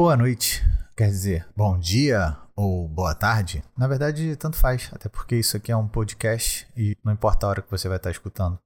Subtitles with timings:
[0.00, 0.64] Boa noite,
[0.96, 3.64] quer dizer, bom dia ou boa tarde.
[3.76, 7.48] Na verdade, tanto faz, até porque isso aqui é um podcast e não importa a
[7.48, 8.56] hora que você vai estar escutando.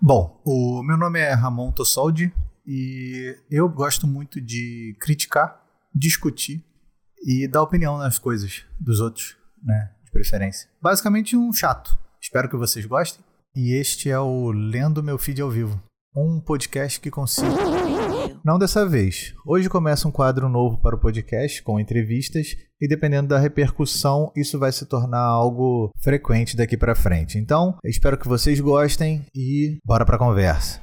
[0.00, 2.32] Bom, o meu nome é Ramon Tossoldi
[2.66, 5.62] e eu gosto muito de criticar,
[5.94, 6.64] discutir
[7.22, 10.66] e dar opinião nas coisas dos outros, né, de preferência.
[10.80, 11.94] Basicamente um chato.
[12.18, 13.22] Espero que vocês gostem.
[13.54, 15.78] E este é o Lendo Meu Feed ao Vivo,
[16.16, 17.46] um podcast que consiste
[18.44, 19.34] não dessa vez.
[19.44, 24.58] Hoje começa um quadro novo para o podcast com entrevistas e dependendo da repercussão, isso
[24.58, 27.38] vai se tornar algo frequente daqui para frente.
[27.38, 30.80] Então, espero que vocês gostem e bora para a conversa.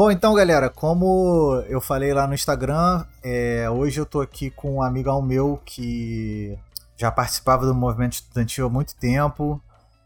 [0.00, 4.76] Bom, então, galera, como eu falei lá no Instagram, é, hoje eu tô aqui com
[4.76, 6.58] um amigão meu que
[6.96, 9.60] já participava do movimento estudantil há muito tempo,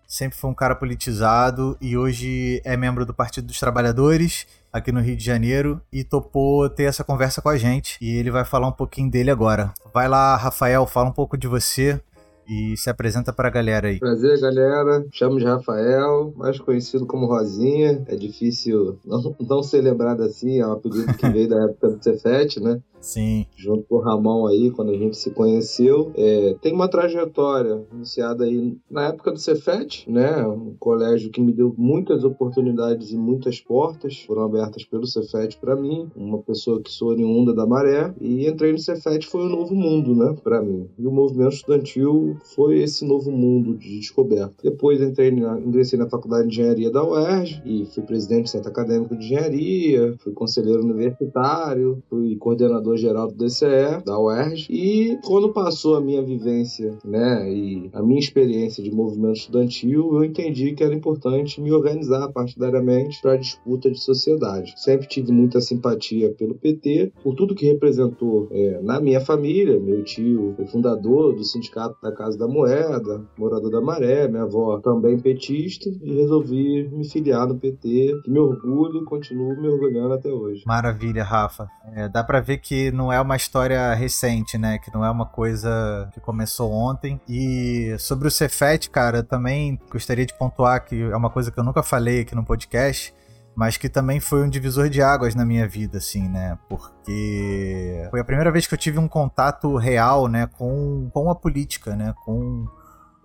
[0.04, 5.00] sempre foi um cara politizado e hoje é membro do Partido dos Trabalhadores aqui no
[5.00, 7.96] Rio de Janeiro e topou ter essa conversa com a gente.
[8.00, 9.72] E ele vai falar um pouquinho dele agora.
[9.92, 12.02] Vai lá, Rafael, fala um pouco de você,
[12.48, 13.98] e se apresenta para a galera aí.
[13.98, 15.04] Prazer, galera.
[15.12, 18.02] Chamo de Rafael, mais conhecido como Rosinha.
[18.06, 22.02] É difícil não, não ser lembrado assim, é um apelido que veio da época do
[22.02, 22.80] Cefete, né?
[23.04, 23.44] Sim.
[23.54, 26.10] Junto com o Ramon aí, quando a gente se conheceu.
[26.16, 30.44] É, tem uma trajetória iniciada aí na época do Cefet, né?
[30.46, 35.76] Um colégio que me deu muitas oportunidades e muitas portas foram abertas pelo Cefet para
[35.76, 36.08] mim.
[36.16, 38.14] Uma pessoa que sou oriunda da Maré.
[38.18, 40.34] E entrei no Cefet foi um novo mundo, né?
[40.42, 40.88] Para mim.
[40.98, 44.54] E o movimento estudantil foi esse novo mundo de descoberta.
[44.62, 48.70] Depois entrei na, ingressei na Faculdade de Engenharia da UERJ e fui presidente do Centro
[48.70, 55.52] Acadêmico de Engenharia, fui conselheiro universitário, fui coordenador diretor-geral do DCE, da UERJ, e quando
[55.52, 60.84] passou a minha vivência, né, e a minha experiência de movimento estudantil, eu entendi que
[60.84, 64.74] era importante me organizar partidariamente para a disputa de sociedade.
[64.76, 70.02] Sempre tive muita simpatia pelo PT, por tudo que representou é, na minha família, meu
[70.04, 75.18] tio foi fundador do Sindicato da Casa da Moeda, morador da Maré, minha avó também
[75.18, 80.30] petista, e resolvi me filiar no PT, que me orgulho e continuo me orgulhando até
[80.30, 80.62] hoje.
[80.66, 81.68] Maravilha, Rafa.
[81.94, 84.78] É, dá para ver que não é uma história recente, né?
[84.78, 87.20] Que não é uma coisa que começou ontem.
[87.28, 91.64] E sobre o Cefet, cara, também gostaria de pontuar que é uma coisa que eu
[91.64, 93.14] nunca falei aqui no podcast
[93.56, 96.58] mas que também foi um divisor de águas na minha vida, assim, né?
[96.68, 101.34] Porque foi a primeira vez que eu tive um contato real, né, com, com a
[101.34, 102.12] política, né?
[102.24, 102.66] Com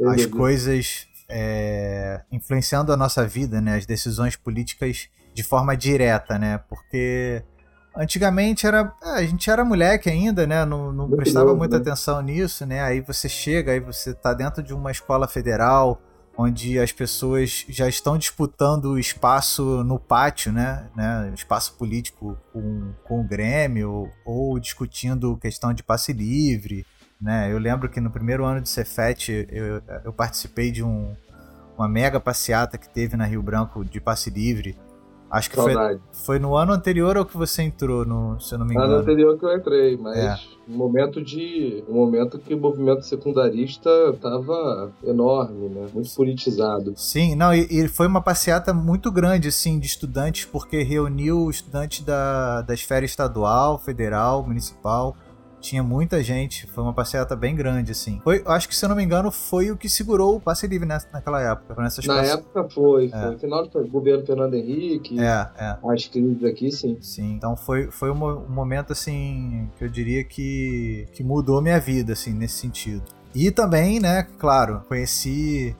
[0.07, 3.75] as coisas é, influenciando a nossa vida, né?
[3.75, 6.59] As decisões políticas de forma direta, né?
[6.69, 7.43] Porque
[7.99, 8.93] Antigamente era.
[9.03, 10.63] É, a gente era moleque ainda, né?
[10.63, 11.81] Não, não prestava novo, muita né?
[11.81, 12.81] atenção nisso, né?
[12.81, 16.01] Aí você chega, aí você tá dentro de uma escola federal,
[16.37, 20.87] onde as pessoas já estão disputando espaço no pátio, né?
[20.95, 21.29] né?
[21.35, 26.85] Espaço político com, com o Grêmio, ou, ou discutindo questão de passe livre.
[27.21, 27.51] Né?
[27.51, 31.13] Eu lembro que no primeiro ano de Cefet eu, eu participei de um,
[31.77, 34.77] uma mega passeata que teve na Rio Branco de passe livre
[35.29, 35.73] Acho que foi,
[36.11, 38.93] foi no ano anterior ao que você entrou, no, se eu não me engano.
[38.93, 40.35] Ano anterior que eu entrei, mas é.
[40.67, 41.83] um momento de.
[41.87, 45.87] Um momento que o movimento secundarista estava enorme, né?
[45.93, 46.93] Muito politizado.
[46.95, 52.03] Sim, não, e, e, foi uma passeata muito grande, assim, de estudantes, porque reuniu estudantes
[52.03, 55.15] da, da esfera estadual, federal, municipal
[55.59, 58.19] tinha muita gente, foi uma passeata bem grande, assim.
[58.23, 60.87] Foi, acho que, se eu não me engano, foi o que segurou o passe livre
[60.87, 61.81] nessa, naquela época.
[61.81, 62.31] Nessas Na passe...
[62.33, 63.21] época foi, é.
[63.21, 63.37] foi.
[63.37, 65.77] Final do governo Fernando Henrique, é, é.
[65.83, 66.97] as crises aqui, sim.
[67.01, 71.79] Sim, então foi, foi um, um momento, assim, que eu diria que, que mudou minha
[71.79, 73.03] vida, assim, nesse sentido.
[73.33, 75.75] E também, né, claro, conheci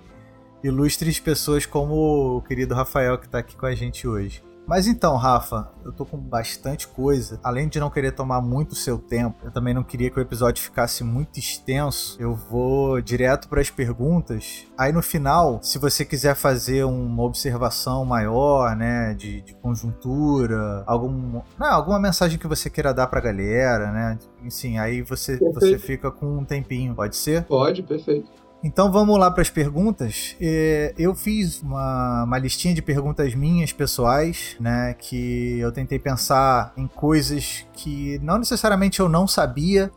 [0.64, 4.44] ilustres pessoas como o querido Rafael que está aqui com a gente hoje.
[4.70, 7.40] Mas então, Rafa, eu tô com bastante coisa.
[7.44, 10.62] Além de não querer tomar muito seu tempo, eu também não queria que o episódio
[10.62, 12.16] ficasse muito extenso.
[12.22, 14.68] Eu vou direto para as perguntas.
[14.78, 21.42] Aí no final, se você quiser fazer uma observação maior, né, de, de conjuntura, algum,
[21.58, 24.20] não, alguma mensagem que você queira dar pra galera, né?
[24.44, 27.44] Enfim, aí você, você fica com um tempinho, pode ser?
[27.46, 28.30] Pode, perfeito.
[28.64, 30.36] Então vamos lá para as perguntas.
[30.40, 34.94] É, eu fiz uma, uma, listinha de perguntas minhas pessoais, né?
[35.00, 39.90] Que eu tentei pensar em coisas que não necessariamente eu não sabia,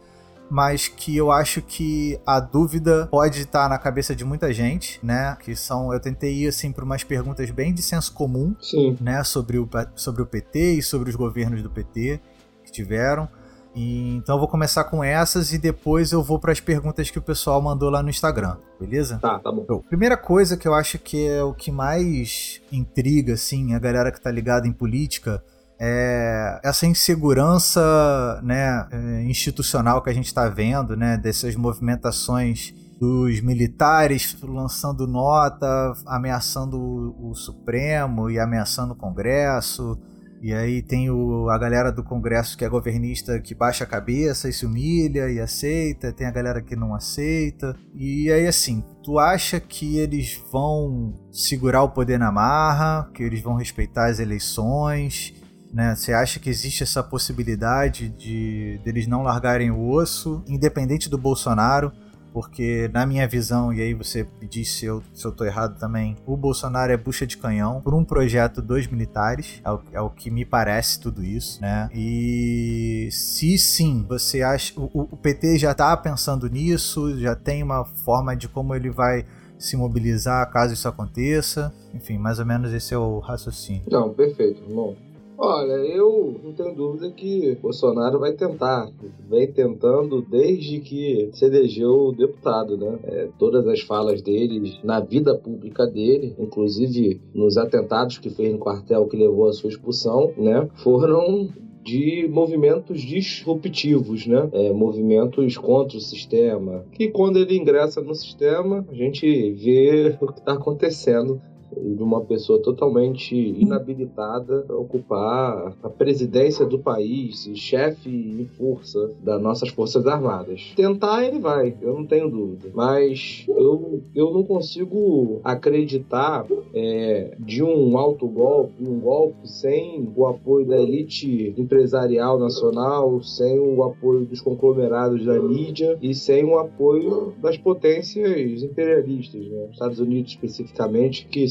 [0.48, 5.36] mas que eu acho que a dúvida pode estar na cabeça de muita gente, né?
[5.40, 8.96] Que são, eu tentei ir assim para umas perguntas bem de senso comum, Sim.
[9.00, 9.24] né?
[9.24, 12.20] Sobre o, sobre o PT e sobre os governos do PT
[12.62, 13.28] que tiveram.
[13.74, 17.18] E, então eu vou começar com essas e depois eu vou para as perguntas que
[17.18, 19.18] o pessoal mandou lá no Instagram, beleza?
[19.18, 19.62] Tá, tá bom.
[19.62, 24.12] Então, primeira coisa que eu acho que é o que mais intriga assim a galera
[24.12, 25.42] que tá ligada em política
[25.84, 33.40] é essa insegurança né, é, institucional que a gente está vendo, né, dessas movimentações dos
[33.40, 39.98] militares lançando nota, ameaçando o, o Supremo e ameaçando o Congresso.
[40.42, 44.48] E aí tem o, a galera do Congresso que é governista que baixa a cabeça
[44.48, 47.76] e se humilha e aceita, tem a galera que não aceita.
[47.94, 53.40] E aí assim, tu acha que eles vão segurar o poder na marra, que eles
[53.40, 55.32] vão respeitar as eleições?
[55.72, 55.94] Né?
[55.94, 61.92] Você acha que existe essa possibilidade de deles não largarem o osso, independente do Bolsonaro?
[62.32, 65.78] Porque, na minha visão, e aí você me diz se eu, se eu tô errado
[65.78, 70.00] também, o Bolsonaro é bucha de canhão por um projeto dos militares, é o, é
[70.00, 71.88] o que me parece tudo isso, né?
[71.94, 74.72] E se sim, você acha.
[74.78, 79.26] O, o PT já tá pensando nisso, já tem uma forma de como ele vai
[79.58, 81.72] se mobilizar caso isso aconteça.
[81.94, 83.82] Enfim, mais ou menos esse é o raciocínio.
[83.90, 84.96] Não, perfeito, irmão.
[85.44, 88.88] Olha, eu não tenho dúvida que Bolsonaro vai tentar.
[89.28, 92.96] Vem tentando desde que se elegeu deputado, né?
[93.02, 98.60] É, todas as falas dele na vida pública dele, inclusive nos atentados que fez no
[98.60, 100.68] quartel que levou à sua expulsão, né?
[100.76, 101.48] Foram
[101.82, 104.48] de movimentos disruptivos, né?
[104.52, 106.84] É, movimentos contra o sistema.
[106.92, 111.42] Que quando ele ingressa no sistema, a gente vê o que está acontecendo
[111.76, 119.40] de uma pessoa totalmente inabilitada a ocupar a presidência do país, chefe em força das
[119.40, 120.72] nossas Forças Armadas.
[120.76, 122.70] Tentar ele vai, eu não tenho dúvida.
[122.74, 130.26] Mas eu, eu não consigo acreditar é, de um alto golpe, um golpe sem o
[130.26, 136.58] apoio da elite empresarial nacional, sem o apoio dos conglomerados da mídia e sem o
[136.58, 139.68] apoio das potências imperialistas, né?
[139.70, 141.48] Estados Unidos especificamente, que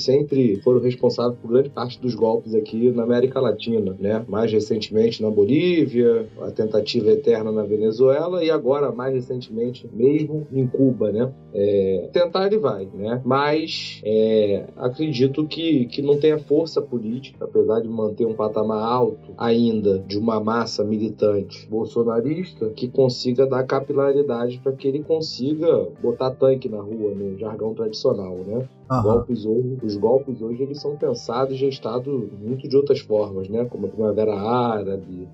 [0.63, 4.23] foram responsáveis por grande parte dos golpes aqui na América Latina, né?
[4.27, 10.67] Mais recentemente na Bolívia, a tentativa eterna na Venezuela e agora, mais recentemente, mesmo em
[10.67, 11.31] Cuba, né?
[11.53, 13.21] É, tentar ele vai, né?
[13.25, 19.33] Mas é, acredito que, que não tenha força política, apesar de manter um patamar alto
[19.37, 26.31] ainda de uma massa militante bolsonarista, que consiga dar capilaridade para que ele consiga botar
[26.31, 28.67] tanque na rua, no jargão tradicional, né?
[28.91, 29.03] Aham.
[29.03, 33.63] Golpes hoje, os golpes hoje eles são pensados e gestados muito de outras formas, né?
[33.65, 35.29] Como a Primavera Árabe,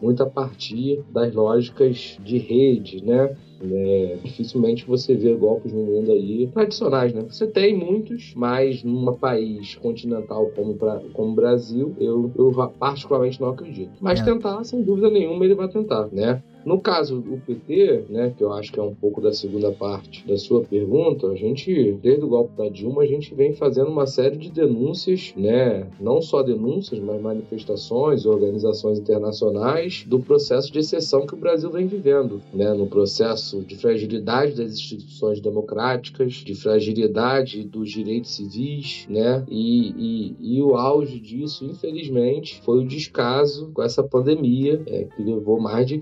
[0.00, 3.36] muito a partir das lógicas de rede, né?
[3.62, 7.22] É, dificilmente você vê golpes no mundo aí tradicionais, né?
[7.28, 13.40] Você tem muitos, mas num país continental como, pra, como o Brasil, eu, eu particularmente
[13.40, 13.90] não acredito.
[14.00, 14.24] Mas É.
[14.24, 16.40] tentar, sem dúvida nenhuma, ele vai tentar, né?
[16.64, 20.26] No caso do PT, né, que eu acho que é um pouco da segunda parte
[20.26, 24.06] da sua pergunta, a gente, desde o golpe da Dilma, a gente vem fazendo uma
[24.06, 31.26] série de denúncias, né, não só denúncias, mas manifestações, organizações internacionais do processo de exceção
[31.26, 37.64] que o Brasil vem vivendo, né, no processo de fragilidade das instituições democráticas, de fragilidade
[37.64, 43.82] dos direitos civis, né, e, e, e o auge disso, infelizmente, foi o descaso com
[43.82, 45.98] essa pandemia é, que levou mais de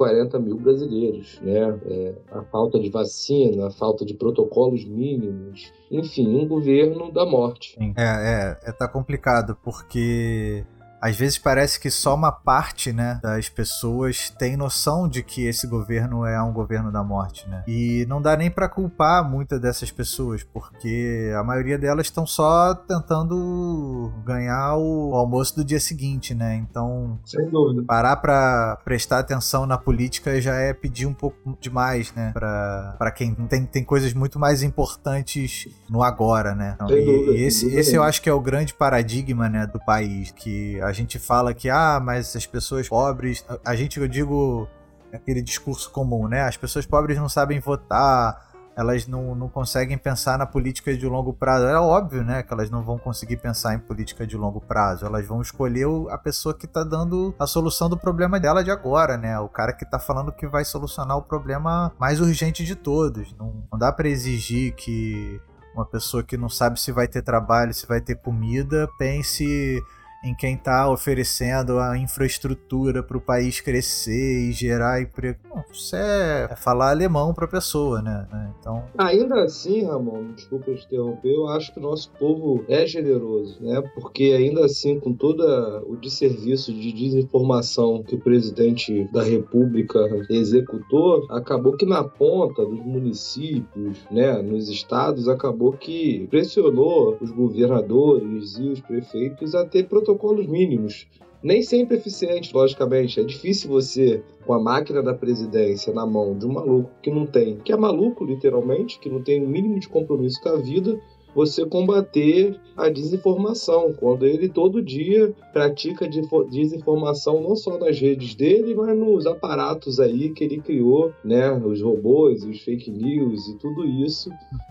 [0.00, 1.78] 540 mil brasileiros, né?
[1.86, 7.76] É, a falta de vacina, a falta de protocolos mínimos, enfim, um governo da morte.
[7.96, 10.64] É, é, é, tá complicado, porque
[11.00, 15.66] às vezes parece que só uma parte, né, das pessoas tem noção de que esse
[15.66, 17.64] governo é um governo da morte, né?
[17.66, 22.74] E não dá nem pra culpar muitas dessas pessoas, porque a maioria delas estão só
[22.74, 26.54] tentando ganhar o almoço do dia seguinte, né?
[26.56, 27.82] Então, Sem dúvida.
[27.86, 32.30] parar pra prestar atenção na política já é pedir um pouco demais, né?
[32.32, 36.72] Pra, pra quem tem, tem coisas muito mais importantes no agora, né?
[36.74, 39.48] Então, Sem e, dúvida, e esse, dúvida esse eu acho que é o grande paradigma,
[39.48, 43.76] né, do país, que a gente fala que, ah, mas as pessoas pobres, a, a
[43.76, 44.68] gente, eu digo,
[45.12, 46.42] aquele discurso comum, né?
[46.42, 51.32] As pessoas pobres não sabem votar, elas não, não conseguem pensar na política de longo
[51.32, 51.66] prazo.
[51.66, 55.04] É óbvio, né, que elas não vão conseguir pensar em política de longo prazo.
[55.04, 59.16] Elas vão escolher a pessoa que tá dando a solução do problema dela de agora,
[59.16, 59.38] né?
[59.38, 63.34] O cara que tá falando que vai solucionar o problema mais urgente de todos.
[63.36, 65.40] Não, não dá pra exigir que
[65.74, 69.80] uma pessoa que não sabe se vai ter trabalho, se vai ter comida, pense
[70.22, 75.38] em quem está oferecendo a infraestrutura para o país crescer e gerar emprego.
[75.72, 78.26] isso é, é falar alemão para a pessoa, né?
[78.58, 78.84] Então...
[78.98, 83.82] Ainda assim, Ramon, desculpa te interromper, eu acho que o nosso povo é generoso, né?
[83.94, 85.42] Porque ainda assim, com todo
[85.86, 89.98] o desserviço de desinformação que o presidente da República
[90.28, 98.58] executou, acabou que na ponta dos municípios, né, nos estados, acabou que pressionou os governadores
[98.58, 100.09] e os prefeitos a ter protocolos
[100.48, 101.06] mínimos
[101.42, 103.20] nem sempre eficiente, logicamente.
[103.20, 107.26] É difícil você, com a máquina da presidência na mão de um maluco que não
[107.26, 111.00] tem, que é maluco literalmente, que não tem o mínimo de compromisso com a vida,
[111.34, 118.74] você combater a desinformação, quando ele todo dia pratica desinformação não só nas redes dele,
[118.74, 123.84] mas nos aparatos aí que ele criou, né, os robôs, os fake news e tudo
[123.84, 124.30] isso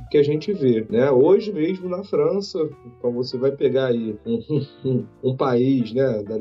[0.10, 1.12] que a gente vê, né?
[1.12, 6.38] Hoje mesmo na França, então você vai pegar aí um, um, um país, né, da,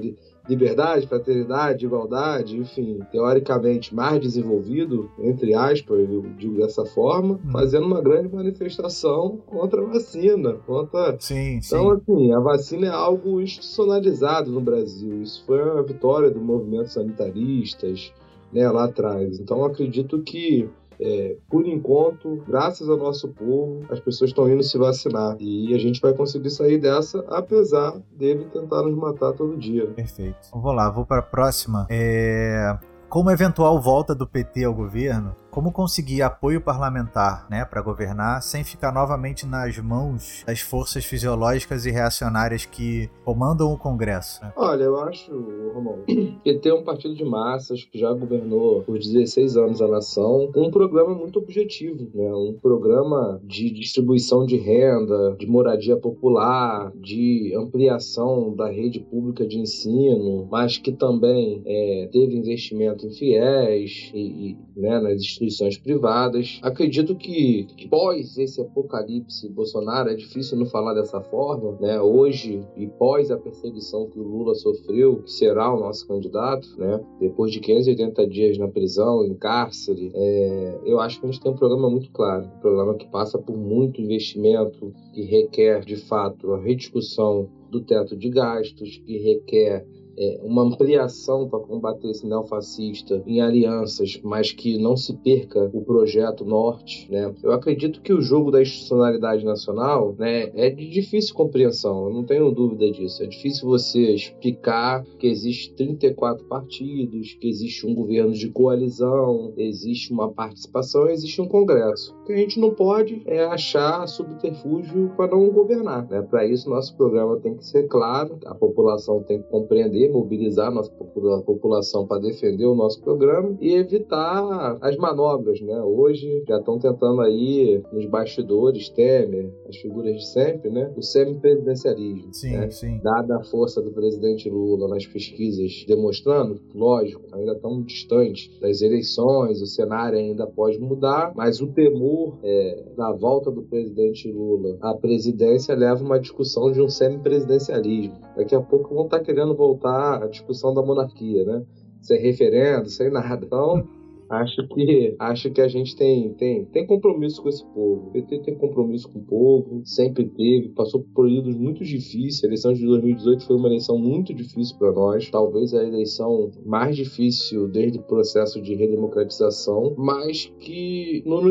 [0.49, 7.50] liberdade, fraternidade, igualdade, enfim, teoricamente mais desenvolvido, entre aspas, eu digo dessa forma, hum.
[7.52, 11.17] fazendo uma grande manifestação contra a vacina, contra...
[11.21, 12.02] Sim, então, sim.
[12.12, 15.23] assim, a vacina é algo institucionalizado no Brasil.
[15.23, 18.12] Isso foi uma vitória do movimento sanitaristas,
[18.52, 19.38] né, lá atrás.
[19.38, 20.69] Então, acredito que
[21.00, 25.37] é, por enquanto, graças ao nosso povo, as pessoas estão indo se vacinar.
[25.38, 29.87] E a gente vai conseguir sair dessa, apesar dele tentar nos matar todo dia.
[29.87, 30.49] Perfeito.
[30.52, 31.87] Vou lá, vou para a próxima.
[31.90, 32.76] É...
[33.09, 38.62] Como eventual volta do PT ao governo, como conseguir apoio parlamentar né, para governar sem
[38.62, 44.43] ficar novamente nas mãos das forças fisiológicas e reacionárias que comandam o Congresso?
[44.43, 44.52] Né?
[44.57, 45.33] Olha, eu acho,
[45.75, 46.00] Romão,
[46.45, 50.71] que ter um partido de massas que já governou por 16 anos a nação, um
[50.71, 52.33] programa muito objetivo, né?
[52.35, 59.59] um programa de distribuição de renda, de moradia popular, de ampliação da rede pública de
[59.59, 66.59] ensino, mas que também é, teve investimento em fiéis e, e né, nas instituições privadas.
[66.62, 72.00] Acredito que, pós esse apocalipse Bolsonaro, é difícil não falar dessa forma, né?
[72.00, 77.00] Hoje e pós a perseguição que o Lula sofreu, que será o nosso candidato, né?
[77.21, 81.52] Depois de 580 dias na prisão, em cárcere, é, eu acho que a gente tem
[81.52, 86.52] um programa muito claro, um programa que passa por muito investimento, que requer de fato
[86.52, 89.87] a rediscussão do teto de gastos, que requer
[90.19, 95.81] é, uma ampliação para combater esse neofascista em alianças, mas que não se perca o
[95.83, 97.33] projeto norte, né?
[97.43, 102.25] Eu acredito que o jogo da institucionalidade nacional, né, é de difícil compreensão, eu não
[102.25, 103.23] tenho dúvida disso.
[103.23, 110.13] É difícil você explicar que existe 34 partidos, que existe um governo de coalizão, existe
[110.13, 112.15] uma participação, existe um congresso.
[112.23, 116.23] O que a gente não pode é achar subterfúgio para não governar, né?
[116.23, 120.71] Para isso nosso programa tem que ser claro, a população tem que compreender mobilizar a
[120.71, 125.81] nossa população para defender o nosso programa e evitar as manobras, né?
[125.83, 130.93] Hoje já estão tentando aí nos bastidores, Temer, as figuras de sempre, né?
[130.97, 132.33] O semi-presidencialismo.
[132.33, 132.71] Sim, né?
[132.71, 133.00] sim.
[133.03, 139.61] Dada a força do presidente Lula nas pesquisas demonstrando, lógico, ainda tão distante das eleições,
[139.62, 144.95] o cenário ainda pode mudar, mas o temor é, da volta do presidente Lula à
[144.95, 148.17] presidência leva uma discussão de um semi-presidencialismo.
[148.37, 151.64] Daqui a pouco vão estar querendo voltar a discussão da monarquia, né?
[152.00, 153.45] Sem referendo, sem nada.
[153.45, 153.87] Então,
[154.31, 158.09] Acho que, acho que a gente tem, tem, tem compromisso com esse povo.
[158.09, 162.45] O PT tem compromisso com o povo, sempre teve, passou por períodos muito difíceis.
[162.45, 166.97] A eleição de 2018 foi uma eleição muito difícil para nós, talvez a eleição mais
[166.97, 171.43] difícil desde o processo de redemocratização, mas que não,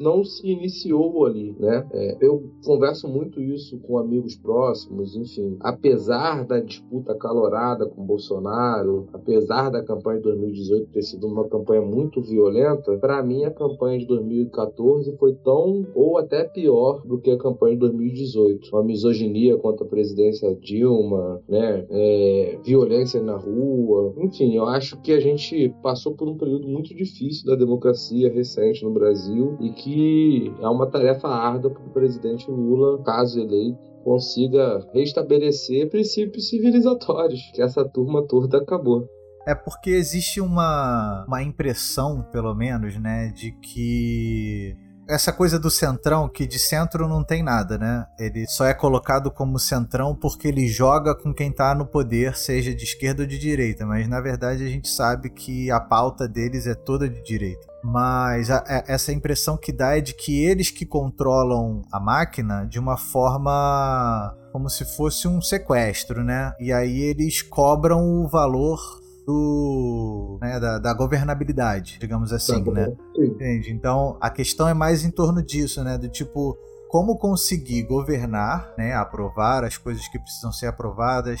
[0.00, 1.86] não se iniciou ali, né?
[1.92, 5.56] É, eu converso muito isso com amigos próximos, enfim.
[5.60, 11.82] Apesar da disputa calorada com Bolsonaro, apesar da campanha de 2018 ter sido uma campanha
[11.82, 17.30] muito violenta, para mim a campanha de 2014 foi tão ou até pior do que
[17.30, 18.68] a campanha de 2018.
[18.72, 21.86] Uma misoginia contra a presidência Dilma, né?
[21.90, 26.94] É, violência na rua, enfim, eu acho que a gente passou por um período muito
[26.94, 32.50] difícil da democracia recente no Brasil e que é uma tarefa árdua para o presidente
[32.50, 39.08] Lula, caso eleito, consiga restabelecer princípios civilizatórios que essa turma toda acabou.
[39.46, 44.76] É porque existe uma, uma impressão, pelo menos, né, de que
[45.08, 48.06] essa coisa do centrão, que de centro não tem nada, né?
[48.18, 52.74] Ele só é colocado como centrão porque ele joga com quem tá no poder, seja
[52.74, 56.66] de esquerda ou de direita, mas na verdade a gente sabe que a pauta deles
[56.66, 57.66] é toda de direita.
[57.84, 62.00] Mas a, a, é, essa impressão que dá é de que eles que controlam a
[62.00, 66.52] máquina de uma forma como se fosse um sequestro, né?
[66.58, 72.92] E aí eles cobram o valor do, né, da, da, governabilidade, digamos assim, tá né?
[73.18, 73.72] Entende?
[73.72, 75.98] Então a questão é mais em torno disso, né?
[75.98, 76.56] Do tipo
[76.88, 78.94] como conseguir governar, né?
[78.94, 81.40] Aprovar as coisas que precisam ser aprovadas,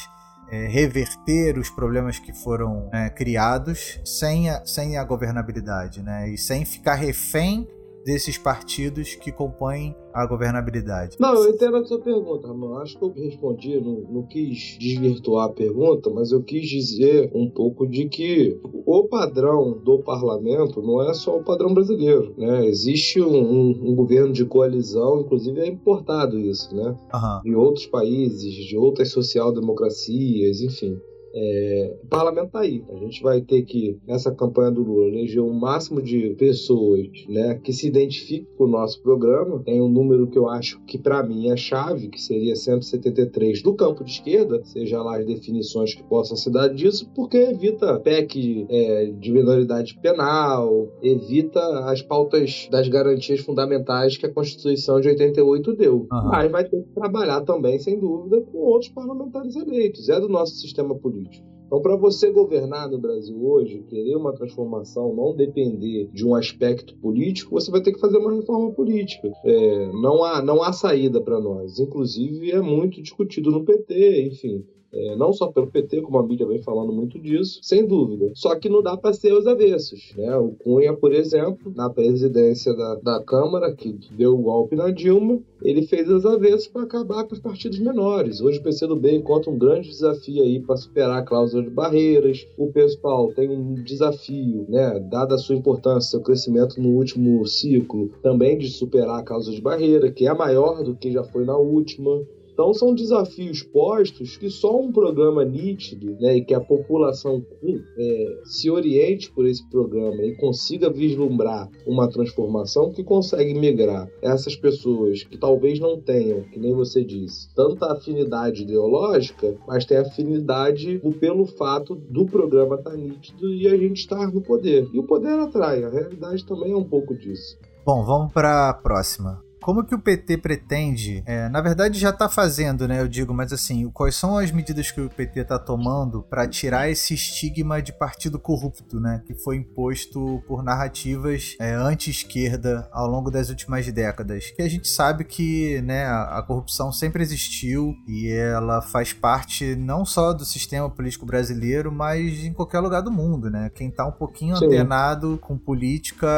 [0.50, 6.28] é, reverter os problemas que foram é, criados sem a, sem a governabilidade, né?
[6.28, 7.68] E sem ficar refém
[8.06, 11.16] desses partidos que compõem a governabilidade.
[11.18, 12.78] Não, eu entendo a sua pergunta, Ramon.
[12.78, 17.50] Acho que eu respondi, não, não quis desvirtuar a pergunta, mas eu quis dizer um
[17.50, 22.64] pouco de que o padrão do parlamento não é só o padrão brasileiro, né?
[22.66, 26.96] Existe um, um, um governo de coalizão, inclusive é importado isso, né?
[27.12, 27.42] Uhum.
[27.42, 30.96] De outros países, de outras social-democracias, enfim.
[31.38, 32.82] É, o parlamento está aí.
[32.88, 37.08] A gente vai ter que, nessa campanha do Lula, eleger o um máximo de pessoas
[37.28, 39.62] né, que se identifiquem com o nosso programa.
[39.62, 43.74] Tem um número que eu acho que, para mim, é chave, que seria 173 do
[43.74, 48.66] campo de esquerda, seja lá as definições que possam se dar disso, porque evita PEC
[48.70, 55.76] é, de minoridade penal, evita as pautas das garantias fundamentais que a Constituição de 88
[55.76, 56.06] deu.
[56.10, 56.28] Uhum.
[56.30, 60.08] Mas vai ter que trabalhar também, sem dúvida, com outros parlamentares eleitos.
[60.08, 61.25] É do nosso sistema político
[61.66, 66.96] Então, para você governar no Brasil hoje, querer uma transformação, não depender de um aspecto
[66.98, 69.32] político, você vai ter que fazer uma reforma política.
[69.44, 71.80] É, não, há, não há saída para nós.
[71.80, 76.46] Inclusive, é muito discutido no PT, enfim é, não só pelo PT, como a mídia
[76.46, 78.30] vem falando muito disso, sem dúvida.
[78.34, 80.12] Só que não dá para ser os avessos.
[80.16, 80.36] Né?
[80.36, 85.40] O Cunha, por exemplo, na presidência da, da Câmara, que deu o golpe na Dilma,
[85.62, 88.40] ele fez os avessos para acabar com os partidos menores.
[88.40, 92.46] Hoje o PCdoB encontra um grande desafio aí para superar a cláusula de barreiras.
[92.56, 98.10] O PSPAL tem um desafio, né, dada a sua importância, seu crescimento no último ciclo,
[98.22, 101.56] também de superar a cláusula de barreira, que é maior do que já foi na
[101.56, 102.22] última.
[102.56, 108.40] Então são desafios postos que só um programa nítido, né, e que a população é,
[108.46, 115.22] se oriente por esse programa e consiga vislumbrar uma transformação que consegue migrar essas pessoas
[115.22, 121.44] que talvez não tenham, que nem você disse, tanta afinidade ideológica, mas tem afinidade pelo
[121.44, 124.88] fato do programa estar tá nítido e a gente estar no poder.
[124.94, 127.58] E o poder atrai, a realidade também é um pouco disso.
[127.84, 129.45] Bom, vamos para a próxima.
[129.66, 133.00] Como que o PT pretende, é, na verdade já está fazendo, né?
[133.00, 136.88] Eu digo, mas assim, quais são as medidas que o PT está tomando para tirar
[136.88, 139.24] esse estigma de partido corrupto, né?
[139.26, 144.52] Que foi imposto por narrativas é, anti-esquerda ao longo das últimas décadas.
[144.52, 149.74] Que a gente sabe que, né, a, a corrupção sempre existiu e ela faz parte
[149.74, 153.68] não só do sistema político brasileiro, mas em qualquer lugar do mundo, né?
[153.74, 154.66] Quem está um pouquinho Sim.
[154.66, 156.28] antenado com política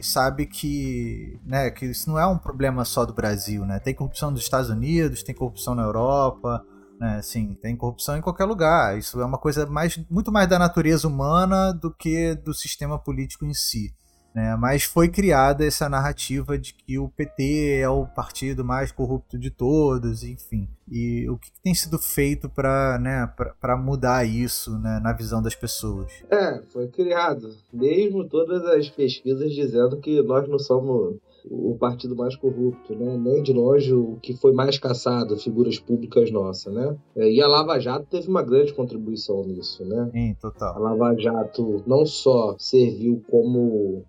[0.00, 3.78] sabe que, né, que isso não é um problema problema só do Brasil, né?
[3.78, 6.64] Tem corrupção dos Estados Unidos, tem corrupção na Europa,
[7.00, 7.16] né?
[7.18, 8.98] Assim, tem corrupção em qualquer lugar.
[8.98, 13.46] Isso é uma coisa mais, muito mais da natureza humana do que do sistema político
[13.46, 13.94] em si.
[14.34, 14.54] Né?
[14.56, 19.50] Mas foi criada essa narrativa de que o PT é o partido mais corrupto de
[19.50, 20.68] todos, enfim.
[20.90, 23.32] E o que tem sido feito para né,
[23.78, 26.12] mudar isso né, na visão das pessoas?
[26.30, 27.56] É, foi criado.
[27.72, 31.16] Mesmo todas as pesquisas dizendo que nós não somos
[31.50, 33.16] o partido mais corrupto, né?
[33.16, 36.96] Nem de longe o que foi mais caçado, figuras públicas nossas, né?
[37.16, 40.10] É, e a Lava Jato teve uma grande contribuição nisso, né?
[40.12, 40.74] Sim, total.
[40.74, 44.04] A Lava Jato não só serviu como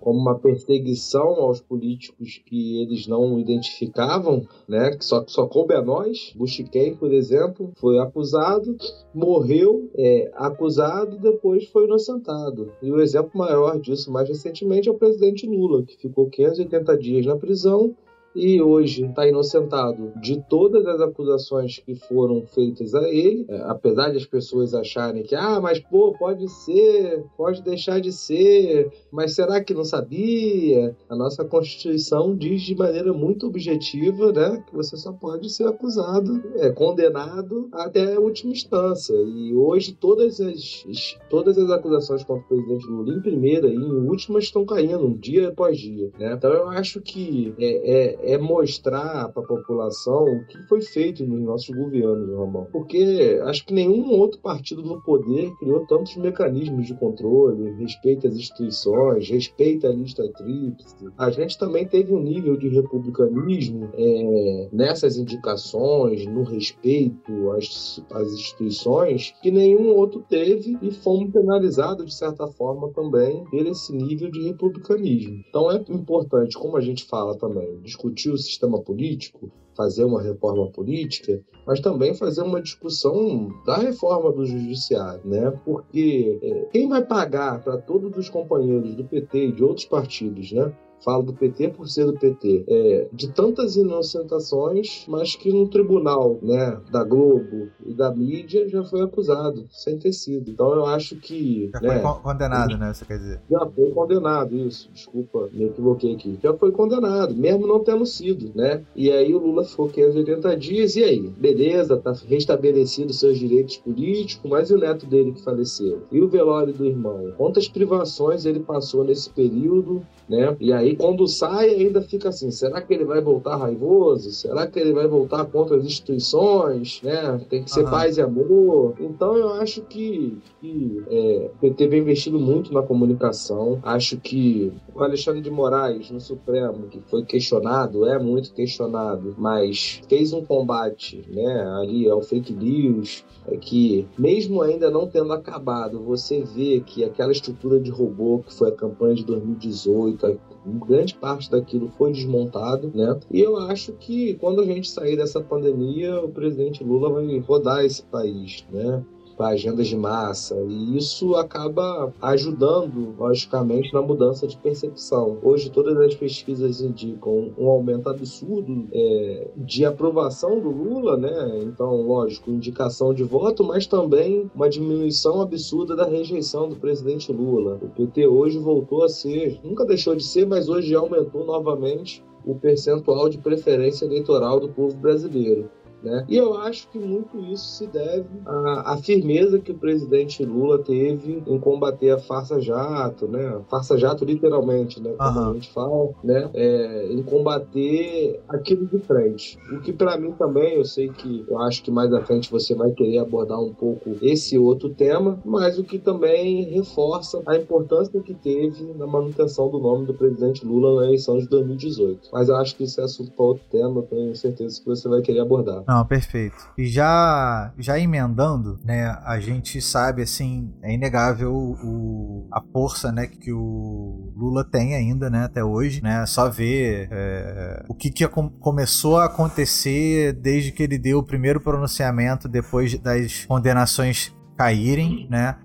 [0.00, 4.96] como uma perseguição aos políticos que eles não identificavam, né?
[4.96, 6.32] Que só, só coube a nós.
[6.36, 8.76] Buchiquem, por exemplo, foi acusado,
[9.14, 12.72] morreu é, acusado, depois foi inocentado.
[12.82, 17.26] E o exemplo maior disso, mais recentemente, é o presidente Lula, que ficou 580 dias
[17.26, 17.94] na prisão
[18.34, 24.10] e hoje está inocentado de todas as acusações que foram feitas a ele, é, apesar
[24.10, 29.34] de as pessoas acharem que, ah, mas pô, pode ser, pode deixar de ser, mas
[29.34, 30.96] será que não sabia?
[31.08, 36.42] A nossa Constituição diz de maneira muito objetiva, né, que você só pode ser acusado,
[36.56, 39.14] é, condenado até a última instância.
[39.14, 40.84] E hoje todas as,
[41.28, 45.48] todas as acusações contra o presidente Lula, em primeira e em última, estão caindo dia
[45.48, 46.10] após dia.
[46.18, 46.34] Né?
[46.34, 51.24] Então eu acho que é, é é, mostrar para a população o que foi feito
[51.26, 52.66] nos nossos governos, Ramon.
[52.72, 58.34] Porque acho que nenhum outro partido no poder criou tantos mecanismos de controle, respeita as
[58.34, 60.96] instituições, respeita a lista tríplice.
[61.16, 68.32] A gente também teve um nível de republicanismo é, nessas indicações, no respeito às, às
[68.32, 74.30] instituições, que nenhum outro teve e fomos penalizados, de certa forma, também por esse nível
[74.30, 75.42] de republicanismo.
[75.48, 80.68] Então é importante, como a gente fala também, discutir o sistema político, fazer uma reforma
[80.72, 85.52] política, mas também fazer uma discussão da reforma do judiciário, né?
[85.64, 90.50] Porque é, quem vai pagar para todos os companheiros do PT e de outros partidos,
[90.50, 90.72] né?
[91.04, 96.38] Falo do PT por ser do PT, é, de tantas inocentações, mas que no tribunal
[96.42, 100.50] né, da Globo e da mídia já foi acusado, sem ter sido.
[100.50, 101.70] Então eu acho que.
[101.72, 102.92] Já né, foi condenado, né?
[102.92, 103.40] Você quer dizer?
[103.50, 104.90] Já foi condenado, isso.
[104.92, 106.38] Desculpa, me equivoquei aqui.
[106.42, 108.82] Já foi condenado, mesmo não tendo sido, né?
[108.94, 111.20] E aí o Lula ficou 580 dias, e aí?
[111.20, 116.02] Beleza, tá restabelecido seus direitos políticos, mas e o neto dele que faleceu?
[116.10, 117.32] E o velório do irmão?
[117.36, 120.56] Quantas privações ele passou nesse período, né?
[120.60, 124.32] E aí aí quando sai ainda fica assim, será que ele vai voltar raivoso?
[124.32, 127.00] Será que ele vai voltar contra as instituições?
[127.02, 127.40] Né?
[127.48, 127.90] Tem que ser uhum.
[127.90, 128.94] paz e amor.
[128.98, 133.78] Então eu acho que, que é, o PT vem investindo muito na comunicação.
[133.82, 140.00] Acho que o Alexandre de Moraes no Supremo, que foi questionado, é muito questionado, mas
[140.08, 146.00] fez um combate né, ali ao fake news, é que mesmo ainda não tendo acabado,
[146.00, 150.38] você vê que aquela estrutura de robô que foi a campanha de 2018,
[150.72, 153.18] grande parte daquilo foi desmontado, né?
[153.30, 157.84] E eu acho que quando a gente sair dessa pandemia, o presidente Lula vai rodar
[157.84, 159.04] esse país, né?
[159.38, 160.56] Para agendas de massa.
[160.68, 165.38] E isso acaba ajudando, logicamente, na mudança de percepção.
[165.42, 171.60] Hoje, todas as pesquisas indicam um aumento absurdo é, de aprovação do Lula, né?
[171.62, 177.78] Então, lógico, indicação de voto, mas também uma diminuição absurda da rejeição do presidente Lula.
[177.80, 182.54] O PT hoje voltou a ser, nunca deixou de ser, mas hoje aumentou novamente o
[182.54, 185.70] percentual de preferência eleitoral do povo brasileiro.
[186.02, 186.24] Né?
[186.28, 190.78] E eu acho que muito isso se deve à, à, firmeza que o presidente Lula
[190.78, 193.60] teve em combater a farsa-jato, né?
[193.68, 195.12] Farsa-jato literalmente, né?
[195.18, 195.50] Como uhum.
[195.50, 196.50] a gente fala, né?
[196.54, 199.58] É, em combater aquilo de frente.
[199.72, 202.74] O que para mim também, eu sei que eu acho que mais à frente você
[202.74, 208.20] vai querer abordar um pouco esse outro tema, mas o que também reforça a importância
[208.20, 212.28] que teve na manutenção do nome do presidente Lula na eleição de 2018.
[212.32, 215.08] Mas eu acho que isso é assunto para outro tema, eu tenho certeza que você
[215.08, 215.82] vai querer abordar.
[215.88, 216.70] Não, perfeito.
[216.76, 223.26] E já, já emendando, né, a gente sabe, assim, é inegável o, a força, né,
[223.26, 228.28] que o Lula tem ainda, né, até hoje, né, só ver é, o que, que
[228.28, 235.56] começou a acontecer desde que ele deu o primeiro pronunciamento depois das condenações caírem, né,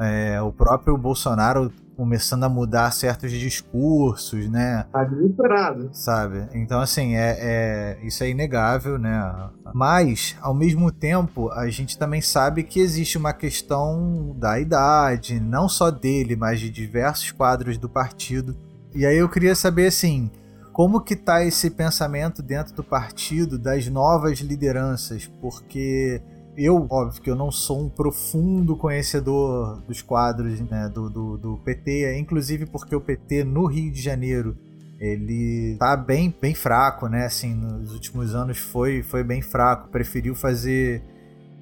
[0.00, 4.86] é, o próprio Bolsonaro começando a mudar certos discursos, né?
[4.92, 5.90] Tá desesperado.
[5.92, 6.46] Sabe?
[6.54, 9.50] Então, assim, é, é, isso é inegável, né?
[9.74, 15.68] Mas, ao mesmo tempo, a gente também sabe que existe uma questão da idade, não
[15.68, 18.56] só dele, mas de diversos quadros do partido.
[18.94, 20.30] E aí eu queria saber, assim,
[20.72, 25.28] como que tá esse pensamento dentro do partido das novas lideranças?
[25.40, 26.22] Porque
[26.64, 31.56] eu, óbvio que eu não sou um profundo conhecedor dos quadros né, do, do, do,
[31.58, 34.56] PT, inclusive porque o PT no Rio de Janeiro
[34.98, 37.26] ele tá bem, bem fraco, né?
[37.26, 41.00] Assim, nos últimos anos foi, foi bem fraco, preferiu fazer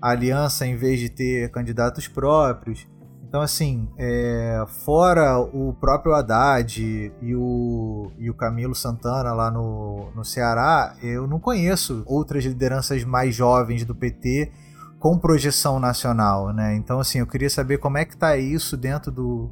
[0.00, 2.88] aliança em vez de ter candidatos próprios.
[3.28, 10.10] Então, assim, é, fora o próprio Haddad e o, e o Camilo Santana lá no,
[10.14, 14.50] no Ceará, eu não conheço outras lideranças mais jovens do PT
[14.98, 16.74] com projeção nacional, né?
[16.74, 19.50] Então, assim, eu queria saber como é que tá isso dentro do,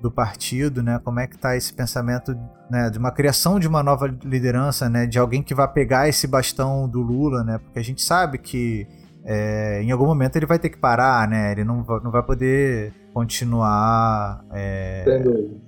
[0.00, 1.00] do partido, né?
[1.04, 2.36] Como é que tá esse pensamento
[2.70, 5.06] né, de uma criação de uma nova liderança, né?
[5.06, 7.58] De alguém que vai pegar esse bastão do Lula, né?
[7.58, 8.86] Porque a gente sabe que
[9.24, 11.52] é, em algum momento ele vai ter que parar, né?
[11.52, 15.04] Ele não, não vai poder continuar é,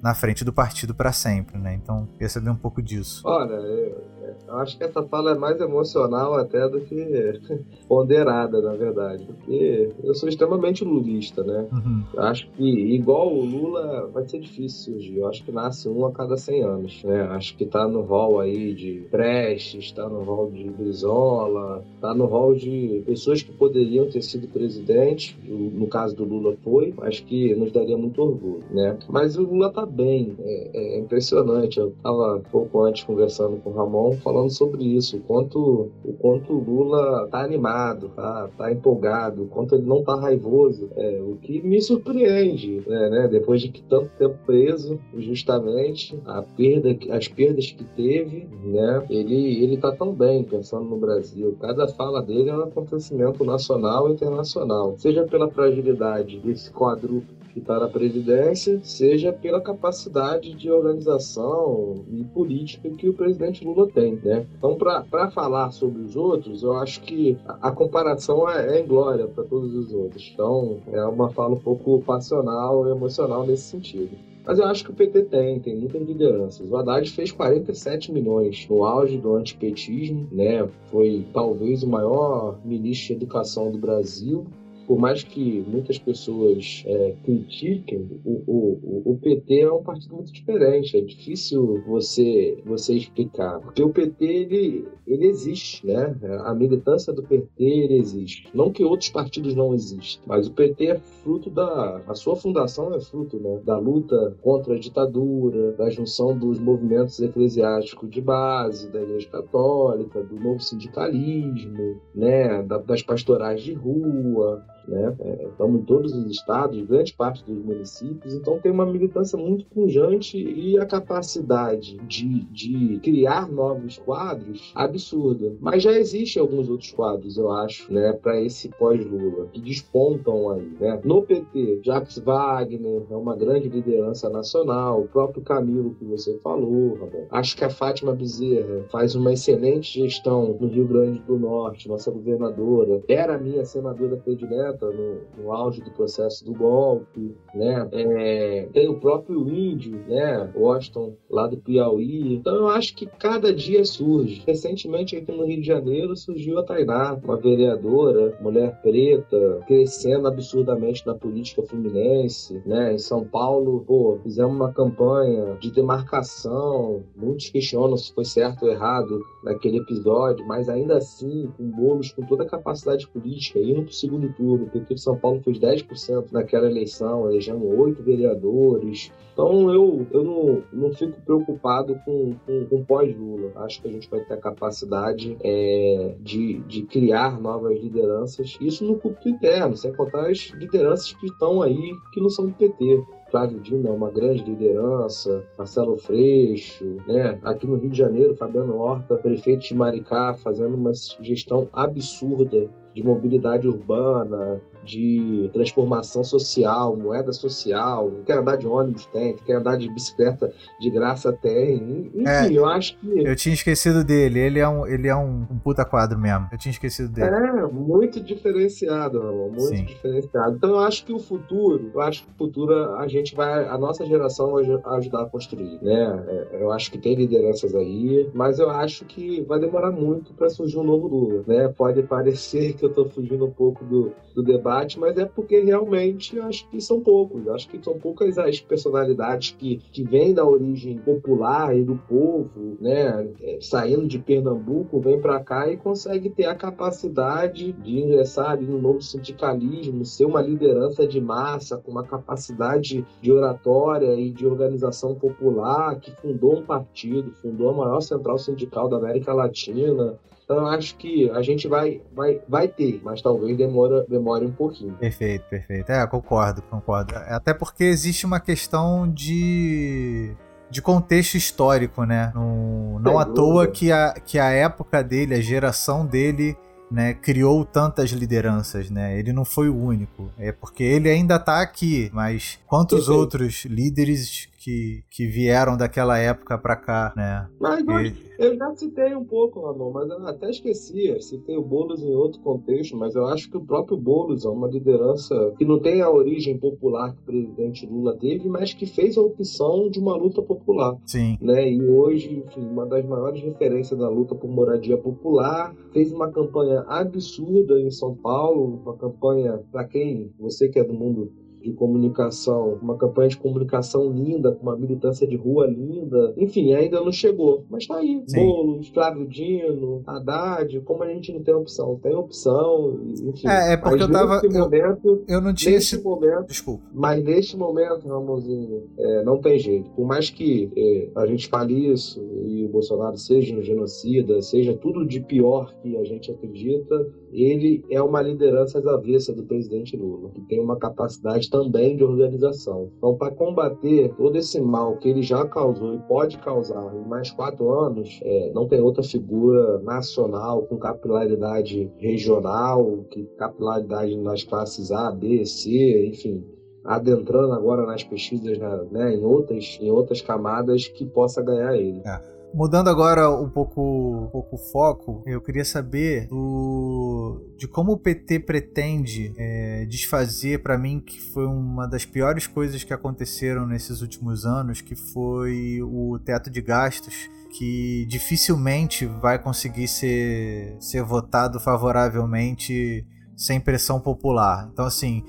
[0.00, 1.74] na frente do partido para sempre, né?
[1.74, 3.22] Então, queria saber um pouco disso.
[3.26, 7.40] Olha, eu, eu acho que essa fala é mais emocional até do que
[7.88, 9.24] ponderada, na verdade.
[9.24, 11.66] Porque eu sou extremamente lulista, né?
[11.72, 12.04] Uhum.
[12.18, 15.18] Acho que igual o Lula vai ser difícil surgir.
[15.18, 17.22] Eu acho que nasce um a cada 100 anos, né?
[17.30, 22.26] Acho que tá no rol aí de Prestes, tá no rol de Brizola, tá no
[22.26, 25.38] rol de pessoas que poderiam ter sido presidente.
[25.46, 28.98] No caso do Lula foi, acho que nos daria muito orgulho, né?
[29.08, 31.78] Mas o Lula tá bem, é, é impressionante.
[31.78, 36.52] Eu tava pouco antes conversando com o Ramon falando sobre isso, o quanto o quanto
[36.52, 41.60] Lula tá animado, tá, tá empolgado, o quanto ele não tá raivoso, é, o que
[41.62, 47.70] me surpreende, né, né, depois de que tanto tempo preso, justamente a perda, as perdas
[47.70, 51.56] que teve, né, ele ele tá tão bem pensando no Brasil.
[51.60, 57.60] Cada fala dele é um acontecimento nacional e internacional, seja pela fragilidade desse quadrúplo que
[57.60, 64.18] está na presidência, seja pela capacidade de organização e política que o presidente Lula tem,
[64.24, 64.46] né?
[64.56, 69.26] Então, para falar sobre os outros, eu acho que a, a comparação é, é glória
[69.26, 70.30] para todos os outros.
[70.32, 74.16] Então, é uma fala um pouco passional emocional nesse sentido.
[74.44, 76.68] Mas eu acho que o PT tem, tem muitas lideranças.
[76.68, 80.68] O Haddad fez 47 milhões no auge do antipetismo, né?
[80.90, 84.44] Foi talvez o maior ministro de educação do Brasil
[84.86, 90.32] por mais que muitas pessoas é, critiquem, o, o, o, PT é um partido muito
[90.32, 90.96] diferente.
[90.96, 93.60] É difícil você, você explicar.
[93.60, 96.16] Porque o PT, ele, ele existe, né?
[96.44, 98.48] A militância do PT, ele existe.
[98.54, 102.02] Não que outros partidos não existam, mas o PT é fruto da...
[102.06, 107.20] A sua fundação é fruto né, da luta contra a ditadura, da junção dos movimentos
[107.20, 115.14] eclesiásticos de base, da Igreja Católica, do novo sindicalismo, né, das pastorais de rua, né?
[115.20, 119.64] É, estamos em todos os estados, grande parte dos municípios, então tem uma militância muito
[119.66, 125.54] pujante e a capacidade de, de criar novos quadros absurda.
[125.60, 130.72] Mas já existem alguns outros quadros, eu acho, né, para esse pós-Lula, que despontam aí.
[130.80, 131.00] Né?
[131.04, 136.98] No PT, Jacques Wagner é uma grande liderança nacional, o próprio Camilo que você falou,
[137.30, 142.10] acho que a Fátima Bezerra faz uma excelente gestão no Rio Grande do Norte, nossa
[142.10, 147.88] governadora, era minha senadora predileta no, no auge do processo do golpe, né?
[147.92, 150.50] É, tem o próprio índio, né?
[150.54, 152.34] Washington, lá do Piauí.
[152.34, 154.42] Então eu acho que cada dia surge.
[154.46, 161.06] Recentemente aqui no Rio de Janeiro surgiu a Tainá, uma vereadora, mulher preta, crescendo absurdamente
[161.06, 162.94] na política fluminense, né?
[162.94, 167.02] Em São Paulo, pô, fizemos uma campanha de demarcação.
[167.16, 172.22] Muitos questionam se foi certo ou errado naquele episódio, mas ainda assim, com bolos com
[172.24, 175.58] toda a capacidade política, indo para o segundo turno o PT de São Paulo fez
[175.58, 179.12] 10% naquela eleição, elegendo oito vereadores.
[179.32, 183.52] Então eu, eu não, não fico preocupado com, com, com pós-Lula.
[183.56, 188.84] Acho que a gente vai ter a capacidade é, de, de criar novas lideranças, isso
[188.84, 193.02] no público interno, sem contar as lideranças que estão aí que não são do PT.
[193.30, 197.40] Flávio Dino é uma grande liderança, Marcelo Freixo, né?
[197.42, 203.02] Aqui no Rio de Janeiro, Fabiano Horta, prefeito de Maricá, fazendo uma gestão absurda de
[203.02, 209.88] mobilidade urbana, de transformação social, moeda social, quer andar de ônibus tem, quer andar de
[209.88, 212.10] bicicleta de graça tem.
[212.14, 213.24] Enfim, é, eu acho que.
[213.24, 216.48] Eu tinha esquecido dele, ele é um, ele é um, um puta quadro mesmo.
[216.50, 217.28] Eu tinha esquecido dele.
[217.28, 219.84] É, muito diferenciado, meu amor, muito Sim.
[219.84, 220.56] diferenciado.
[220.56, 223.78] Então eu acho que o futuro, eu acho que o futuro a gente vai, a
[223.78, 224.64] nossa geração vai
[224.96, 226.24] ajudar a construir, né?
[226.26, 230.48] É, eu acho que tem lideranças aí, mas eu acho que vai demorar muito para
[230.48, 231.68] surgir um novo Lula, né?
[231.68, 235.60] Pode parecer que eu tô fugindo um pouco do, do debate debate, mas é porque
[235.60, 237.46] realmente acho que são poucos.
[237.48, 242.76] Acho que são poucas as personalidades que, que vêm da origem popular e do povo,
[242.80, 243.28] né?
[243.40, 248.66] É, saindo de Pernambuco, vem para cá e consegue ter a capacidade de ingressar ali
[248.66, 254.46] no novo sindicalismo, ser uma liderança de massa, com uma capacidade de oratória e de
[254.46, 260.18] organização popular, que fundou um partido, fundou a maior central sindical da América Latina,
[260.52, 264.52] então eu acho que a gente vai, vai, vai ter, mas talvez demora, demore um
[264.52, 264.92] pouquinho.
[264.94, 265.90] Perfeito, perfeito.
[265.90, 267.14] É, concordo, concordo.
[267.16, 270.32] Até porque existe uma questão de
[270.68, 272.32] de contexto histórico, né?
[272.34, 276.56] No, não à toa que a, que a época dele, a geração dele,
[276.90, 279.18] né, criou tantas lideranças, né?
[279.18, 280.30] Ele não foi o único.
[280.38, 286.56] É porque ele ainda tá aqui, mas quantos outros líderes que, que vieram daquela época
[286.56, 287.48] para cá, né?
[287.58, 288.14] Mas e...
[288.38, 291.20] eu já citei um pouco, Ramon, mas eu até esqueci.
[291.20, 294.68] Citei o Boulos em outro contexto, mas eu acho que o próprio Boulos é uma
[294.68, 299.18] liderança que não tem a origem popular que o presidente Lula teve, mas que fez
[299.18, 300.96] a opção de uma luta popular.
[301.06, 301.36] Sim.
[301.40, 301.68] Né?
[301.68, 306.84] E hoje, enfim, uma das maiores referências da luta por moradia popular, fez uma campanha
[306.86, 312.78] absurda em São Paulo, uma campanha, para quem, você que é do mundo de comunicação,
[312.82, 316.34] uma campanha de comunicação linda, com uma militância de rua linda.
[316.36, 317.64] Enfim, ainda não chegou.
[317.70, 318.22] Mas tá aí.
[318.26, 318.44] Sim.
[318.44, 321.98] Boulos, Flávio Dino, Haddad, como a gente não tem opção?
[322.02, 323.48] Tem opção, enfim.
[323.48, 324.42] É, é porque eu tava.
[324.42, 326.46] Momento, eu, eu não tinha esse momento.
[326.48, 326.82] Desculpa.
[326.92, 329.90] Mas neste momento, Ramonzinho, é, não tem jeito.
[329.90, 334.74] Por mais que é, a gente fale isso e o Bolsonaro seja um genocida, seja
[334.74, 339.96] tudo de pior que a gente acredita, ele é uma liderança às avessas do presidente
[339.96, 342.90] Lula, que tem uma capacidade também de organização.
[342.98, 347.30] Então, para combater todo esse mal que ele já causou e pode causar em mais
[347.30, 354.90] quatro anos, é, não tem outra figura nacional com capilaridade regional, que capilaridade nas classes
[354.90, 356.44] A, B, C, enfim,
[356.84, 358.58] adentrando agora nas pesquisas
[358.90, 362.02] né, em, outras, em outras camadas que possa ganhar ele.
[362.04, 362.31] É.
[362.54, 367.96] Mudando agora um pouco, um pouco o foco, eu queria saber do, de como o
[367.98, 374.02] PT pretende é, desfazer, para mim, que foi uma das piores coisas que aconteceram nesses
[374.02, 381.58] últimos anos, que foi o teto de gastos, que dificilmente vai conseguir ser, ser votado
[381.58, 384.68] favoravelmente sem pressão popular.
[384.70, 385.24] Então, assim,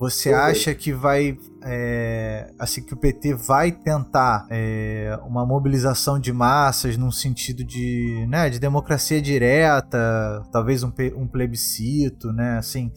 [0.00, 6.32] você acha que vai, é, assim, que o PT vai tentar é, uma mobilização de
[6.32, 12.90] massas num sentido de, né, de democracia direta, talvez um, um plebiscito, né, assim,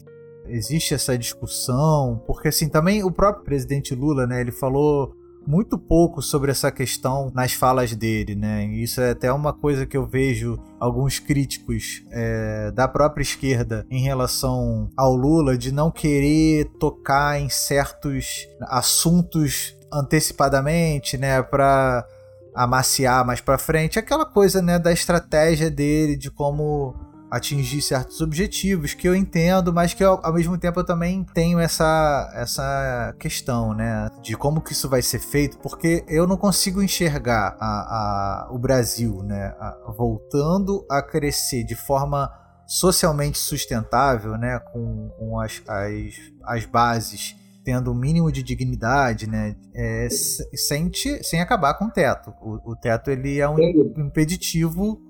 [0.46, 5.14] existe essa discussão, porque assim também o próprio presidente Lula, né, ele falou
[5.46, 8.64] muito pouco sobre essa questão nas falas dele, né?
[8.66, 14.02] Isso é até uma coisa que eu vejo alguns críticos é, da própria esquerda em
[14.02, 21.42] relação ao Lula de não querer tocar em certos assuntos antecipadamente, né?
[21.42, 22.06] Para
[22.54, 26.94] amaciar mais para frente, aquela coisa, né, da estratégia dele de como
[27.34, 31.58] atingir certos objetivos que eu entendo, mas que ao, ao, mesmo tempo eu também tenho
[31.58, 36.80] essa, essa questão, né, de como que isso vai ser feito, porque eu não consigo
[36.80, 42.30] enxergar a, a, o Brasil, né, a, voltando a crescer de forma
[42.68, 49.26] socialmente sustentável, né, com, com as, as, as bases tendo o um mínimo de dignidade,
[49.26, 50.92] né, é, sem,
[51.22, 52.32] sem acabar com o teto.
[52.40, 53.58] O, o teto ele é um
[53.96, 55.00] impeditivo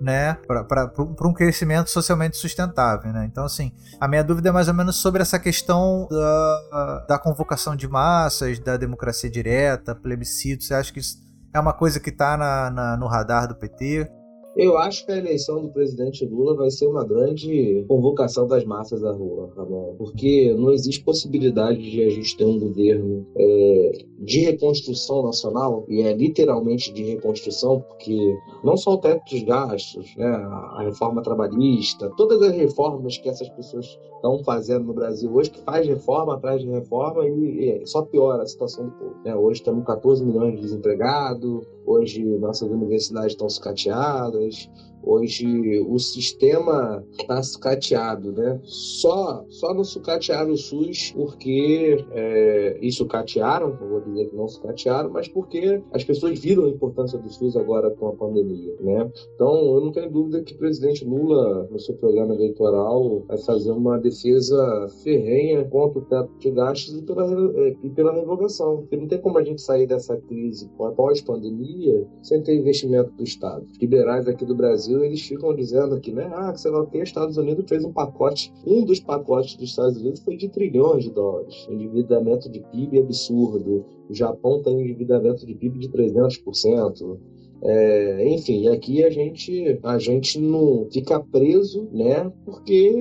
[0.00, 0.34] né,
[0.68, 0.90] para
[1.26, 3.24] um crescimento socialmente sustentável, né?
[3.30, 7.76] Então, assim, a minha dúvida é mais ou menos sobre essa questão da, da convocação
[7.76, 10.64] de massas, da democracia direta, plebiscito.
[10.64, 11.18] Você acha que isso
[11.52, 14.10] é uma coisa que está no radar do PT?
[14.56, 19.00] Eu acho que a eleição do presidente Lula vai ser uma grande convocação das massas
[19.00, 24.40] da rua, Ramon, porque não existe possibilidade de a gente ter um governo é, de
[24.40, 28.16] reconstrução nacional, e é literalmente de reconstrução, porque
[28.62, 33.48] não só o teto dos gastos, né, a reforma trabalhista, todas as reformas que essas
[33.48, 38.02] pessoas estão fazendo no Brasil hoje, que faz reforma atrás de reforma e, e só
[38.02, 39.16] piora a situação do povo.
[39.24, 39.34] Né?
[39.34, 44.70] Hoje temos 14 milhões de desempregados, hoje nossas universidades estão sucateadas,
[45.06, 48.60] Hoje o sistema está sucateado, né?
[48.64, 54.48] Só, só não sucatearam o SUS porque é, e sucatearam, não vou dizer que não
[54.48, 59.10] sucatearam, mas porque as pessoas viram a importância do SUS agora com a pandemia, né?
[59.34, 63.72] Então eu não tenho dúvida que o presidente Lula, no seu programa eleitoral, vai fazer
[63.72, 67.24] uma defesa ferrenha contra o teto de gastos e pela,
[67.58, 68.78] é, e pela revogação.
[68.78, 73.64] Porque não tem como a gente sair dessa crise pós-pandemia sem ter investimento do Estado.
[73.70, 76.30] Os liberais aqui do Brasil Brasil, eles ficam dizendo aqui, né?
[76.32, 78.52] Ah, sei lá o que, os Estados Unidos fez um pacote.
[78.66, 81.66] Um dos pacotes dos Estados Unidos foi de trilhões de dólares.
[81.68, 83.84] Endividamento de PIB absurdo.
[84.08, 87.18] O Japão tem endividamento de PIB de 300%.
[87.66, 92.30] É, enfim, aqui a gente, a gente não fica preso, né?
[92.44, 92.92] Porque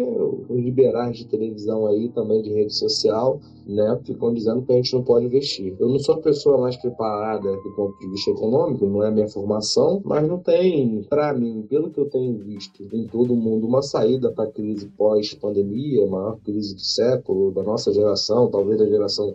[0.47, 3.99] os liberais de televisão aí, também de rede social, né?
[4.05, 5.75] Ficam dizendo que a gente não pode investir.
[5.77, 9.27] Eu não sou a pessoa mais preparada do ponto de vista econômico, não é minha
[9.27, 13.81] formação, mas não tem, para mim, pelo que eu tenho visto em todo mundo, uma
[13.81, 18.85] saída para a crise pós-pandemia, a maior crise do século, da nossa geração, talvez da
[18.85, 19.33] geração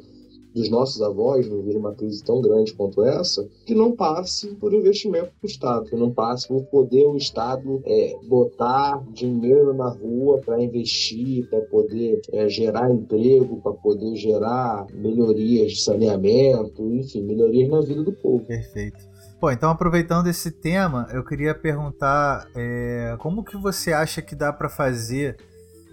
[0.55, 4.73] dos nossos avós não vir uma crise tão grande quanto essa, que não passe por
[4.73, 10.41] investimento do Estado, que não passe por poder o Estado é, botar dinheiro na rua
[10.45, 17.69] para investir, para poder é, gerar emprego, para poder gerar melhorias de saneamento, enfim, melhorias
[17.69, 18.45] na vida do povo.
[18.45, 18.99] Perfeito.
[19.41, 24.53] Pô, então aproveitando esse tema, eu queria perguntar é, como que você acha que dá
[24.53, 25.37] para fazer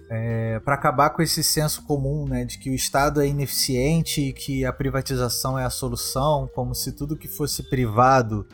[0.08, 4.32] é, para acabar com esse senso comum né, de que o Estado é ineficiente e
[4.32, 8.46] que a privatização é a solução, como se tudo que fosse privado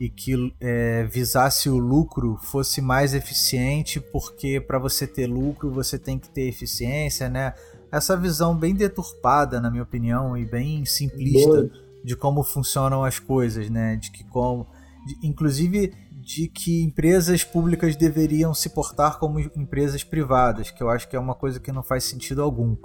[0.00, 5.98] e que é, visasse o lucro fosse mais eficiente, porque para você ter lucro você
[5.98, 7.52] tem que ter eficiência, né?
[7.90, 11.68] Essa visão bem deturpada, na minha opinião, e bem simplista
[12.04, 13.96] de como funcionam as coisas, né?
[13.96, 14.66] De que como,
[15.04, 15.92] de, inclusive
[16.28, 21.18] de que empresas públicas deveriam se portar como empresas privadas, que eu acho que é
[21.18, 22.76] uma coisa que não faz sentido algum.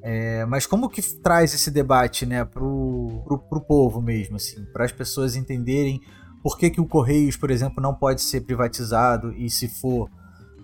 [0.00, 4.92] É, mas como que traz esse debate, né, pro, pro povo mesmo, assim, para as
[4.92, 6.00] pessoas entenderem
[6.40, 10.08] por que, que o Correios, por exemplo, não pode ser privatizado e se for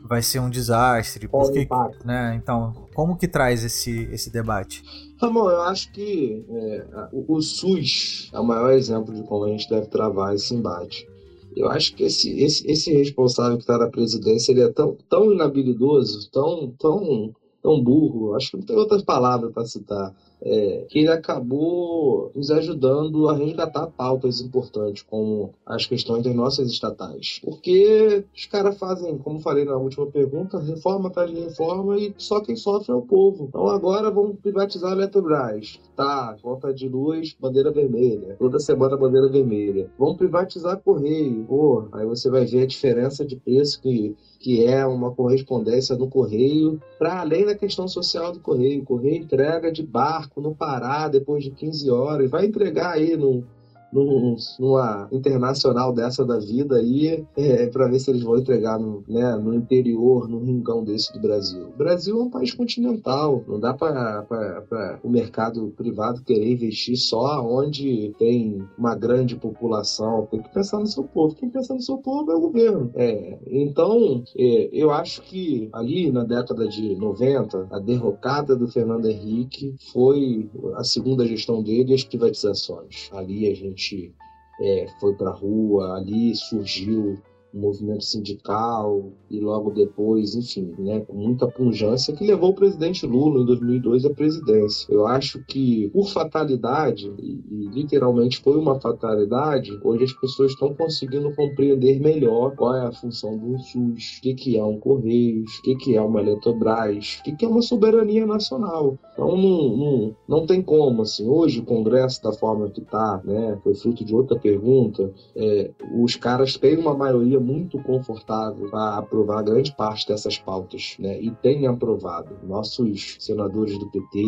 [0.05, 1.27] vai ser um desastre?
[1.27, 1.67] Por que,
[2.05, 2.39] né?
[2.41, 4.85] Então, como que traz esse, esse debate?
[5.21, 9.49] Ramon, eu acho que é, o, o SUS é o maior exemplo de como a
[9.49, 11.10] gente deve travar esse embate.
[11.57, 15.33] Eu acho que esse, esse, esse responsável que está na presidência ele é tão, tão
[15.33, 21.01] inabilidoso, tão, tão, tão burro, acho que não tem outras palavras para citar é, que
[21.01, 27.41] ele acabou nos ajudando a resgatar pautas importantes, como as questões das nossas estatais.
[27.45, 32.41] Porque os caras fazem, como falei na última pergunta, reforma atrás de reforma e só
[32.41, 33.47] quem sofre é o povo.
[33.49, 35.81] Então agora vamos privatizar a Eletrobras.
[35.97, 38.37] Tá, conta de luz, bandeira vermelha.
[38.39, 39.91] Toda semana bandeira vermelha.
[39.99, 41.45] Vamos privatizar Correio.
[41.45, 46.09] Pô, aí você vai ver a diferença de preço que que é uma correspondência no
[46.09, 48.81] correio, para além da questão social do correio.
[48.81, 53.45] O correio entrega de barco no Pará depois de 15 horas, vai entregar aí no,
[53.93, 59.05] num, numa internacional dessa da vida aí, é, para ver se eles vão entregar no,
[59.09, 61.69] né, no interior, num rincão desse do Brasil.
[61.69, 67.41] O Brasil é um país continental, não dá para o mercado privado querer investir só
[67.45, 71.35] onde tem uma grande população, tem que pensar no seu povo.
[71.35, 72.91] Quem pensa no seu povo é o governo.
[72.95, 79.07] É, então, é, eu acho que ali na década de 90, a derrocada do Fernando
[79.07, 83.11] Henrique foi a segunda gestão dele e as privatizações.
[83.13, 84.15] Ali a gente gente
[84.61, 87.19] é, foi para a rua, ali surgiu
[87.53, 93.43] movimento sindical e logo depois, enfim, né, com muita punjância que levou o presidente Lula
[93.43, 94.93] em 2002 à presidência.
[94.93, 100.75] Eu acho que por fatalidade e, e literalmente foi uma fatalidade, hoje as pessoas estão
[100.75, 105.59] conseguindo compreender melhor qual é a função do SUS, o que, que é um Correios,
[105.59, 108.99] o que, que é uma Eletrobras, o que, que é uma soberania nacional.
[109.13, 113.59] Então não, não, não tem como, assim, hoje o Congresso da forma que está, né,
[113.63, 115.71] foi fruto de outra pergunta, é,
[116.03, 121.21] os caras têm uma maioria muito confortável para aprovar grande parte dessas pautas, né?
[121.21, 122.37] E tem aprovado.
[122.47, 124.19] Nossos senadores do PT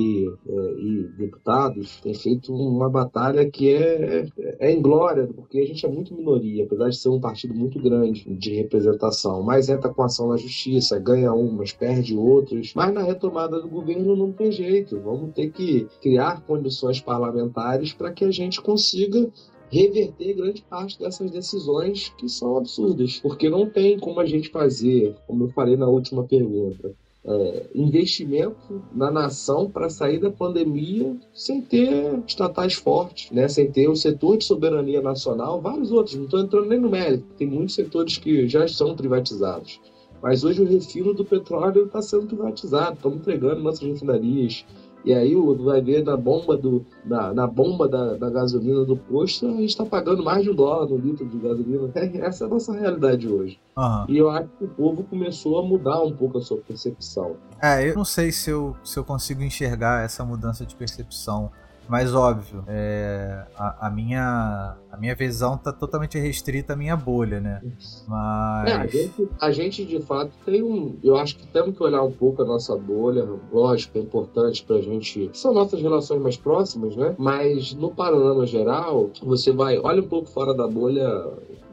[0.49, 4.27] é, e deputados têm feito uma batalha que é,
[4.59, 8.25] é inglória, porque a gente é muito minoria, apesar de ser um partido muito grande
[8.35, 9.43] de representação.
[9.43, 12.73] Mas entra com ação na justiça, ganha umas, perde outras.
[12.75, 15.01] Mas na retomada do governo não tem jeito.
[15.01, 19.31] Vamos ter que criar condições parlamentares para que a gente consiga
[19.73, 25.17] reverter grande parte dessas decisões que são absurdas, porque não tem como a gente fazer,
[25.27, 26.95] como eu falei na última pergunta,
[27.25, 33.49] é, investimento na nação para sair da pandemia sem ter estatais fortes, né?
[33.49, 37.25] sem ter o setor de soberania nacional, vários outros, não estou entrando nem no mérito,
[37.39, 39.81] tem muitos setores que já são privatizados.
[40.23, 44.67] Mas hoje o refino do petróleo está sendo privatizado, estamos entregando nossas refinarias,
[45.05, 49.47] e aí vai ver na bomba, do, na, na bomba da, da, gasolina do posto,
[49.47, 51.91] a gente está pagando mais de um dólar no litro de gasolina.
[52.25, 53.59] Essa é a nossa realidade hoje.
[53.77, 54.05] Uhum.
[54.09, 57.37] E eu acho que o povo começou a mudar um pouco a sua percepção.
[57.61, 61.51] É, eu não sei se eu, se eu consigo enxergar essa mudança de percepção
[61.89, 67.41] mais óbvio, é, a, a, minha, a minha visão tá totalmente restrita à minha bolha,
[67.41, 67.63] né?
[68.07, 68.71] Mas.
[68.71, 70.97] É, a, gente, a gente, de fato, tem um.
[71.03, 73.27] Eu acho que temos que olhar um pouco a nossa bolha.
[73.51, 75.31] Lógico, é importante pra gente.
[75.33, 77.15] São nossas relações mais próximas, né?
[77.19, 79.79] Mas no panorama geral, você vai.
[79.79, 81.09] Olha um pouco fora da bolha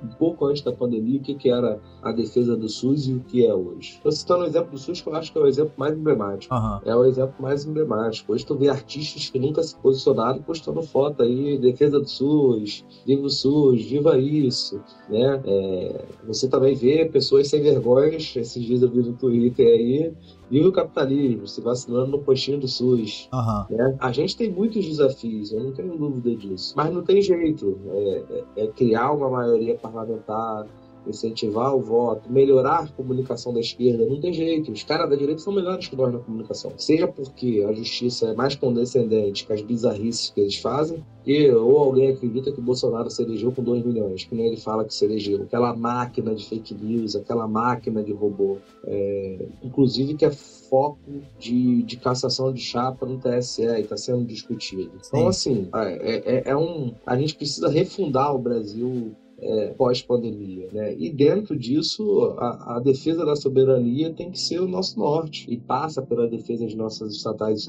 [0.04, 3.20] um pouco antes da pandemia, o que, que era a defesa do SUS e o
[3.20, 3.96] que é hoje.
[3.96, 6.54] Estou citando o exemplo do SUS, que eu acho que é o exemplo mais emblemático.
[6.54, 6.80] Uhum.
[6.86, 8.34] É o exemplo mais emblemático.
[8.34, 13.26] Hoje tu vê artistas que nunca se posicionaram postando foto aí, defesa do SUS, viva
[13.26, 14.80] o SUS, viva isso,
[15.10, 15.42] né?
[15.44, 20.14] É, você também vê pessoas sem vergonhas, esses dias eu vi no Twitter aí,
[20.50, 23.30] Viva o capitalismo, se vacinando no postinho do SUS.
[23.32, 23.78] Uhum.
[23.78, 23.96] Né?
[24.00, 26.74] A gente tem muitos desafios, eu não tenho dúvida disso.
[26.76, 27.78] Mas não tem jeito.
[27.88, 28.24] É,
[28.58, 30.66] é, é criar uma maioria parlamentar,
[31.08, 34.72] incentivar o voto, melhorar a comunicação da esquerda, não tem jeito.
[34.72, 36.72] Os caras da direita são melhores que nós na comunicação.
[36.78, 41.78] Seja porque a justiça é mais condescendente com as bizarrices que eles fazem, e, ou
[41.78, 44.94] alguém acredita que o Bolsonaro se elegeu com 2 milhões, que nem ele fala que
[44.94, 45.44] se elegeu.
[45.44, 48.58] Aquela máquina de fake news, aquela máquina de robô.
[48.86, 50.98] É, inclusive que é foco
[51.38, 54.92] de, de cassação de chapa no TSE e está sendo discutido.
[55.08, 56.94] Então, assim, é, é, é um.
[57.06, 60.68] A gente precisa refundar o Brasil é, pós-pandemia.
[60.72, 60.96] Né?
[60.98, 65.58] E dentro disso, a, a, defesa da soberania tem que ser o nosso norte e
[65.58, 67.66] passa pela defesa de nossas estatais,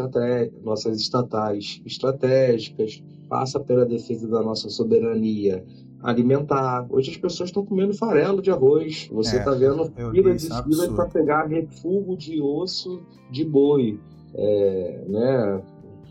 [0.62, 5.64] nossas estatais estratégicas, passa pela defesa da nossa soberania
[6.02, 6.86] alimentar.
[6.90, 9.08] Hoje as pessoas estão comendo farelo de arroz.
[9.12, 13.00] Você está é, vendo fila de fila para pegar refúgio de osso
[13.30, 13.98] de boi.
[14.34, 15.62] É, né?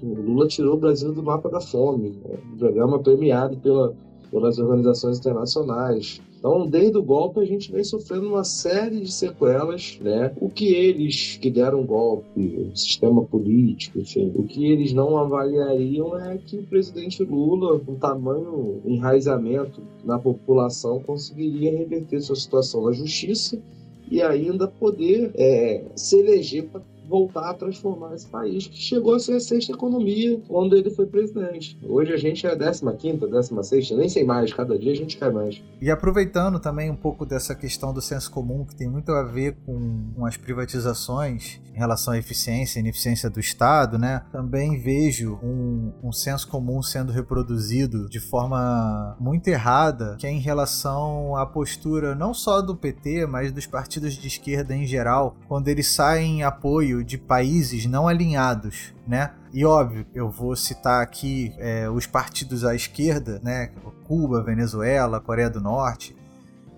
[0.02, 2.22] O Lula tirou o Brasil do mapa da fome.
[2.26, 3.94] É um programa premiado pela,
[4.32, 6.22] pelas organizações internacionais.
[6.40, 10.34] Então, desde o golpe, a gente vem sofrendo uma série de sequelas, né?
[10.40, 16.18] O que eles que deram golpe, o sistema político, enfim, o que eles não avaliariam
[16.18, 22.94] é que o presidente Lula, com tamanho enraizamento na população, conseguiria reverter sua situação na
[22.94, 23.62] justiça
[24.10, 29.20] e ainda poder é, se eleger para voltar a transformar esse país, que chegou a
[29.20, 31.78] ser a sexta economia quando ele foi presidente.
[31.84, 34.96] Hoje a gente é a décima quinta, décima sexta, nem sei mais, cada dia a
[34.96, 35.62] gente cai mais.
[35.82, 39.58] E aproveitando também um pouco dessa questão do senso comum, que tem muito a ver
[39.66, 44.22] com, com as privatizações em relação à eficiência e ineficiência do Estado, né?
[44.32, 50.40] Também vejo um, um senso comum sendo reproduzido de forma muito errada, que é em
[50.40, 55.70] relação à postura não só do PT, mas dos partidos de esquerda em geral, quando
[55.70, 59.32] eles saem em apoio de países não alinhados, né?
[59.54, 63.72] E óbvio, eu vou citar aqui é, os partidos à esquerda, né?
[64.06, 66.16] Cuba, Venezuela, Coreia do Norte,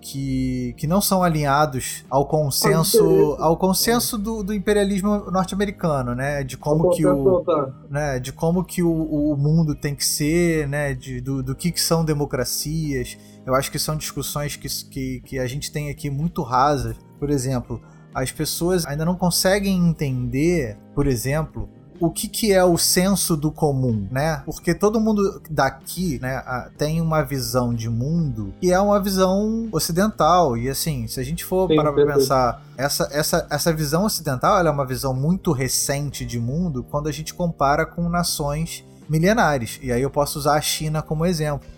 [0.02, 6.42] que, que não são alinhados ao consenso ao consenso do, do imperialismo norte-americano, né?
[6.42, 7.44] De como que o
[7.88, 10.92] né, de como que o, o mundo tem que ser, né?
[10.92, 13.16] De, do, do que, que são democracias.
[13.46, 16.96] Eu acho que são discussões que, que, que a gente tem aqui muito rasas.
[17.18, 17.80] Por exemplo,
[18.14, 21.68] as pessoas ainda não conseguem entender, por exemplo,
[22.02, 24.42] o que, que é o senso do comum, né?
[24.44, 26.42] Porque todo mundo daqui, né,
[26.76, 30.56] tem uma visão de mundo que é uma visão ocidental.
[30.56, 34.66] E assim, se a gente for Sim, parar pra pensar, essa, essa, essa visão ocidental
[34.66, 39.78] é uma visão muito recente de mundo quando a gente compara com nações milenares.
[39.80, 41.68] E aí eu posso usar a China como exemplo.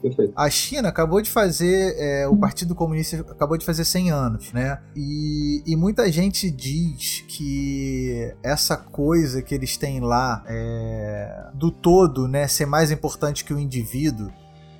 [0.00, 0.32] Perfeito.
[0.34, 4.80] A China acabou de fazer, é, o Partido Comunista acabou de fazer 100 anos, né?
[4.96, 12.26] E, e muita gente diz que essa coisa que eles têm lá é, do todo,
[12.26, 14.30] né, ser mais importante que o indivíduo,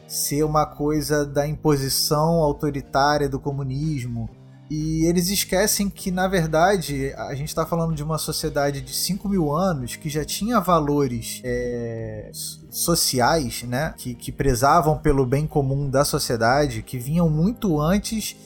[0.06, 4.28] ser uma coisa da imposição autoritária do comunismo,
[4.70, 9.28] e eles esquecem que, na verdade, a gente está falando de uma sociedade de 5
[9.28, 12.30] mil anos que já tinha valores é,
[12.70, 13.92] sociais, né?
[13.98, 18.36] Que, que prezavam pelo bem comum da sociedade, que vinham muito antes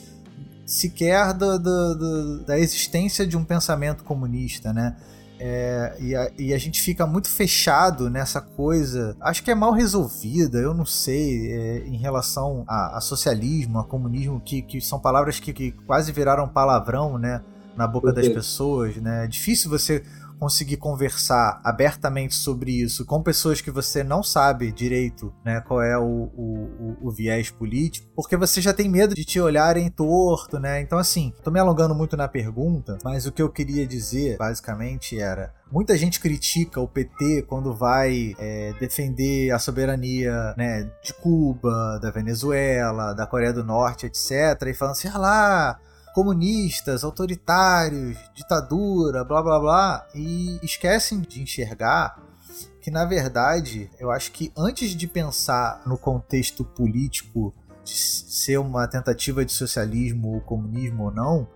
[0.65, 4.95] sequer do, do, do, da existência de um pensamento comunista, né?
[5.39, 9.73] É, e, a, e, a, gente fica muito fechado nessa coisa, acho que é mal
[9.73, 14.97] resolvida, eu não sei, é, em relação a, a, socialismo, a comunismo, que, que são
[14.97, 17.41] palavras que, que, quase viraram palavrão, né,
[17.75, 19.25] na boca das pessoas, né?
[19.25, 20.01] É difícil você
[20.39, 25.97] conseguir conversar abertamente sobre isso com pessoas que você não sabe direito né, qual é
[25.97, 30.81] o, o, o, viés político, porque você já tem medo de te olharem torto, né?
[30.81, 35.19] Então, assim, tô me alongando muito na pergunta, mas o que eu queria dizer, basicamente,
[35.19, 41.99] era Muita gente critica o PT quando vai é, defender a soberania né, de Cuba,
[41.99, 44.61] da Venezuela, da Coreia do Norte, etc.
[44.67, 45.79] E falando assim: ah lá,
[46.15, 52.17] comunistas, autoritários, ditadura, blá blá blá, e esquecem de enxergar
[52.81, 57.53] que na verdade eu acho que antes de pensar no contexto político
[57.83, 61.47] de ser uma tentativa de socialismo ou comunismo ou não,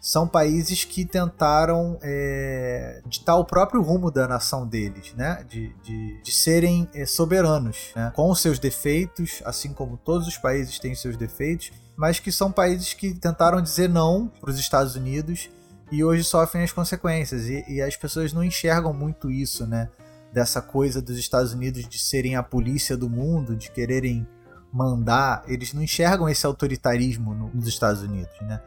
[0.00, 5.44] são países que tentaram é, ditar o próprio rumo da nação deles, né?
[5.48, 8.12] De, de, de serem é, soberanos, né?
[8.14, 12.94] com seus defeitos, assim como todos os países têm seus defeitos, mas que são países
[12.94, 15.50] que tentaram dizer não para os Estados Unidos
[15.90, 17.48] e hoje sofrem as consequências.
[17.48, 19.88] E, e, as pessoas não enxergam muito isso, né?
[20.32, 24.24] Dessa coisa dos Estados Unidos de serem a polícia do mundo, de quererem
[24.72, 28.60] mandar, eles não enxergam esse autoritarismo no, nos Estados Unidos, né?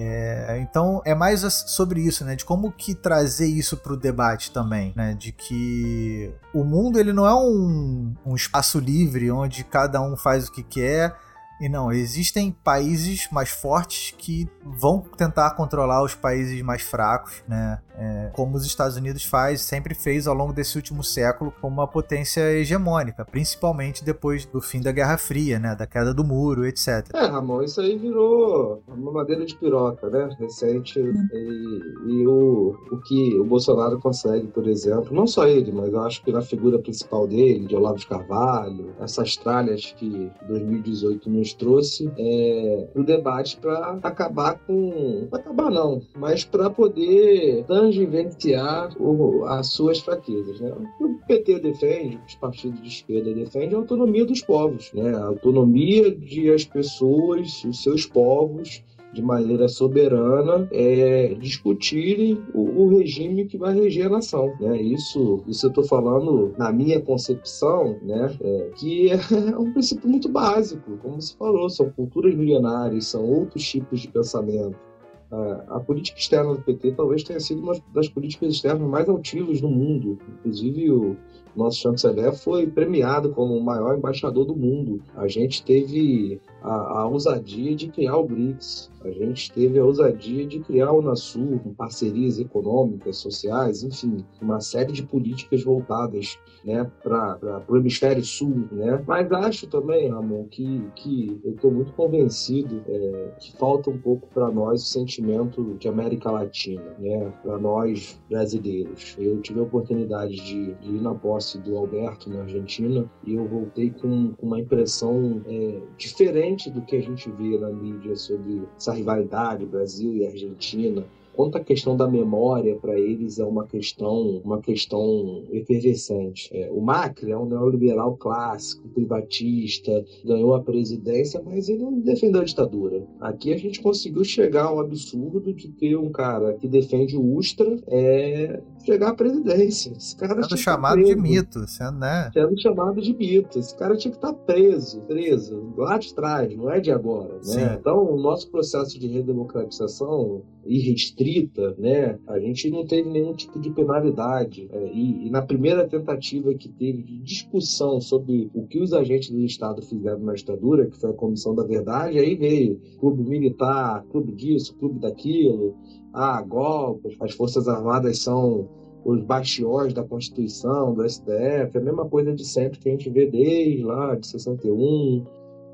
[0.00, 2.36] É, então é mais sobre isso, né?
[2.36, 5.12] De como que trazer isso para o debate também, né?
[5.12, 10.48] De que o mundo ele não é um, um espaço livre onde cada um faz
[10.48, 11.14] o que quer
[11.60, 17.80] e não, existem países mais fortes que vão tentar controlar os países mais fracos, né?
[17.98, 21.88] É, como os Estados Unidos faz, sempre fez ao longo desse último século como uma
[21.88, 27.10] potência hegemônica, principalmente depois do fim da Guerra Fria, né, da queda do muro, etc.
[27.12, 32.98] É, Ramon, isso aí virou uma madeira de piroca, né, recente, e, e o, o
[32.98, 36.78] que o Bolsonaro consegue, por exemplo, não só ele, mas eu acho que na figura
[36.78, 43.56] principal dele, de Olavo de Carvalho, essas tralhas que 2018 nos trouxe, é o debate
[43.56, 45.28] para acabar com.
[45.32, 50.60] acabar não, mas para poder tangenciar o, as suas fraquezas.
[50.60, 50.72] Né?
[51.00, 55.14] O PT defende, os partidos de esquerda defendem a autonomia dos povos, né?
[55.14, 62.98] a autonomia de as pessoas, os seus povos de maneira soberana é, discutirem o, o,
[62.98, 64.52] regime que vai reger a nação.
[64.60, 64.82] Né?
[64.82, 68.36] Isso, isso eu estou falando na minha concepção, né?
[68.38, 69.16] É, que é
[69.58, 74.87] um princípio muito básico, como se falou, são culturas milenares, são outros tipos de pensamento.
[75.30, 79.68] A, política externa do PT talvez tenha sido uma das políticas externas mais altivas do
[79.68, 80.18] mundo.
[80.38, 81.16] Inclusive, o,
[81.58, 85.02] nosso chanceler foi premiado como o maior embaixador do mundo.
[85.16, 90.44] A gente teve a, a, ousadia de criar o BRICS, a gente teve a ousadia
[90.44, 97.62] de criar o Unasul, parcerias econômicas, sociais, enfim, uma série de políticas voltadas né, para
[97.68, 98.68] o hemisfério sul.
[98.72, 99.02] Né?
[99.06, 104.26] Mas acho também, Ramon, que, que eu estou muito convencido é, que falta um pouco
[104.34, 107.32] para nós o sentimento de América Latina, né?
[107.42, 109.16] para nós brasileiros.
[109.18, 113.46] Eu tive a oportunidade de, de, ir na posse do Alberto na Argentina e eu
[113.46, 118.92] voltei com, uma impressão é, diferente do que a gente vê na mídia sobre essa
[118.92, 121.06] rivalidade Brasil e Argentina
[121.38, 126.50] quanto à questão da memória para eles é uma questão uma questão efervescente.
[126.52, 132.40] É, o Macri é um neoliberal clássico, privatista, ganhou a presidência, mas ele não defendeu
[132.40, 133.06] a ditadura.
[133.20, 137.76] Aqui a gente conseguiu chegar ao absurdo de ter um cara que defende o Ustra
[137.86, 139.92] é, chegar à presidência.
[139.96, 142.30] Esse cara sendo chamado de mito, sendo, né?
[142.32, 143.58] Sendo chamado de mito.
[143.58, 147.34] Esse cara tinha que estar tá preso, preso, lá de trás, não é de agora.
[147.46, 147.76] Né?
[147.78, 152.18] Então, o nosso processo de redemocratização irrestrita, né?
[152.26, 154.68] A gente não teve nenhum tipo de penalidade.
[154.70, 159.30] É, e, e, na primeira tentativa que teve de discussão sobre o que os agentes
[159.30, 164.04] do Estado fizeram na ditadura, que foi a Comissão da Verdade, aí veio clube militar,
[164.10, 165.74] clube disso, clube daquilo,
[166.12, 168.68] ah, golpes, as Forças Armadas são
[169.04, 173.26] os bastiões da Constituição, do STF, a mesma coisa de sempre que a gente vê
[173.26, 175.24] desde lá de 61,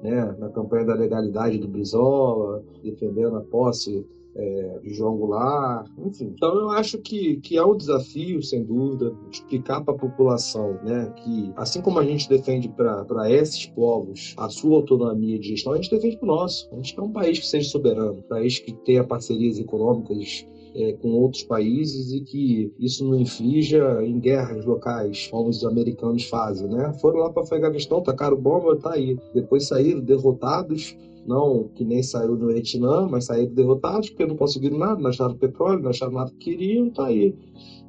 [0.02, 4.06] né, na campanha da legalidade do Brizola, defendendo a posse
[4.36, 6.32] é, Goulart, enfim.
[6.34, 11.12] Então eu acho que, que é um desafio, sem dúvida, explicar para a população né,
[11.16, 15.76] que, assim como a gente defende para esses povos a sua autonomia de gestão, a
[15.76, 16.68] gente defende para o nosso.
[16.72, 20.92] A gente quer um país que seja soberano, um país que tenha parcerias econômicas é,
[20.94, 26.68] com outros países e que isso não inflija em guerras locais, como os americanos fazem,
[26.68, 26.92] né?
[27.00, 29.16] Foram lá para o Afeganistão, tacaram bomba, tá aí.
[29.32, 30.96] Depois saíram derrotados
[31.26, 35.36] não que nem saiu do Vietnã, mas saíram derrotados porque não conseguiram nada, não acharam
[35.36, 37.34] petróleo, não acharam nada que queriam, tá aí.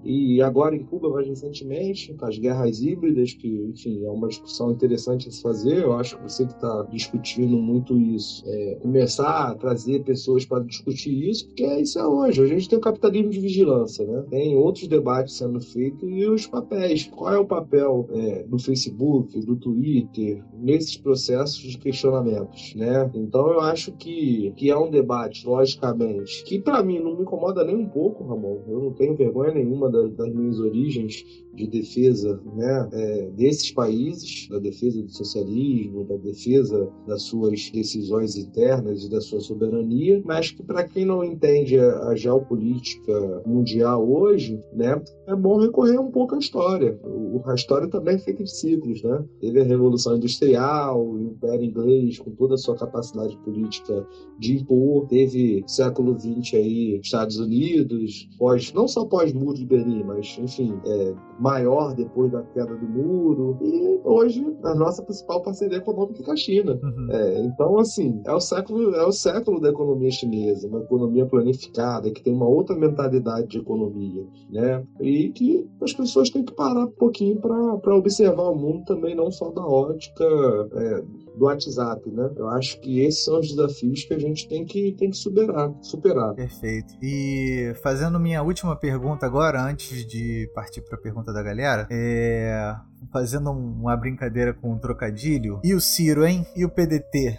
[0.05, 4.71] E agora em Cuba, mais recentemente, com as guerras híbridas, que, enfim, é uma discussão
[4.71, 5.83] interessante a se fazer.
[5.83, 10.63] Eu acho que você que está discutindo muito isso, é, começar a trazer pessoas para
[10.63, 12.41] discutir isso, porque isso é hoje.
[12.41, 14.23] A gente tem o capitalismo de vigilância, né?
[14.29, 17.05] Tem outros debates sendo feitos e os papéis.
[17.05, 23.09] Qual é o papel é, do Facebook, do Twitter, nesses processos de questionamentos, né?
[23.15, 27.63] Então eu acho que, que é um debate, logicamente, que para mim não me incomoda
[27.63, 28.61] nem um pouco, Ramon.
[28.67, 31.23] Eu não tenho vergonha nenhuma das, minhas origens
[31.53, 38.35] de defesa né, é, desses países, da defesa do socialismo, da defesa das suas decisões
[38.35, 44.07] internas e da sua soberania, mas que para quem não entende a, a, geopolítica mundial
[44.09, 46.99] hoje, né, é bom recorrer um pouco à história.
[47.03, 49.23] O, a história também é feita de ciclos, né?
[49.39, 54.05] Teve a Revolução Industrial, o Império Inglês com toda a sua capacidade política
[54.39, 59.84] de impor, teve século XX aí Estados Unidos, pós não só pós muro de Berlim,
[60.03, 63.57] mas enfim, é, maior depois da queda do muro.
[63.61, 66.79] E hoje a nossa principal parceria econômica é com a China.
[66.81, 67.07] Uhum.
[67.11, 72.11] É, então, assim, é o século é o século da economia chinesa, uma economia planificada
[72.11, 74.83] que tem uma outra mentalidade de economia, né?
[74.99, 79.31] E que as pessoas têm que parar um pouquinho para observar o mundo também não
[79.31, 81.03] só da ótica é,
[81.35, 82.29] do WhatsApp, né?
[82.35, 85.73] Eu acho que esses são os desafios que a gente tem que, tem que superar,
[85.81, 86.33] superar.
[86.33, 86.93] Perfeito.
[87.01, 92.75] E fazendo minha última pergunta agora, antes de partir para a pergunta da galera, é
[93.11, 95.59] fazendo uma brincadeira com um trocadilho.
[95.63, 96.45] E o Ciro, hein?
[96.55, 97.37] E o PDT?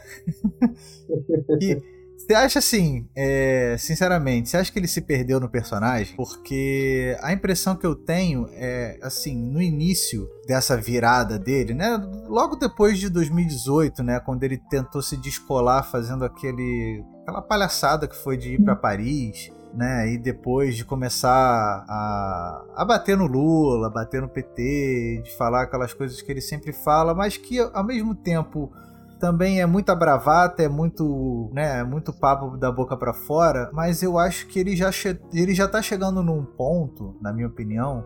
[1.60, 6.16] e Você acha assim, é, sinceramente, você acha que ele se perdeu no personagem?
[6.16, 11.96] Porque a impressão que eu tenho é, assim, no início dessa virada dele, né?
[12.26, 14.18] Logo depois de 2018, né?
[14.18, 19.52] Quando ele tentou se descolar fazendo aquele, aquela palhaçada que foi de ir para Paris
[19.74, 20.12] né?
[20.12, 21.30] E depois de começar
[21.88, 26.72] a, a bater no Lula, bater no PT, de falar aquelas coisas que ele sempre
[26.72, 28.72] fala, mas que ao mesmo tempo
[29.18, 34.18] também é muita bravata, é muito, né, muito papo da boca para fora, mas eu
[34.18, 34.90] acho que ele já,
[35.32, 38.04] ele já tá chegando num ponto, na minha opinião,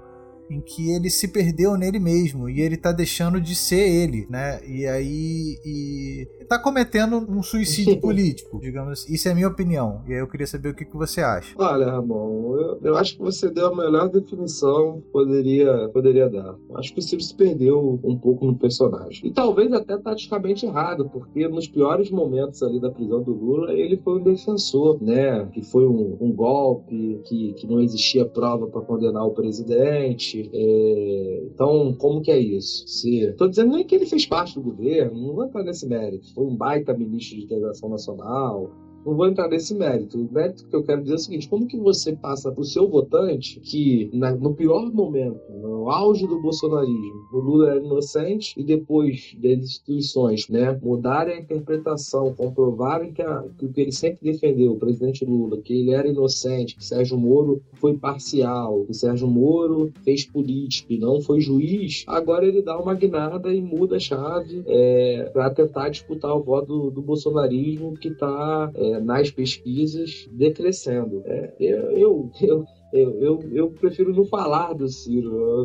[0.51, 4.61] em que ele se perdeu nele mesmo e ele tá deixando de ser ele, né?
[4.67, 9.15] E aí e tá cometendo um suicídio político, digamos assim.
[9.15, 10.03] Isso é a minha opinião.
[10.09, 11.55] E aí eu queria saber o que, que você acha.
[11.57, 16.57] Olha, Ramon, eu, eu acho que você deu a melhor definição que poderia, poderia dar.
[16.75, 19.29] Acho que o Ciro se perdeu um pouco no personagem.
[19.29, 23.97] E talvez até taticamente errado, porque nos piores momentos ali da prisão do Lula, ele
[23.97, 25.47] foi um defensor, né?
[25.53, 31.43] Que foi um, um golpe, que, que não existia prova para condenar o presidente é,
[31.53, 32.87] então, como que é isso?
[32.87, 36.29] Se, tô dizendo nem que ele fez parte do governo, não vou entrar nesse mérito.
[36.41, 38.71] Foi um baita ministro de integração nacional,
[39.05, 40.19] não vou entrar nesse mérito.
[40.19, 42.65] O mérito que eu quero dizer é o seguinte: como que você passa para o
[42.65, 48.55] seu votante que, na, no pior momento, no auge do bolsonarismo, o Lula era inocente
[48.57, 53.93] e depois das instituições né, mudarem a interpretação, comprovarem que, a, que o que ele
[53.93, 58.95] sempre defendeu, o presidente Lula, que ele era inocente, que Sérgio Moro foi parcial, que
[58.95, 63.97] Sérgio Moro fez política e não foi juiz, agora ele dá uma guinada e muda
[63.97, 68.71] a chave é, para tentar disputar o voto do, do bolsonarismo que está.
[68.75, 71.23] É, nas pesquisas decrescendo.
[71.27, 75.33] É, eu, eu, eu eu, eu, eu, prefiro não falar do Ciro.
[75.37, 75.65] Eu,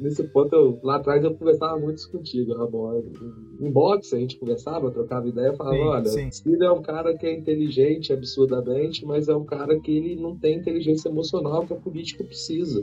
[0.00, 3.02] nesse ponto, eu, lá atrás eu conversava muito isso contigo, Ramon.
[3.60, 6.30] Em boxe a gente conversava, trocava ideia e falava: sim, olha, sim.
[6.30, 10.38] Ciro é um cara que é inteligente absurdamente, mas é um cara que ele não
[10.38, 12.82] tem inteligência emocional que a política precisa.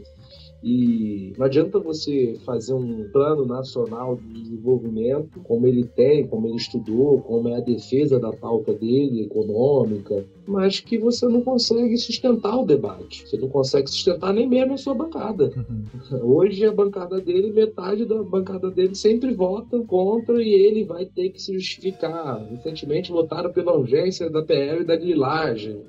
[0.63, 6.57] E não adianta você fazer um plano nacional de desenvolvimento, como ele tem, como ele
[6.57, 12.57] estudou, como é a defesa da pauta dele, econômica, mas que você não consegue sustentar
[12.57, 13.27] o debate.
[13.27, 15.51] Você não consegue sustentar nem mesmo a sua bancada.
[15.55, 16.37] Uhum.
[16.37, 21.29] Hoje a bancada dele, metade da bancada dele sempre vota contra e ele vai ter
[21.29, 22.45] que se justificar.
[22.49, 25.81] Recentemente votaram pela urgência da PL e da grilagem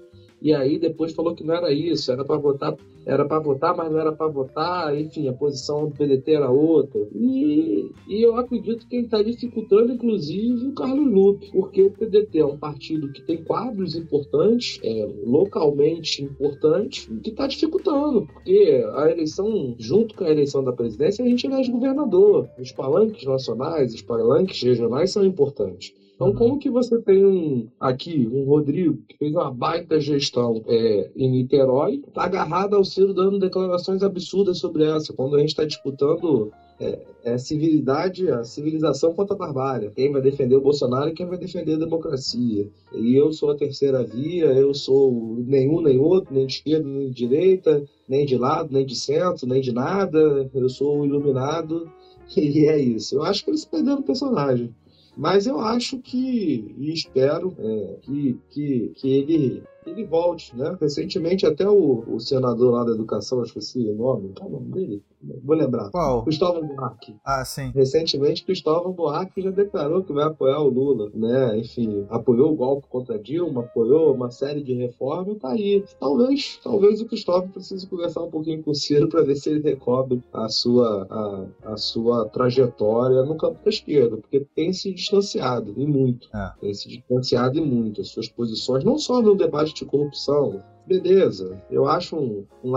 [0.43, 2.77] e aí depois falou que não era isso, era para votar,
[3.07, 7.01] era para votar, mas não era para votar, enfim, a posição do PDT era outra.
[7.15, 12.41] E, e eu acredito que quem está dificultando, inclusive, o Carlos Lupe, porque o PDT
[12.41, 19.11] é um partido que tem quadros importantes, é, localmente importantes, que está dificultando, porque a
[19.11, 22.49] eleição, junto com a eleição da presidência, a gente elege governador.
[22.59, 25.95] Os palanques nacionais, os palanques regionais são importantes.
[26.23, 31.11] Então, como que você tem um, aqui um Rodrigo que fez uma baita gestão é,
[31.17, 35.65] em Niterói, tá agarrado ao Ciro dando declarações absurdas sobre essa, quando a gente está
[35.65, 39.91] disputando é, é, civilidade, a civilização contra a barbárie.
[39.97, 42.69] Quem vai defender o Bolsonaro e quem vai defender a democracia.
[42.95, 47.09] E eu sou a terceira via, eu sou nenhum nem outro, nem de esquerda nem
[47.09, 50.49] de direita, nem de lado, nem de centro, nem de nada.
[50.55, 51.91] Eu sou iluminado.
[52.37, 53.17] E é isso.
[53.17, 54.73] Eu acho que eles perderam o personagem.
[55.17, 60.77] Mas eu acho que, e espero é, que, que, que ele ele volte, né?
[60.81, 64.53] Recentemente até o, o senador lá da educação, acho que esqueci o nome, qual é
[64.53, 65.03] o nome dele?
[65.45, 65.91] Vou lembrar.
[65.91, 66.25] Qual?
[66.25, 67.17] Cristóvão Buarque.
[67.25, 67.71] Ah, sim.
[67.75, 71.59] Recentemente, Cristóvão Buarque já declarou que vai apoiar o Lula, né?
[71.59, 75.85] Enfim, apoiou o golpe contra Dilma, apoiou uma série de reformas e tá aí.
[76.01, 79.61] Talvez, talvez o Cristóvão precise conversar um pouquinho com o Ciro para ver se ele
[79.61, 85.73] recobre a sua, a, a sua trajetória no campo da esquerda, porque tem se distanciado
[85.77, 86.29] e muito.
[86.35, 86.53] É.
[86.61, 88.01] Tem se distanciado e muito.
[88.01, 91.63] As suas posições, não só no debate de corrupção, beleza.
[91.71, 92.77] Eu acho um, um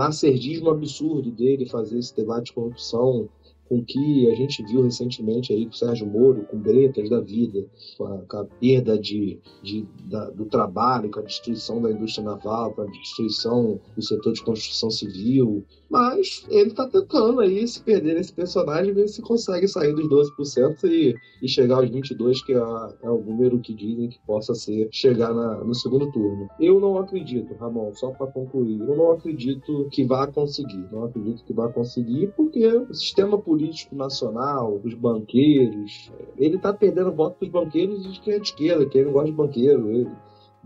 [0.70, 3.28] absurdo dele fazer esse debate de corrupção
[3.68, 7.66] com que a gente viu recentemente aí com o Sérgio Moro, com Bretas da vida,
[7.96, 12.24] com a, com a perda de, de da, do trabalho, com a destruição da indústria
[12.24, 15.64] naval, com a destruição do setor de construção civil.
[15.88, 20.84] Mas ele está tentando aí se perder nesse personagem, ver se consegue sair dos 12%
[20.84, 24.88] e, e chegar aos 22%, que é, é, o número que dizem que possa ser
[24.90, 26.48] chegar na, no segundo turno.
[26.58, 30.86] Eu não acredito, Ramon, só para concluir, eu não acredito que vá conseguir.
[30.90, 36.12] Não acredito que vá conseguir, porque o sistema político político nacional, os banqueiros.
[36.36, 39.36] Ele está perdendo voto dos banqueiros de quem é de esquerda, quem não gosta de
[39.36, 39.90] banqueiro.
[39.90, 40.10] Ele,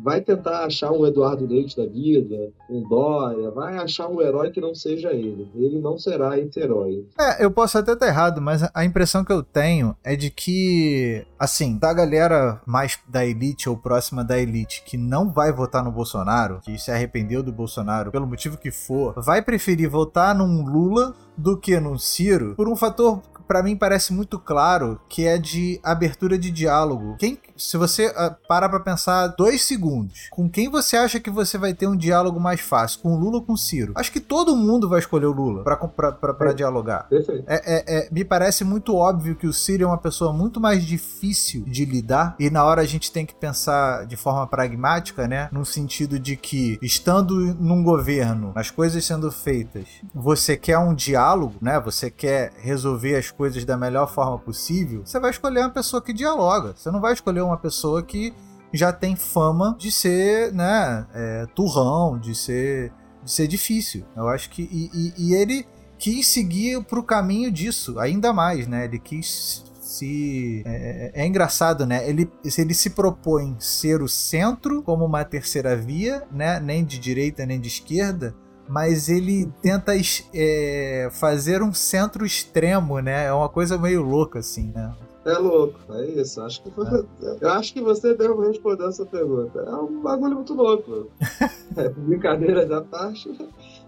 [0.03, 4.61] vai tentar achar um Eduardo Leite da vida, um Dória, vai achar um herói que
[4.61, 5.51] não seja ele.
[5.55, 7.07] Ele não será esse herói.
[7.19, 11.25] É, eu posso até estar errado, mas a impressão que eu tenho é de que,
[11.39, 15.93] assim, da galera mais da elite ou próxima da elite que não vai votar no
[15.93, 21.15] Bolsonaro, que se arrependeu do Bolsonaro pelo motivo que for, vai preferir votar num Lula
[21.37, 23.21] do que num Ciro por um fator
[23.51, 27.17] para mim parece muito claro que é de abertura de diálogo.
[27.19, 31.59] Quem, se você uh, para pra pensar dois segundos, com quem você acha que você
[31.59, 33.01] vai ter um diálogo mais fácil?
[33.01, 33.93] Com o Lula ou com o Ciro?
[33.97, 36.55] Acho que todo mundo vai escolher o Lula pra, pra, pra, pra é.
[36.55, 37.09] dialogar.
[37.09, 37.43] Perfeito.
[37.49, 40.85] É, é, é, me parece muito óbvio que o Ciro é uma pessoa muito mais
[40.85, 45.49] difícil de lidar e na hora a gente tem que pensar de forma pragmática, né?
[45.51, 51.55] No sentido de que, estando num governo, as coisas sendo feitas, você quer um diálogo,
[51.61, 51.81] né?
[51.81, 56.13] Você quer resolver as coisas da melhor forma possível, você vai escolher uma pessoa que
[56.13, 56.75] dialoga.
[56.77, 58.35] Você não vai escolher uma pessoa que
[58.73, 62.93] já tem fama de ser, né, é, turrão, de ser,
[63.25, 64.05] de ser difícil.
[64.17, 64.63] Eu acho que.
[64.63, 65.67] E, e, e ele
[65.99, 68.85] quis seguir pro caminho disso, ainda mais, né?
[68.85, 70.63] Ele quis se.
[70.65, 72.09] É, é, é, engraçado, né?
[72.09, 76.61] Ele, ele se propõe ser o centro como uma terceira via, né?
[76.61, 78.35] Nem de direita nem de esquerda
[78.71, 79.93] mas ele tenta
[80.33, 83.27] é, fazer um centro extremo, né?
[83.27, 84.95] É uma coisa meio louca, assim, né?
[85.25, 86.41] É louco, é isso.
[86.41, 87.37] Acho que é.
[87.41, 89.59] Eu acho que você deve responder essa pergunta.
[89.59, 91.09] É um bagulho muito louco.
[91.77, 93.29] é, brincadeira da parte.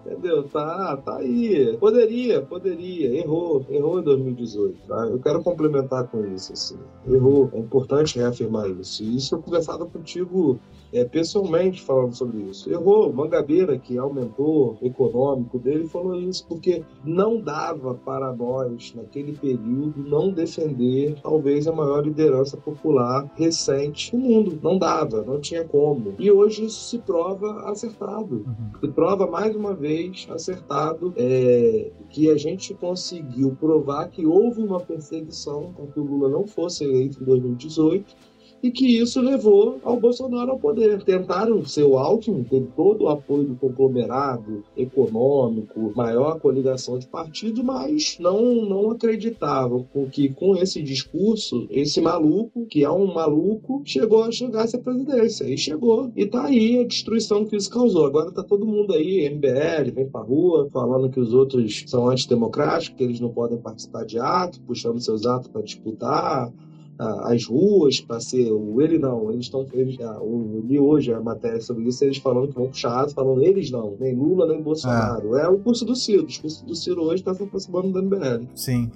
[0.05, 0.43] Entendeu?
[0.49, 1.77] Tá, tá aí.
[1.79, 3.19] Poderia, poderia.
[3.19, 3.65] Errou.
[3.71, 4.89] Errou em 2018.
[4.89, 5.07] Tá?
[5.07, 6.53] Eu quero complementar com isso.
[6.53, 6.79] Assim.
[7.09, 7.49] Errou.
[7.55, 9.03] É importante reafirmar isso.
[9.03, 10.61] E isso eu conversava contigo
[10.93, 12.71] é, pessoalmente falando sobre isso.
[12.71, 13.13] Errou.
[13.13, 19.33] Mangabeira, que é o mentor econômico dele, falou isso porque não dava para nós, naquele
[19.33, 24.59] período, não defender talvez a maior liderança popular recente do mundo.
[24.63, 26.15] Não dava, não tinha como.
[26.19, 28.45] E hoje isso se prova acertado.
[28.47, 28.81] Uhum.
[28.81, 34.81] Se prova mais uma vez acertado é, que a gente conseguiu provar que houve uma
[34.81, 38.32] perseguição para que o Lula não fosse eleito em 2018
[38.63, 41.03] e que isso levou ao Bolsonaro ao poder.
[41.03, 47.65] Tentaram ser o Alckmin, teve todo o apoio do conglomerado econômico, maior coligação de partido,
[47.65, 54.23] mas não, não acreditavam que com esse discurso, esse maluco, que é um maluco, chegou
[54.23, 55.45] a chegar ser presidência.
[55.45, 56.11] E chegou.
[56.15, 58.07] E tá aí a destruição que isso causou.
[58.07, 62.97] Agora tá todo mundo aí, MBL, vem pra rua, falando que os outros são antidemocráticos,
[62.97, 66.53] que eles não podem participar de atos, puxando seus atos para disputar
[67.25, 69.31] as ruas para ser o ele não.
[69.31, 69.67] Eles estão.
[69.73, 73.71] Eles, eu li hoje a matéria sobre isso, eles falando que vão puxar falando eles
[73.71, 75.37] não, nem Lula, nem Bolsonaro.
[75.37, 76.23] É, é o curso do Ciro.
[76.23, 78.47] O discurso do Ciro hoje está se aproximando do MBL.
[78.55, 78.91] Sim.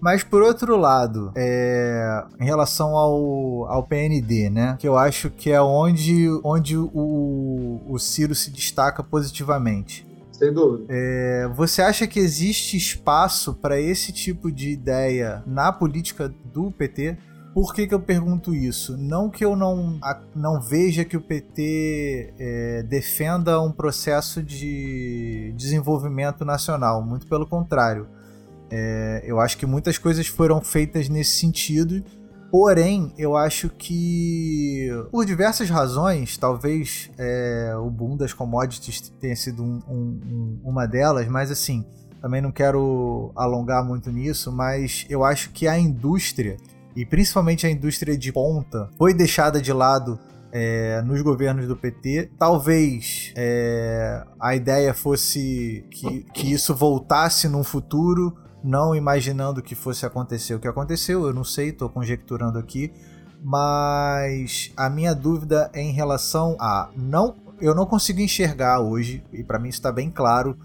[0.00, 4.76] Mas por outro lado, é, em relação ao, ao PND, né?
[4.80, 10.04] Que eu acho que é onde, onde o, o Ciro se destaca positivamente.
[10.32, 10.86] Sem dúvida.
[10.88, 17.16] É, você acha que existe espaço para esse tipo de ideia na política do PT?
[17.54, 18.96] Por que, que eu pergunto isso?
[18.96, 20.00] Não que eu não,
[20.34, 28.08] não veja que o PT é, defenda um processo de desenvolvimento nacional, muito pelo contrário.
[28.70, 32.02] É, eu acho que muitas coisas foram feitas nesse sentido,
[32.50, 39.62] porém, eu acho que, por diversas razões, talvez é, o boom das commodities tenha sido
[39.62, 41.84] um, um, uma delas, mas assim,
[42.22, 46.56] também não quero alongar muito nisso, mas eu acho que a indústria
[46.94, 50.18] e principalmente a indústria de ponta foi deixada de lado
[50.52, 52.30] é, nos governos do PT.
[52.38, 60.04] Talvez é, a ideia fosse que, que isso voltasse num futuro, não imaginando que fosse
[60.04, 62.92] acontecer o que aconteceu, eu não sei, estou conjecturando aqui.
[63.42, 67.34] Mas a minha dúvida é em relação a não.
[67.60, 70.56] Eu não consigo enxergar hoje, e para mim está bem claro,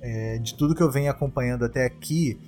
[0.00, 2.38] é, de tudo que eu venho acompanhando até aqui,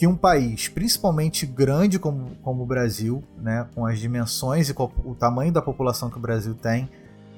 [0.00, 4.74] que um país, principalmente grande como, como o Brasil, né, com as dimensões e
[5.04, 6.88] o tamanho da população que o Brasil tem,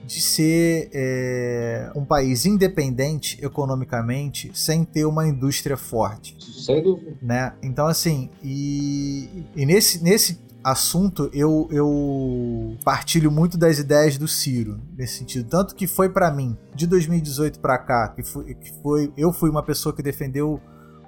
[0.07, 6.37] de ser é, um país independente economicamente sem ter uma indústria forte.
[6.65, 7.17] Sem dúvida.
[7.21, 7.53] Né?
[7.65, 14.81] Então, assim, e, e nesse, nesse assunto eu, eu partilho muito das ideias do Ciro
[14.97, 15.49] nesse sentido.
[15.49, 19.51] Tanto que foi para mim, de 2018 para cá, que foi, que foi eu fui
[19.51, 20.61] uma pessoa que defendeu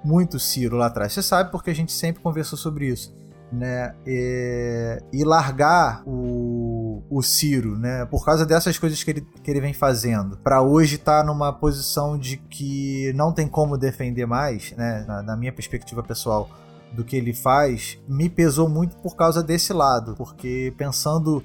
[0.05, 1.13] muito Ciro lá atrás.
[1.13, 3.13] Você sabe porque a gente sempre conversou sobre isso.
[3.51, 9.49] Né, e, e largar o, o Ciro, né, por causa dessas coisas que ele, que
[9.49, 14.25] ele vem fazendo, para hoje estar tá numa posição de que não tem como defender
[14.25, 16.49] mais, né, na, na minha perspectiva pessoal,
[16.91, 21.43] do que ele faz, me pesou muito por causa desse lado, porque pensando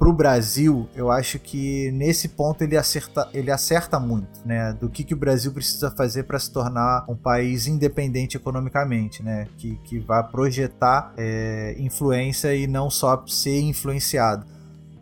[0.00, 4.72] pro Brasil, eu acho que nesse ponto ele acerta, ele acerta muito, né?
[4.72, 9.46] Do que, que o Brasil precisa fazer para se tornar um país independente economicamente, né?
[9.58, 14.46] Que, que vai projetar é, influência e não só ser influenciado.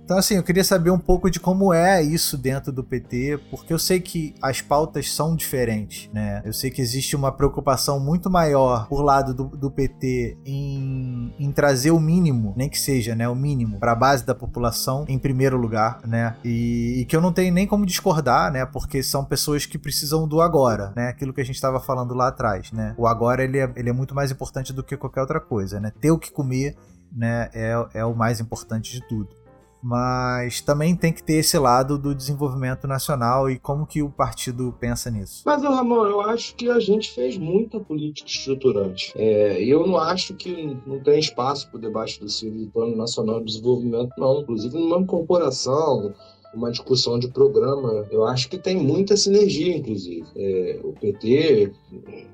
[0.08, 3.70] Então, assim, eu queria saber um pouco de como é isso dentro do PT, porque
[3.74, 6.40] eu sei que as pautas são diferentes, né?
[6.46, 11.52] Eu sei que existe uma preocupação muito maior por lado do, do PT em, em,
[11.52, 15.18] trazer o mínimo, nem que seja, né, o mínimo, para a base da população em
[15.18, 16.36] primeiro lugar, né?
[16.42, 18.64] E, e, que eu não tenho nem como discordar, né?
[18.64, 21.08] Porque são pessoas que precisam do agora, né?
[21.08, 22.94] Aquilo que a gente estava falando lá atrás, né?
[22.96, 25.92] O agora ele é, ele é muito mais importante do que qualquer outra coisa, né?
[26.00, 26.78] Ter o que comer,
[27.12, 27.50] né?
[27.52, 29.36] É, é o mais importante de tudo
[29.82, 34.74] mas também tem que ter esse lado do desenvolvimento nacional e como que o partido
[34.78, 35.42] pensa nisso.
[35.46, 39.12] Mas, Ramon, eu acho que a gente fez muita política estruturante.
[39.16, 42.28] É, eu não acho que não tem espaço para o debate do
[42.72, 44.40] Plano Nacional de Desenvolvimento, não.
[44.40, 46.12] Inclusive, numa corporação,
[46.54, 50.26] uma discussão de programa, eu acho que tem muita sinergia, inclusive.
[50.36, 51.72] É, o PT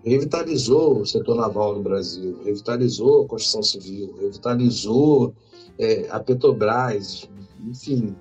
[0.05, 5.35] revitalizou o setor naval no Brasil, revitalizou a construção civil, revitalizou
[5.79, 7.29] é, a Petrobras,
[7.69, 8.15] enfim,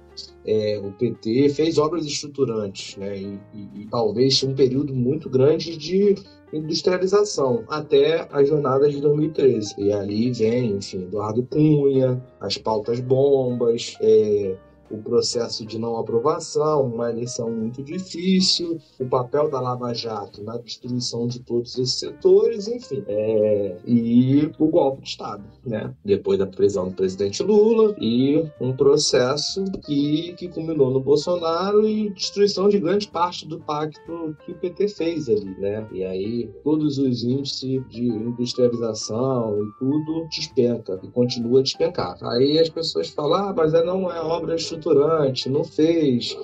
[0.46, 3.18] é, o PT fez obras estruturantes, né?
[3.18, 6.16] E, e, e, talvez um período muito grande de
[6.54, 9.76] industrialização até as jornadas de 2013.
[9.78, 14.56] E ali vem, enfim, Eduardo Cunha, as pautas bombas, é,
[14.94, 20.58] o processo de não aprovação, uma eleição muito difícil, o papel da Lava Jato na
[20.58, 25.94] destruição de todos esses setores, enfim, é, e o golpe de Estado, né?
[26.06, 32.10] Depois da prisão do presidente Lula e um processo que, que culminou no Bolsonaro e
[32.12, 35.88] destruição de grande parte do pacto que o PT fez ali, né?
[35.92, 42.18] E aí todos os índices de industrialização e tudo despenca e continua a despencar.
[42.22, 46.38] Aí as pessoas falam, ah, mas não é obra estruturante, não fez.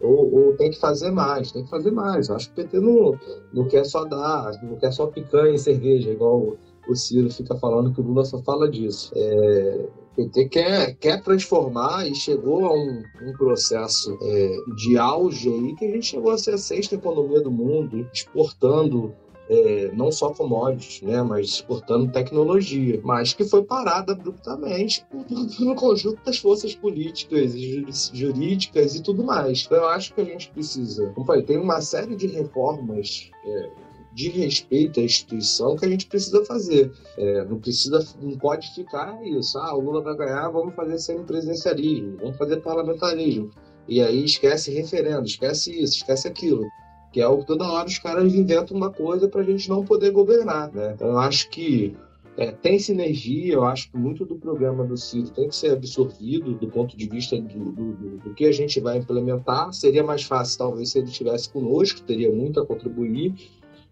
[0.00, 2.28] Ou, ou, tem que fazer mais, tem que fazer mais.
[2.28, 3.18] Eu acho que o PT não,
[3.52, 7.92] não quer só dar, não quer só picanha e cerveja, igual o, Ciro fica falando
[7.92, 9.10] que o Lula só fala disso.
[9.16, 15.48] É, o PT quer, quer transformar e chegou a um, um processo é, de auge
[15.48, 19.14] aí que a gente chegou a ser a sexta economia do mundo, exportando
[19.48, 25.04] é, não só commodities, né, mas exportando tecnologia, mas que foi parada abruptamente
[25.60, 29.64] no conjunto das forças políticas e jurídicas e tudo mais.
[29.64, 33.70] Então, eu acho que a gente precisa, como falei, tem uma série de reformas é,
[34.12, 36.90] de respeito à instituição que a gente precisa fazer.
[37.18, 39.58] É, não precisa, não pode ficar isso.
[39.58, 43.50] Ah, o Lula vai ganhar, vamos fazer semipresidencialismo, vamos fazer parlamentarismo.
[43.86, 46.66] E aí esquece referendo, esquece isso, esquece aquilo
[47.12, 50.10] que é o toda hora os caras inventam uma coisa para a gente não poder
[50.10, 50.92] governar, né?
[50.94, 51.96] Então eu acho que
[52.36, 56.52] é, tem sinergia, eu acho que muito do programa do Ciro tem que ser absorvido
[56.54, 59.72] do ponto de vista do, do, do, do, que a gente vai implementar.
[59.72, 63.34] Seria mais fácil, talvez, se ele estivesse conosco, teria muito a contribuir.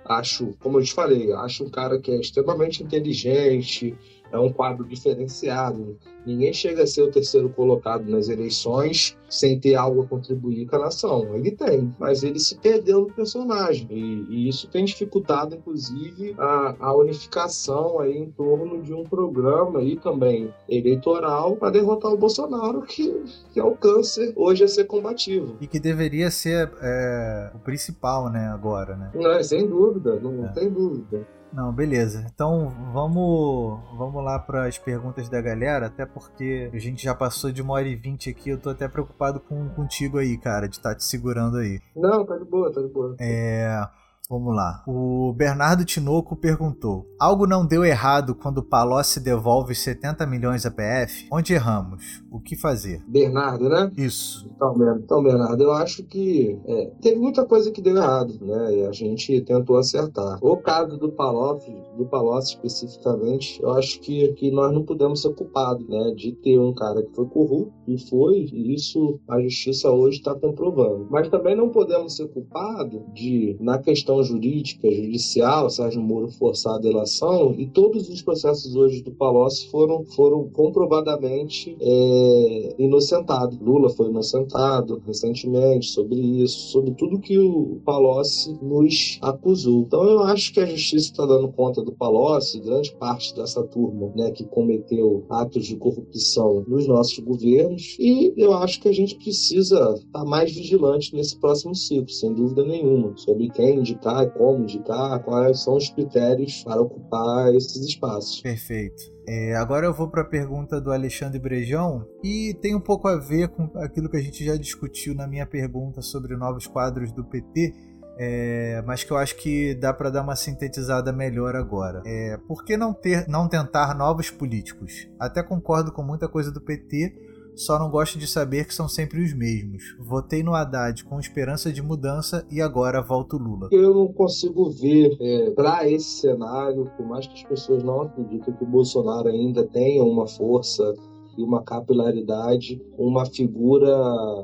[0.04, 3.96] Acho, como eu te falei, acho um cara que é extremamente inteligente,
[4.34, 5.96] é um quadro diferenciado.
[6.26, 10.76] Ninguém chega a ser o terceiro colocado nas eleições sem ter algo a contribuir com
[10.76, 11.34] a nação.
[11.34, 13.86] Ele tem, mas ele se perdeu no personagem.
[13.90, 19.80] E, e isso tem dificultado, inclusive, a, a, unificação aí em torno de um programa
[19.80, 23.22] aí também eleitoral para derrotar o Bolsonaro, que,
[23.52, 25.56] que é o câncer hoje a ser combativo.
[25.60, 29.10] E que deveria ser é, o principal, né, agora, né?
[29.14, 30.48] Não, sem dúvida, não é.
[30.48, 31.26] tem dúvida.
[31.54, 32.26] Não, beleza.
[32.34, 37.52] Então vamos, vamos lá para as perguntas da galera, até porque a gente já passou
[37.52, 38.50] de uma hora e vinte aqui.
[38.50, 41.80] Eu tô até preocupado com, contigo aí, cara, de estar tá te segurando aí.
[41.94, 43.14] Não, tá de boa, tá de boa.
[43.20, 43.86] É.
[44.28, 44.82] Vamos lá.
[44.86, 50.70] O Bernardo Tinoco perguntou: Algo não deu errado quando o Palocci devolve 70 milhões a
[50.70, 51.28] PF?
[51.30, 52.22] Onde erramos?
[52.30, 53.02] O que fazer?
[53.06, 53.92] Bernardo, né?
[53.98, 54.50] Isso.
[54.56, 58.74] Então, então Bernardo, eu acho que é, teve muita coisa que deu errado, né?
[58.74, 60.38] E a gente tentou acertar.
[60.40, 65.34] O caso do Palocci, do Palocci especificamente, eu acho que, que nós não podemos ser
[65.34, 66.14] culpados, né?
[66.16, 70.34] De ter um cara que foi corrupto e foi, e isso a justiça hoje está
[70.34, 71.06] comprovando.
[71.10, 76.78] Mas também não podemos ser culpados de, na questão jurídica, judicial, Sérgio Moro forçar a
[76.78, 83.58] delação, e todos os processos hoje do Palocci foram, foram comprovadamente é, inocentados.
[83.58, 89.82] Lula foi inocentado recentemente sobre isso, sobre tudo que o Palocci nos acusou.
[89.82, 94.12] Então eu acho que a justiça está dando conta do Palocci, grande parte dessa turma
[94.14, 99.16] né, que cometeu atos de corrupção nos nossos governos, e eu acho que a gente
[99.16, 104.62] precisa estar mais vigilante nesse próximo ciclo, sem dúvida nenhuma, sobre quem indicar indicar, como
[104.62, 108.40] indicar, quais são os critérios para ocupar esses espaços.
[108.40, 109.02] Perfeito.
[109.26, 113.16] É, agora eu vou para a pergunta do Alexandre Brejão e tem um pouco a
[113.16, 117.24] ver com aquilo que a gente já discutiu na minha pergunta sobre novos quadros do
[117.24, 117.72] PT,
[118.18, 122.02] é, mas que eu acho que dá para dar uma sintetizada melhor agora.
[122.04, 125.08] É, por que não, ter, não tentar novos políticos?
[125.18, 127.14] Até concordo com muita coisa do PT,
[127.56, 129.96] só não gosto de saber que são sempre os mesmos.
[129.98, 133.68] Votei no Haddad com esperança de mudança e agora volto Lula.
[133.70, 138.54] Eu não consigo ver é, para esse cenário, por mais que as pessoas não acreditem
[138.54, 140.94] que o Bolsonaro ainda tenha uma força
[141.36, 143.92] e uma capilaridade, uma figura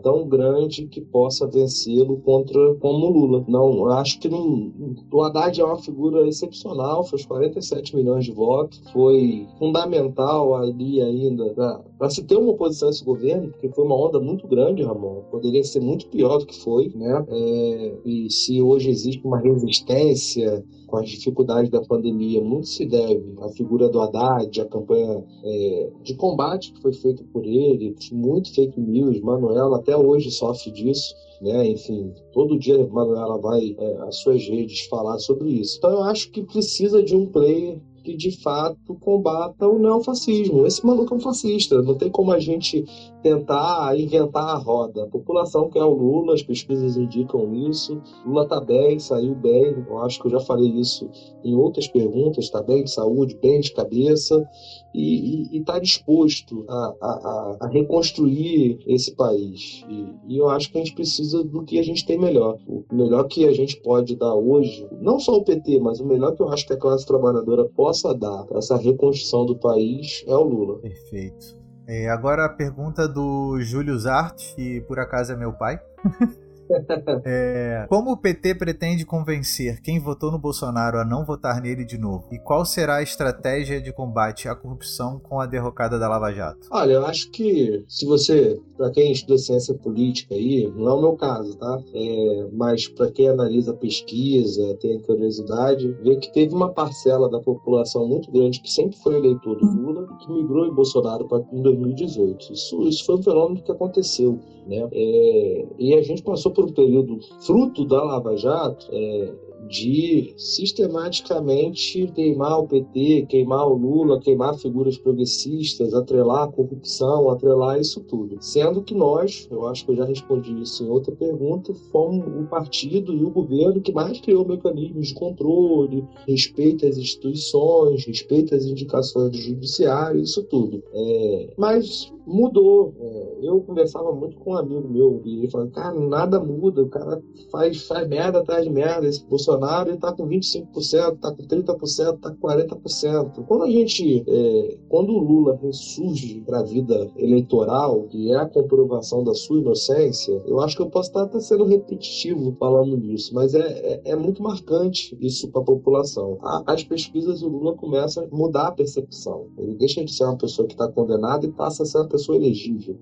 [0.02, 3.44] tão grande que possa vencê-lo contra como Lula.
[3.48, 4.72] Não, acho que não,
[5.12, 11.84] o Haddad é uma figura excepcional, fez 47 milhões de votos, foi fundamental ali ainda
[12.00, 15.20] para se ter uma oposição a esse governo, porque foi uma onda muito grande, Ramon.
[15.30, 17.26] Poderia ser muito pior do que foi, né?
[17.28, 23.34] É, e se hoje existe uma resistência com as dificuldades da pandemia, muito se deve
[23.42, 28.54] à figura do Haddad, à campanha é, de combate que foi feita por ele, muito
[28.54, 29.20] fake news.
[29.20, 31.14] Manuela até hoje sofre disso.
[31.42, 31.68] Né?
[31.68, 35.76] Enfim, todo dia Manuela vai é, às suas redes falar sobre isso.
[35.76, 40.66] Então eu acho que precisa de um player que de fato combata o neofascismo.
[40.66, 42.84] Esse maluco é um fascista, não tem como a gente
[43.22, 45.04] tentar inventar a roda.
[45.04, 48.00] A população quer o Lula, as pesquisas indicam isso.
[48.26, 51.08] Lula tá bem, saiu bem, eu acho que eu já falei isso
[51.44, 54.46] em outras perguntas, tá bem de saúde, bem de cabeça,
[54.94, 59.84] e está disposto a, a, a, reconstruir esse país.
[59.88, 62.58] E, e, eu acho que a gente precisa do que a gente tem melhor.
[62.66, 66.34] O melhor que a gente pode dar hoje, não só o PT, mas o melhor
[66.34, 70.34] que eu acho que a classe trabalhadora possa dar para essa reconstrução do país é
[70.34, 70.78] o Lula.
[70.78, 71.59] Perfeito.
[71.92, 75.80] É, agora a pergunta do Júlio Zart, que por acaso é meu pai.
[77.24, 81.98] É, como o PT pretende convencer quem votou no Bolsonaro a não votar nele de
[81.98, 82.28] novo?
[82.32, 86.68] E qual será a estratégia de combate à corrupção com a derrocada da Lava Jato?
[86.70, 91.00] Olha, eu acho que se você, para quem estuda ciência política aí, não é o
[91.00, 91.80] meu caso, tá?
[91.94, 98.06] É, mas para quem analisa pesquisa, tem curiosidade, vê que teve uma parcela da população
[98.06, 102.52] muito grande que sempre foi eleitor do Lula que migrou em Bolsonaro pra, em 2018.
[102.52, 104.38] Isso, isso foi um fenômeno que aconteceu.
[104.66, 104.88] Né?
[104.92, 109.32] É, e a gente passou por um período fruto da Lava Jato, é,
[109.68, 117.78] de sistematicamente queimar o PT, queimar o Lula, queimar figuras progressistas, atrelar a corrupção, atrelar
[117.80, 118.36] isso tudo.
[118.40, 122.46] Sendo que nós, eu acho que eu já respondi isso em outra pergunta, fomos o
[122.46, 128.64] partido e o governo que mais criou mecanismos de controle, respeita as instituições, respeita as
[128.64, 130.82] indicações do judiciário, isso tudo.
[130.92, 132.94] É, mas mudou.
[132.98, 136.88] É, eu conversava muito com um amigo meu e ele falava, cara, nada muda, o
[136.88, 137.20] cara
[137.50, 139.06] faz, faz merda atrás de merda.
[139.06, 143.44] Esse Bolsonaro ele tá com 25%, tá com 30%, tá com 40%.
[143.46, 148.46] Quando a gente, é, quando o Lula ressurge para a vida eleitoral, que é a
[148.46, 153.34] comprovação da sua inocência, eu acho que eu posso estar até sendo repetitivo falando nisso,
[153.34, 156.38] mas é, é, é muito marcante isso para a população.
[156.66, 159.46] As pesquisas, o Lula começa a mudar a percepção.
[159.58, 162.19] Ele deixa de ser uma pessoa que está condenada e passa a ser uma pessoa
[162.20, 162.96] pessoa elegível.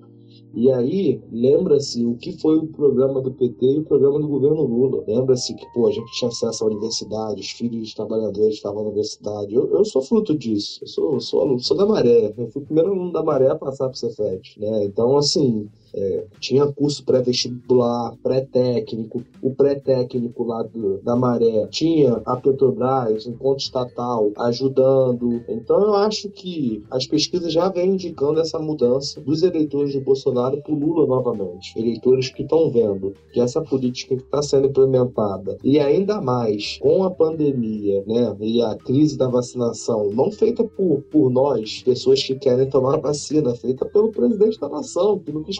[0.54, 4.62] E aí, lembra-se o que foi o programa do PT e o programa do governo
[4.62, 5.04] Lula.
[5.06, 8.88] Lembra-se que, pô, a gente tinha acesso à universidade, os filhos de trabalhadores estavam na
[8.88, 9.54] universidade.
[9.54, 10.80] Eu, eu sou fruto disso.
[10.82, 12.32] Eu sou, sou aluno, sou da Maré.
[12.36, 14.84] Eu fui o primeiro aluno da Maré a passar para o Cefet, né?
[14.84, 22.36] Então, assim, é, tinha curso pré-vestibular, pré-técnico, o pré-técnico lá do, da Maré, tinha a
[22.36, 25.42] Petrobras, enquanto estatal, ajudando.
[25.48, 30.60] Então eu acho que as pesquisas já vêm indicando essa mudança dos eleitores de Bolsonaro
[30.62, 31.78] para Lula novamente.
[31.78, 37.04] Eleitores que estão vendo que essa política que está sendo implementada, e ainda mais com
[37.04, 42.34] a pandemia né, e a crise da vacinação, não feita por, por nós, pessoas que
[42.34, 45.58] querem tomar a vacina, feita pelo presidente da nação, que não quis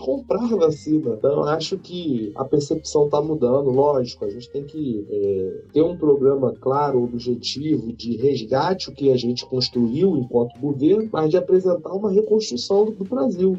[0.56, 1.14] vacina.
[1.16, 3.70] Então, eu acho que a percepção está mudando.
[3.70, 9.10] Lógico, a gente tem que é, ter um programa claro, objetivo, de resgate o que
[9.10, 13.58] a gente construiu enquanto governo, mas de apresentar uma reconstrução do, do Brasil.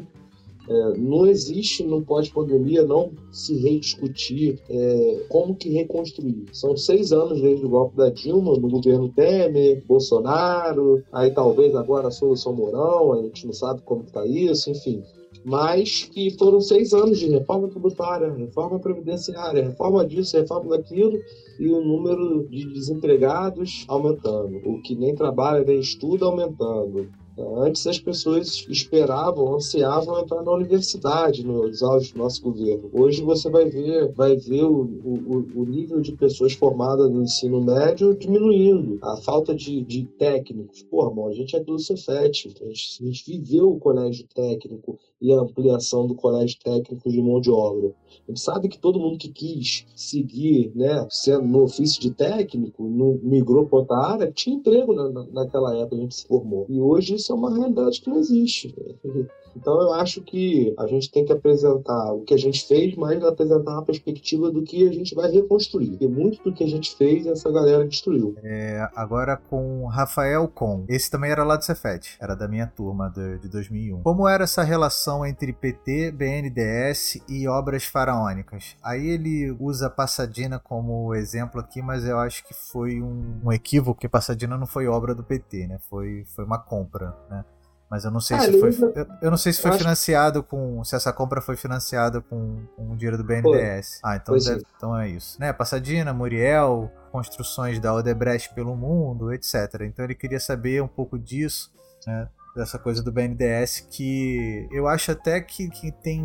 [0.68, 6.44] É, não existe no pós-pandemia não se rediscutir é, como que reconstruir.
[6.52, 12.08] São seis anos desde o golpe da Dilma, no governo Temer, Bolsonaro, aí talvez agora
[12.08, 15.02] a solução Mourão, a gente não sabe como está isso, enfim
[15.44, 21.18] mas que foram seis anos de reforma tributária, reforma previdenciária, reforma disso, reforma daquilo,
[21.58, 27.08] e o número de desempregados aumentando, o que nem trabalha nem estuda aumentando,
[27.56, 32.90] Antes as pessoas esperavam, ansiavam entrar na universidade nos auge do nosso governo.
[32.92, 37.60] Hoje você vai ver, vai ver o, o, o nível de pessoas formadas no ensino
[37.60, 38.98] médio diminuindo.
[39.02, 40.82] A falta de, de técnicos.
[40.82, 45.32] Pô, irmão, a gente é do Cefet, a a gente viveu o colégio técnico e
[45.32, 47.92] ampliação do colégio técnico de mão de obra.
[48.26, 52.82] A gente sabe que todo mundo que quis seguir, né, sendo no ofício de técnico,
[52.84, 56.66] no, migrou para outra área, tinha emprego na, naquela época a gente se formou.
[56.68, 58.74] E hoje isso é uma realidade que não existe.
[59.56, 63.22] Então eu acho que a gente tem que apresentar o que a gente fez, mas
[63.22, 65.90] apresentar uma perspectiva do que a gente vai reconstruir.
[65.90, 68.34] Porque muito do que a gente fez, essa galera destruiu.
[68.42, 70.84] É, agora com Rafael Com.
[70.88, 74.02] Esse também era lá do Cefet, era da minha turma de, de 2001.
[74.02, 78.76] Como era essa relação entre PT, BNDES e obras faraônicas?
[78.82, 83.94] Aí ele usa Passadina como exemplo aqui, mas eu acho que foi um, um equívoco,
[83.94, 85.78] porque Passadina não foi obra do PT, né?
[85.88, 87.44] Foi, foi uma compra, né?
[87.90, 88.70] Mas eu não sei ah, se foi.
[88.94, 90.84] Eu, eu, não sei se foi financiado com.
[90.84, 93.98] Se essa compra foi financiada com, com o dinheiro do BNDES.
[94.00, 94.10] Foi.
[94.10, 95.40] Ah, então, deve, então é isso.
[95.40, 95.52] Né?
[95.52, 99.80] Passadina, Muriel, construções da Odebrecht pelo mundo, etc.
[99.80, 101.72] Então ele queria saber um pouco disso,
[102.06, 102.28] né?
[102.54, 106.20] Dessa coisa do BNDES que eu acho até que, que tem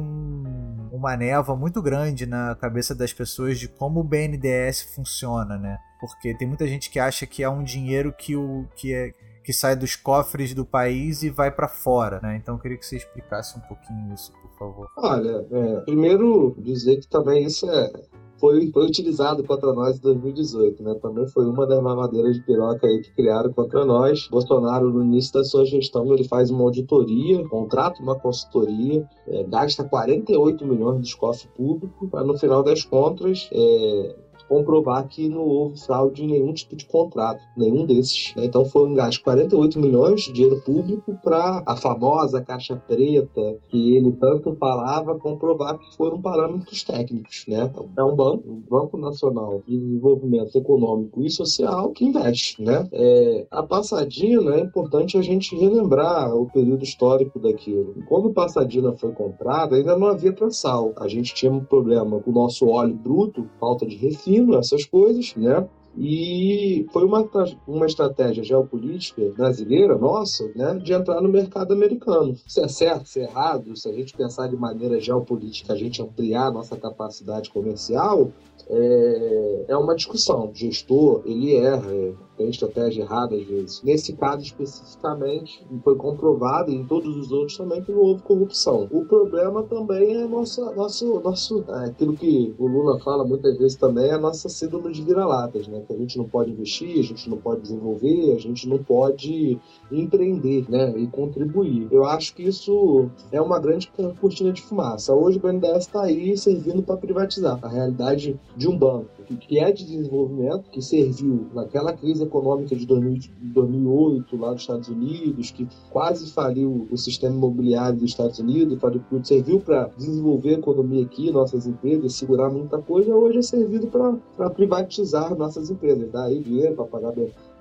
[0.92, 5.78] uma névoa muito grande na cabeça das pessoas de como o BNDES funciona, né?
[6.00, 9.14] Porque tem muita gente que acha que é um dinheiro que, o, que é
[9.46, 12.36] que sai dos cofres do país e vai para fora, né?
[12.42, 14.90] Então eu queria que você explicasse um pouquinho isso, por favor.
[14.98, 17.92] Olha, é, primeiro dizer que também isso é,
[18.40, 20.96] foi, foi utilizado contra nós em 2018, né?
[20.96, 24.28] Também foi uma das mamadeiras de piroca aí que criaram contra nós.
[24.30, 29.84] Bolsonaro, no início da sua gestão, ele faz uma auditoria, contrata uma consultoria, é, gasta
[29.84, 34.16] 48 milhões de cofre público, para no final das contas é,
[34.48, 38.34] comprovar que não houve fraude em nenhum tipo de contrato, nenhum desses.
[38.36, 38.46] Né?
[38.46, 43.58] Então foi um gasto de 48 milhões de dinheiro público para a famosa caixa preta
[43.70, 47.46] que ele tanto falava comprovar que foram parâmetros técnicos.
[47.48, 47.72] Né?
[47.98, 52.62] É um banco, um Banco Nacional de Desenvolvimento Econômico e Social que investe.
[52.62, 52.88] Né?
[52.92, 57.96] É, a Passadina é importante a gente relembrar o período histórico daquilo.
[58.08, 60.94] Quando Passadina foi comprada, ainda não havia pré-sal.
[60.98, 65.34] A gente tinha um problema com o nosso óleo bruto, falta de refino essas coisas,
[65.36, 65.68] né?
[65.98, 67.28] E foi uma,
[67.66, 72.36] uma estratégia geopolítica brasileira, nossa, né, de entrar no mercado americano.
[72.46, 76.02] Se é certo, se é errado, se a gente pensar de maneira geopolítica, a gente
[76.02, 78.30] ampliar a nossa capacidade comercial,
[78.70, 80.50] é, é uma discussão.
[80.50, 83.82] O gestor, ele erra, é, tem estratégia errada às vezes.
[83.84, 88.88] Nesse caso especificamente, foi comprovado e em todos os outros também que não houve corrupção.
[88.92, 93.76] O problema também é nossa, nosso, nosso, é, aquilo que o Lula fala muitas vezes
[93.78, 95.82] também, é a nossa síndrome de vira-latas, né?
[95.88, 99.60] Que a gente não pode investir, a gente não pode desenvolver, a gente não pode
[99.92, 100.94] empreender, né?
[100.98, 101.88] E contribuir.
[101.92, 105.14] Eu acho que isso é uma grande cortina de fumaça.
[105.14, 107.60] Hoje o BNDES está aí servindo para privatizar.
[107.62, 109.10] A realidade de um banco
[109.40, 115.52] que é de desenvolvimento, que serviu naquela crise econômica de 2008 lá dos Estados Unidos,
[115.52, 118.80] que quase faliu o sistema imobiliário dos Estados Unidos,
[119.24, 124.50] serviu para desenvolver a economia aqui, nossas empresas, segurar muita coisa, hoje é servido para
[124.52, 127.14] privatizar nossas empresas, dar aí dinheiro para pagar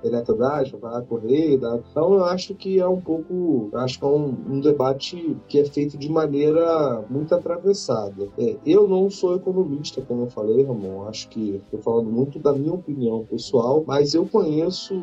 [0.05, 1.61] Eletrobras, para correio.
[1.61, 1.79] Tá?
[1.91, 5.65] Então eu acho que é um pouco, acho que é um, um debate que é
[5.65, 8.29] feito de maneira muito atravessada.
[8.39, 11.09] É, eu não sou economista, como eu falei, Ramon.
[11.09, 15.03] Acho que estou falando muito da minha opinião pessoal, mas eu conheço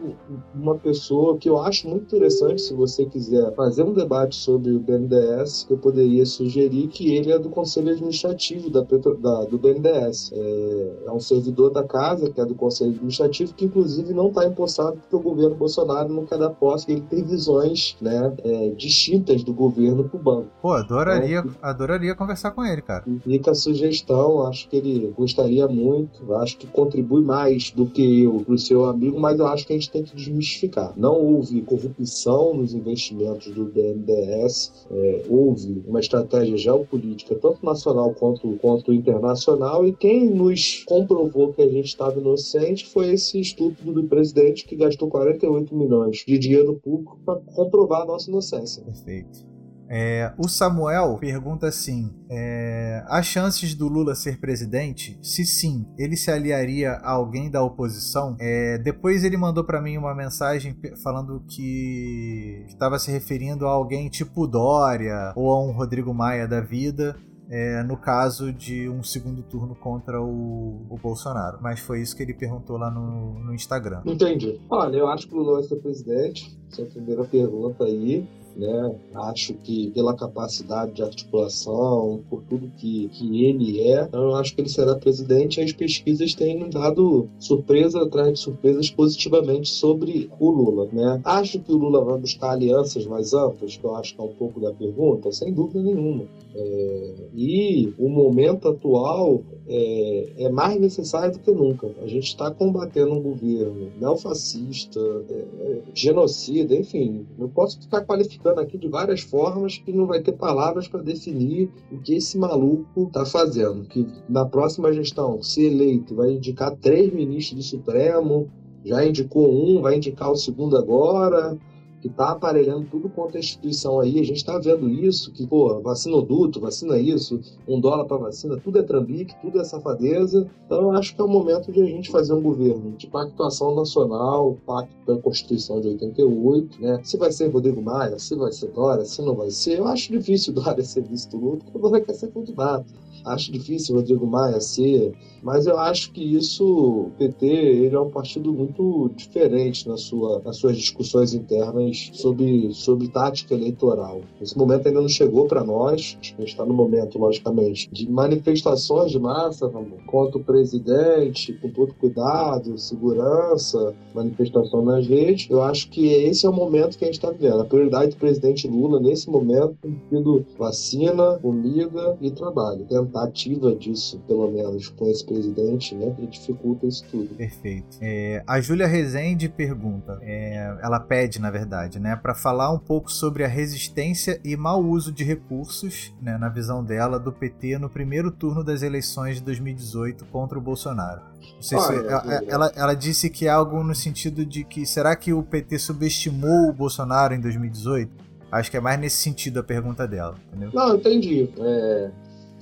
[0.54, 2.62] uma pessoa que eu acho muito interessante.
[2.62, 7.40] Se você quiser fazer um debate sobre o BNDES, eu poderia sugerir que ele é
[7.40, 10.32] do conselho administrativo da, Petro, da do BNDES.
[10.34, 14.46] É, é um servidor da casa que é do conselho administrativo que inclusive não está
[14.46, 19.44] empossado porque o governo Bolsonaro não quer dar posse, ele tem visões né, é, distintas
[19.44, 20.48] do governo cubano.
[20.62, 23.04] Pô, adoraria, então, adoraria conversar com ele, cara.
[23.24, 28.42] Fica a sugestão, acho que ele gostaria muito, acho que contribui mais do que eu
[28.46, 30.94] pro seu amigo, mas eu acho que a gente tem que desmistificar.
[30.98, 38.58] Não houve corrupção nos investimentos do BNDES, é, houve uma estratégia geopolítica, tanto nacional quanto,
[38.62, 44.04] quanto internacional, e quem nos comprovou que a gente estava inocente foi esse estúpido do
[44.04, 48.82] presidente que gastou 48 milhões de dinheiro público para comprovar a nossa inocência.
[48.84, 49.52] Perfeito.
[49.94, 55.20] É, o Samuel pergunta assim: é, há chances do Lula ser presidente?
[55.22, 58.38] Se sim, ele se aliaria a alguém da oposição?
[58.40, 60.74] É, depois ele mandou para mim uma mensagem
[61.04, 66.62] falando que estava se referindo a alguém tipo Dória ou a um Rodrigo Maia da
[66.62, 67.18] vida
[67.52, 71.58] é, no caso de um segundo turno contra o, o, Bolsonaro.
[71.62, 74.02] Mas foi isso que ele perguntou lá no, no Instagram.
[74.06, 74.58] Entendi.
[74.70, 76.58] Olha, eu acho que o Lula vai ser presidente.
[76.72, 78.26] Essa é a primeira pergunta aí.
[78.56, 78.96] né?
[79.16, 84.56] Acho que pela capacidade de articulação, por tudo que, que ele é, então eu acho
[84.56, 85.60] que ele será presidente.
[85.60, 91.20] As pesquisas têm dado surpresa atrás de surpresas positivamente sobre o Lula, né?
[91.26, 94.34] Acho que o Lula vai buscar alianças mais amplas, que eu acho que é um
[94.34, 96.24] pouco da pergunta, sem dúvida nenhuma.
[96.54, 101.90] É, e o momento atual é, é, mais necessário do que nunca.
[102.02, 105.00] A gente está combatendo um governo neofascista,
[105.30, 107.26] é, genocida, enfim.
[107.40, 111.70] Eu posso ficar qualificando aqui de várias formas que não vai ter palavras para definir
[111.92, 113.86] o que esse maluco está fazendo.
[113.86, 118.50] Que na próxima gestão, se eleito, vai indicar três ministros do Supremo,
[118.84, 121.58] já indicou um, vai indicar o segundo agora
[122.02, 124.20] que está aparelhando tudo quanto é instituição aí.
[124.20, 128.18] A gente está vendo isso, que, pô, vacina o duto, vacina isso, um dólar para
[128.18, 130.50] vacina, tudo é trambique, tudo é safadeza.
[130.66, 133.76] Então, eu acho que é o momento de a gente fazer um governo de pactuação
[133.76, 137.00] nacional, pacto da Constituição de 88, né?
[137.04, 139.78] Se vai ser Rodrigo Maia, se vai ser Dória, se não vai ser.
[139.78, 142.94] Eu acho difícil Dória ser visto luto, porque o Dória quer ser candidato.
[143.24, 148.10] Acho difícil Rodrigo Maia ser, mas eu acho que isso, o PT, ele é um
[148.10, 154.22] partido muito diferente na sua, nas suas discussões internas sobre, sobre tática eleitoral.
[154.42, 159.12] Esse momento ainda não chegou para nós, a gente está no momento, logicamente, de manifestações
[159.12, 159.70] de massa
[160.08, 165.48] contra o presidente, com todo cuidado, segurança, manifestação nas redes.
[165.50, 167.62] Eu acho que esse é o momento que a gente está vivendo.
[167.62, 172.86] A prioridade do presidente Lula, nesse momento, tem sido vacina, comida e trabalho.
[172.86, 176.14] Tentativa disso, pelo menos, com esse presidente, né?
[176.16, 177.36] Que dificulta isso tudo.
[177.36, 177.98] Perfeito.
[178.02, 183.12] É, a Júlia Rezende pergunta, é, ela pede, na verdade, né, para falar um pouco
[183.12, 187.90] sobre a resistência e mau uso de recursos, né, na visão dela, do PT no
[187.90, 191.22] primeiro turno das eleições de 2018 contra o Bolsonaro.
[191.60, 195.42] Se ela, ela, ela, disse que é algo no sentido de que será que o
[195.42, 198.12] PT subestimou o Bolsonaro em 2018?
[198.52, 200.72] Acho que é mais nesse sentido a pergunta dela, entendeu?
[200.74, 201.50] Não, entendi.
[201.58, 202.12] É,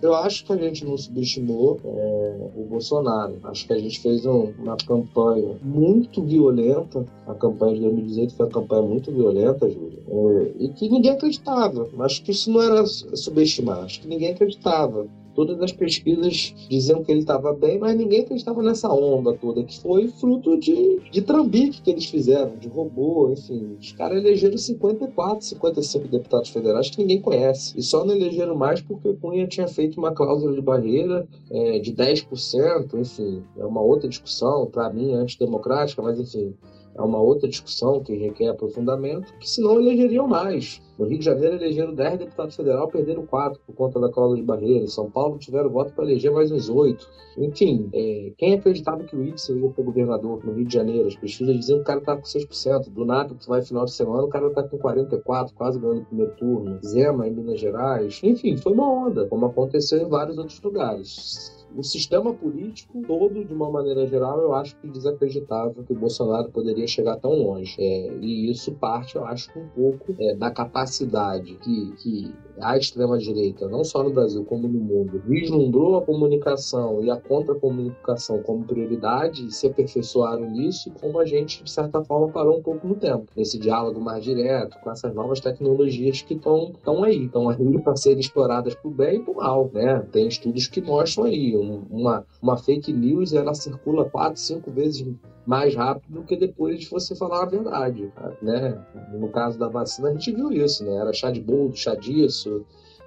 [0.02, 3.38] eu acho que a gente não subestimou é, o Bolsonaro.
[3.44, 7.06] Acho que a gente fez um, uma campanha muito violenta.
[7.28, 10.00] A campanha de 2018 foi uma campanha muito violenta, Júlia.
[10.08, 11.88] É, e que ninguém acreditava.
[12.00, 13.84] Acho que isso não era subestimar.
[13.84, 15.08] Acho que ninguém acreditava.
[15.40, 19.80] Todas as pesquisas diziam que ele estava bem, mas ninguém acreditava nessa onda toda, que
[19.80, 23.78] foi fruto de, de trambique que eles fizeram, de robô, enfim.
[23.80, 27.74] Os caras elegeram 54, 55 deputados federais que ninguém conhece.
[27.80, 31.80] E só não elegeram mais porque o Cunha tinha feito uma cláusula de barreira é,
[31.80, 33.42] de 10%, enfim.
[33.58, 36.54] É uma outra discussão, para mim, antidemocrática, mas enfim
[36.96, 40.82] é uma outra discussão que requer aprofundamento, que senão elegeriam mais.
[40.98, 44.46] No Rio de Janeiro elegeram 10 deputados federais, perderam 4 por conta da cláusula de
[44.46, 44.84] barreira.
[44.84, 47.08] Em São Paulo tiveram voto para eleger mais uns 8.
[47.38, 51.08] Enfim, é, quem acreditava que o Ibsen ia para governador no Rio de Janeiro?
[51.08, 52.90] As pesquisas diziam que o cara está com 6%.
[52.90, 56.06] Do nada, que vai final de semana, o cara está com 44%, quase ganhando o
[56.06, 56.80] primeiro turno.
[56.84, 58.20] Zema em Minas Gerais.
[58.22, 63.54] Enfim, foi uma onda, como aconteceu em vários outros lugares o sistema político todo, de
[63.54, 67.76] uma maneira geral, eu acho que desacreditava que o Bolsonaro poderia chegar tão longe.
[67.80, 73.68] É, e isso parte, eu acho, um pouco é, da capacidade que, que a extrema-direita,
[73.68, 79.46] não só no Brasil como no mundo, vislumbrou a comunicação e a contra-comunicação como prioridade
[79.46, 83.26] e se aperfeiçoaram nisso, como a gente, de certa forma, parou um pouco no tempo.
[83.36, 88.20] Nesse diálogo mais direto, com essas novas tecnologias que estão aí, estão aí para serem
[88.20, 89.70] exploradas o bem e o mal.
[89.74, 90.00] Né?
[90.12, 95.06] Tem estudos que mostram aí, um, uma, uma fake news ela circula quatro, cinco vezes
[95.50, 98.80] mais rápido do que depois de você falar a verdade, né?
[99.14, 100.96] No caso da vacina a gente viu isso, né?
[100.98, 102.49] Era chá de bolo, chá disso,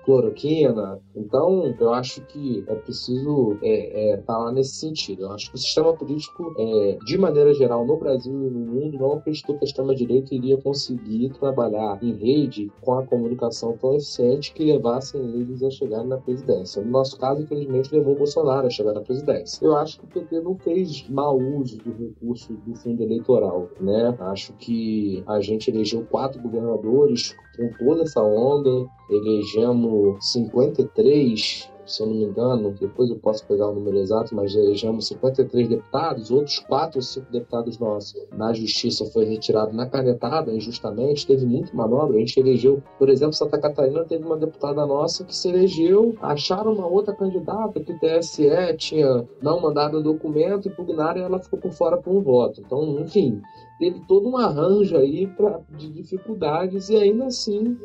[0.05, 1.01] cloroquina.
[1.15, 5.23] Então, eu acho que é preciso é, é, falar nesse sentido.
[5.23, 8.99] Eu acho que o sistema político, é, de maneira geral, no Brasil e no mundo,
[8.99, 14.53] não acreditou que a extrema-direita iria conseguir trabalhar em rede com a comunicação tão eficiente
[14.53, 16.83] que levassem eles a chegar na presidência.
[16.83, 19.65] No nosso caso, infelizmente, levou Bolsonaro a chegar na presidência.
[19.65, 24.15] Eu acho que o PT não fez mau uso do recurso do fundo eleitoral, né?
[24.21, 32.07] Acho que a gente elegeu quatro governadores com toda essa onda, elegemos 53 se eu
[32.07, 36.59] não me engano, depois eu posso pegar o número exato, mas elegemos 53 deputados, outros
[36.61, 38.15] 4 ou 5 deputados nossos.
[38.33, 43.35] Na justiça foi retirado na canetada, injustamente, teve muita manobra, a gente elegeu, por exemplo,
[43.35, 47.99] Santa Catarina teve uma deputada nossa que se elegeu, acharam uma outra candidata que o
[47.99, 52.61] TSE tinha não mandado o documento, impugnaram e ela ficou por fora por um voto.
[52.61, 53.41] Então, enfim,
[53.83, 57.77] teve todo um arranjo aí pra, de dificuldades e ainda assim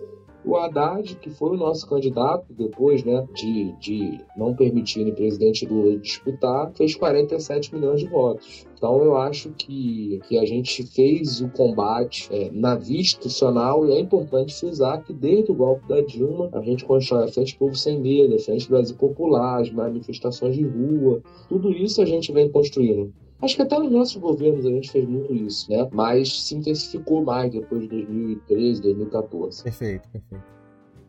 [0.46, 5.66] O Haddad, que foi o nosso candidato depois né, de, de não permitir o presidente
[5.66, 8.68] Lula disputar, fez 47 milhões de votos.
[8.78, 13.94] Então eu acho que, que a gente fez o combate é, na via institucional e
[13.94, 17.76] é importante frisar que desde o golpe da Dilma a gente constrói a Frente Povo
[17.76, 22.52] Sem Medo, a Frente Brasil Popular, as manifestações de rua, tudo isso a gente vem
[22.52, 23.12] construindo.
[23.42, 25.88] Acho que até nos nossos governos a gente fez muito isso, né?
[25.92, 29.64] Mas se intensificou mais depois de 2013, 2014.
[29.64, 30.58] Perfeito, perfeito.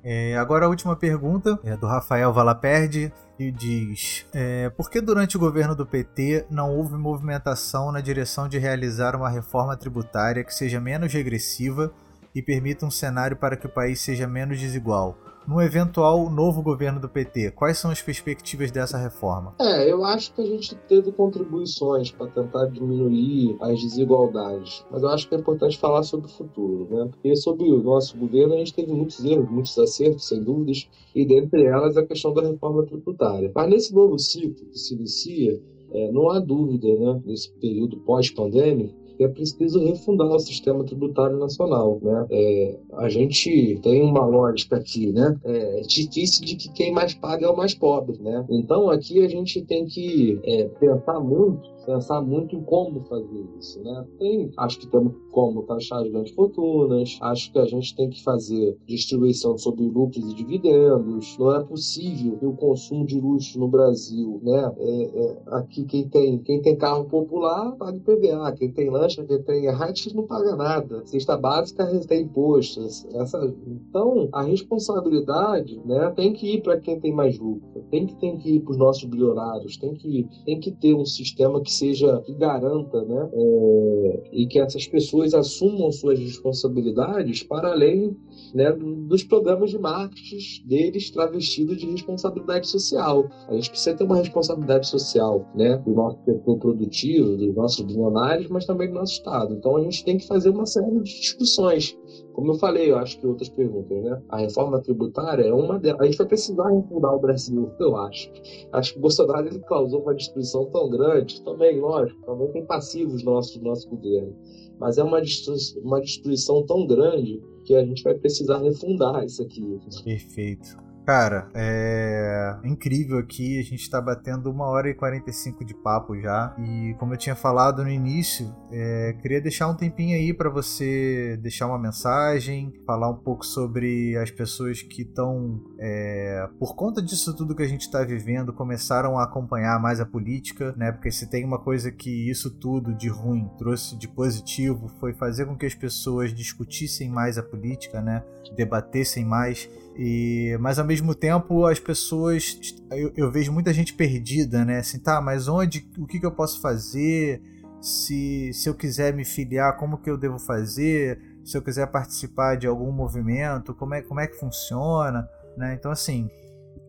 [0.05, 5.37] É, agora a última pergunta é do Rafael Valaperde e diz: é, Por que durante
[5.37, 10.55] o governo do PT não houve movimentação na direção de realizar uma reforma tributária que
[10.55, 11.93] seja menos regressiva
[12.35, 15.17] e permita um cenário para que o país seja menos desigual?
[15.49, 17.53] No eventual novo governo do PT?
[17.53, 19.55] Quais são as perspectivas dessa reforma?
[19.59, 25.09] É, eu acho que a gente teve contribuições para tentar diminuir as desigualdades, mas eu
[25.09, 27.09] acho que é importante falar sobre o futuro, né?
[27.11, 31.25] Porque sobre o nosso governo a gente teve muitos erros, muitos acertos, sem dúvidas, e
[31.25, 33.51] dentre elas a questão da reforma tributária.
[33.55, 35.59] Mas nesse novo ciclo que se inicia,
[35.93, 41.99] é, não há dúvida, né, nesse período pós-pandêmico, é preciso refundar o sistema tributário nacional.
[42.03, 42.27] Né?
[42.31, 45.37] É, a gente tem uma lógica aqui, né?
[45.45, 48.19] É difícil de que quem mais paga é o mais pobre.
[48.21, 48.45] Né?
[48.51, 53.83] Então aqui a gente tem que é, pensar muito pensar muito em como fazer isso,
[53.83, 54.07] né?
[54.19, 58.23] Tem, acho que temos como taxar as grandes fortunas, acho que a gente tem que
[58.23, 61.39] fazer distribuição sobre lucros e dividendos.
[61.39, 64.75] Não é possível que o consumo de luxo no Brasil, né?
[64.77, 69.43] É, é, aqui quem tem, quem tem carro popular paga PVA, quem tem lancha, quem
[69.43, 71.07] tem iate não paga nada.
[71.07, 72.83] Cesta básica tem imposto.
[72.83, 78.15] Essa, então, a responsabilidade, né, tem que ir para quem tem mais lucro, tem que
[78.17, 81.78] tem que ir para os nossos bilionários, tem que tem que ter um sistema que
[81.79, 88.17] seja que garanta, né, é, e que essas pessoas assumam suas responsabilidades para além
[88.55, 93.29] né, dos programas de marketing deles travestidos de responsabilidade social.
[93.49, 98.49] A gente precisa ter uma responsabilidade social, né, do nosso setor produtivo, dos nossos bilionários,
[98.49, 99.55] mas também do nosso Estado.
[99.55, 101.97] Então a gente tem que fazer uma série de discussões.
[102.33, 104.23] Como eu falei, eu acho que outras perguntas, né?
[104.29, 106.01] A reforma tributária é uma delas.
[106.01, 108.31] A gente vai precisar refundar o Brasil, eu acho.
[108.73, 113.23] Acho que o Bolsonaro ele causou uma destruição tão grande, também, lógico, também tem passivos
[113.23, 114.35] nossos do nosso governo.
[114.79, 119.43] Mas é uma destruição, uma destruição tão grande que a gente vai precisar refundar isso
[119.43, 119.79] aqui.
[120.05, 120.88] Perfeito.
[121.09, 123.59] Cara, é incrível aqui.
[123.59, 126.55] A gente tá batendo uma hora e 45 de papo já.
[126.59, 131.39] E como eu tinha falado no início, é, queria deixar um tempinho aí para você
[131.41, 137.35] deixar uma mensagem, falar um pouco sobre as pessoas que estão, é, por conta disso
[137.35, 140.93] tudo que a gente está vivendo, começaram a acompanhar mais a política, né?
[140.93, 145.47] Porque se tem uma coisa que isso tudo de ruim trouxe de positivo, foi fazer
[145.47, 148.23] com que as pessoas discutissem mais a política, né?
[148.55, 149.71] Debatessem mais.
[149.99, 152.57] E, mas ao mesmo tempo as pessoas
[152.93, 154.79] eu, eu, vejo muita gente perdida, né?
[154.79, 157.43] Assim, tá, mas onde, o que, que eu posso fazer?
[157.81, 161.21] Se, se eu quiser me filiar, como que eu devo fazer?
[161.45, 165.29] Se eu quiser participar de algum movimento, como é, como é que funciona?
[165.57, 165.75] Né?
[165.75, 166.31] Então, assim,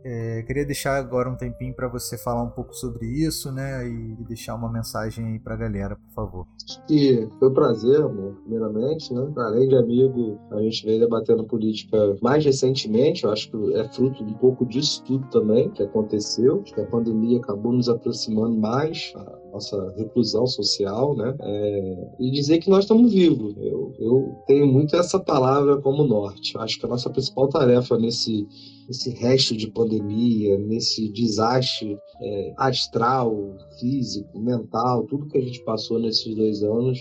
[0.03, 3.87] é, queria deixar agora um tempinho para você falar um pouco sobre isso, né?
[3.87, 6.47] E, deixar uma mensagem aí para a galera, por favor.
[6.89, 9.31] E foi um prazer, amor, primeiramente, né?
[9.37, 14.23] Além de amigo, a gente veio debatendo política mais recentemente, eu acho que é fruto
[14.23, 16.61] um pouco disso tudo também que aconteceu.
[16.63, 19.13] Acho que a pandemia acabou nos aproximando mais,
[19.51, 21.35] nossa reclusão social, né?
[21.41, 23.55] É, e dizer que nós estamos vivos.
[23.57, 26.57] Eu, eu tenho muito essa palavra como norte.
[26.57, 28.47] Acho que a nossa principal tarefa nesse
[28.89, 35.99] nesse resto de pandemia, nesse desastre é, astral, físico, mental, tudo que a gente passou
[35.99, 36.99] nesses dois anos,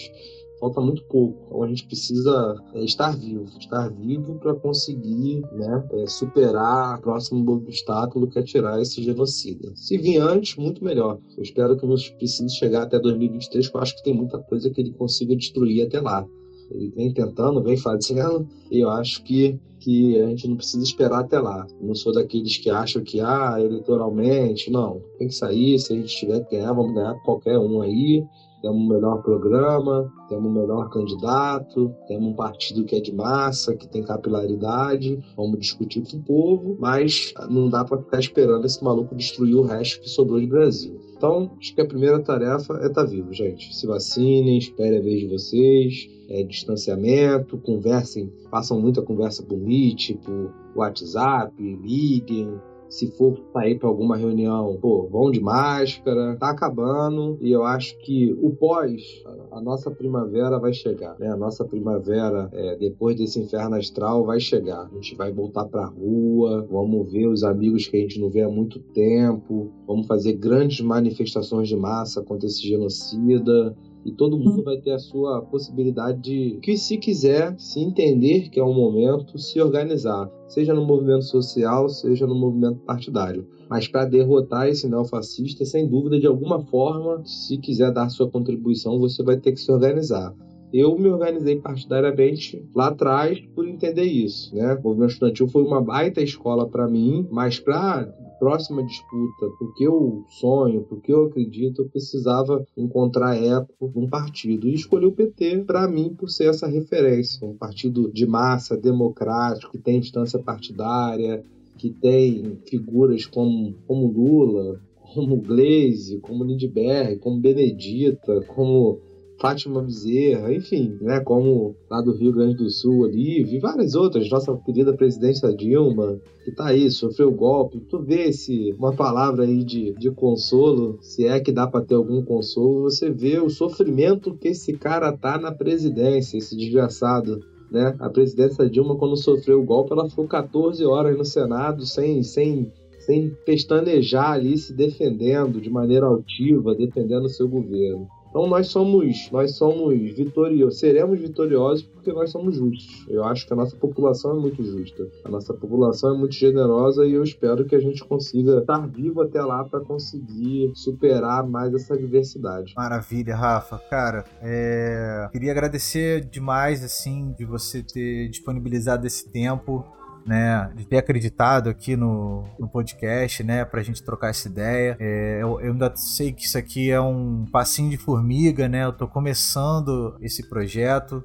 [0.59, 1.39] falta muito pouco.
[1.47, 7.03] Então a gente precisa é, estar vivo, estar vivo para conseguir né, é, superar o
[7.03, 9.73] próximo obstáculo que é tirar esse genocida.
[9.75, 11.19] Se vir antes, muito melhor.
[11.37, 14.71] Eu espero que não precise chegar até 2023, porque eu acho que tem muita coisa
[14.71, 16.27] que ele consiga destruir até lá.
[16.71, 21.21] Ele vem tentando, vem fazendo, e eu acho que, que a gente não precisa esperar
[21.21, 21.67] até lá.
[21.81, 25.01] não sou daqueles que acham que, ah, eleitoralmente, não.
[25.19, 28.23] Tem que sair, se a gente tiver que ganhar, vamos ganhar qualquer um aí.
[28.61, 33.77] Temos um melhor programa, temos um melhor candidato, temos um partido que é de massa,
[33.77, 38.83] que tem capilaridade, vamos discutir com o povo, mas não dá para ficar esperando esse
[38.83, 40.99] maluco destruir o resto que sobrou de Brasil.
[41.17, 43.75] Então, acho que a primeira tarefa é estar tá vivo, gente.
[43.75, 50.17] Se vacinem, espere a vez de vocês, é, distanciamento, conversem, façam muita conversa por Meet,
[50.19, 57.39] por WhatsApp, liguem, Se for sair para alguma reunião, pô, vão de máscara, tá acabando.
[57.41, 61.29] E eu acho que o pós, a nossa primavera vai chegar, né?
[61.29, 64.87] A nossa primavera, é, depois desse inferno astral, vai chegar.
[64.87, 68.43] A gente vai voltar pra rua, vamos ver os amigos que a gente não vê
[68.43, 74.63] há muito tempo, vamos fazer grandes manifestações de massa contra esse genocida e todo mundo
[74.63, 79.39] vai ter a sua possibilidade de, que se quiser, se entender que é um momento,
[79.39, 83.47] se organizar, seja no movimento social, seja no movimento partidário.
[83.69, 88.99] Mas para derrotar esse neofascista, sem dúvida, de alguma forma, se quiser dar sua contribuição,
[88.99, 90.35] você vai ter que se organizar.
[90.73, 94.75] Eu me organizei partidariamente lá atrás por entender isso, né?
[94.75, 100.25] O movimento estudantil foi uma baita escola para mim, mas para próxima disputa, porque eu
[100.29, 104.69] sonho, porque eu acredito, eu precisava encontrar eco num partido.
[104.69, 107.47] E escolhi o PT, para mim, por ser essa referência.
[107.47, 111.43] Um partido de massa, democrático, que tem instância partidária,
[111.77, 114.81] que tem figuras como, como Lula,
[115.15, 119.01] como Gleisi, como Lindbergh, como Benedita, como
[119.41, 124.29] Fátima Bezerra, enfim, né, como lá do Rio Grande do Sul ali, vi várias outras,
[124.29, 129.63] nossa querida presidente Dilma, que tá aí, sofreu golpe, tu vê esse, uma palavra aí
[129.63, 134.35] de, de consolo, se é que dá para ter algum consolo, você vê o sofrimento
[134.35, 137.41] que esse cara tá na presidência, esse desgraçado.
[137.71, 137.95] Né?
[138.01, 142.73] A presidência Dilma, quando sofreu o golpe, ela ficou 14 horas no Senado sem, sem
[143.09, 148.07] sem pestanejar ali, se defendendo de maneira altiva, defendendo o seu governo.
[148.29, 153.07] Então nós somos, nós somos vitoriosos, seremos vitoriosos porque nós somos justos.
[153.09, 155.09] Eu acho que a nossa população é muito justa.
[155.25, 159.23] A nossa população é muito generosa e eu espero que a gente consiga estar vivo
[159.23, 162.75] até lá para conseguir superar mais essa diversidade.
[162.77, 163.79] Maravilha, Rafa.
[163.91, 165.29] Cara, é...
[165.33, 169.85] queria agradecer demais assim de você ter disponibilizado esse tempo
[170.29, 174.95] né, de ter acreditado aqui no, no podcast, né, pra gente trocar essa ideia.
[175.01, 178.93] É, eu, eu, ainda sei que isso aqui é um passinho de formiga, né, eu
[178.93, 181.25] tô começando esse projeto.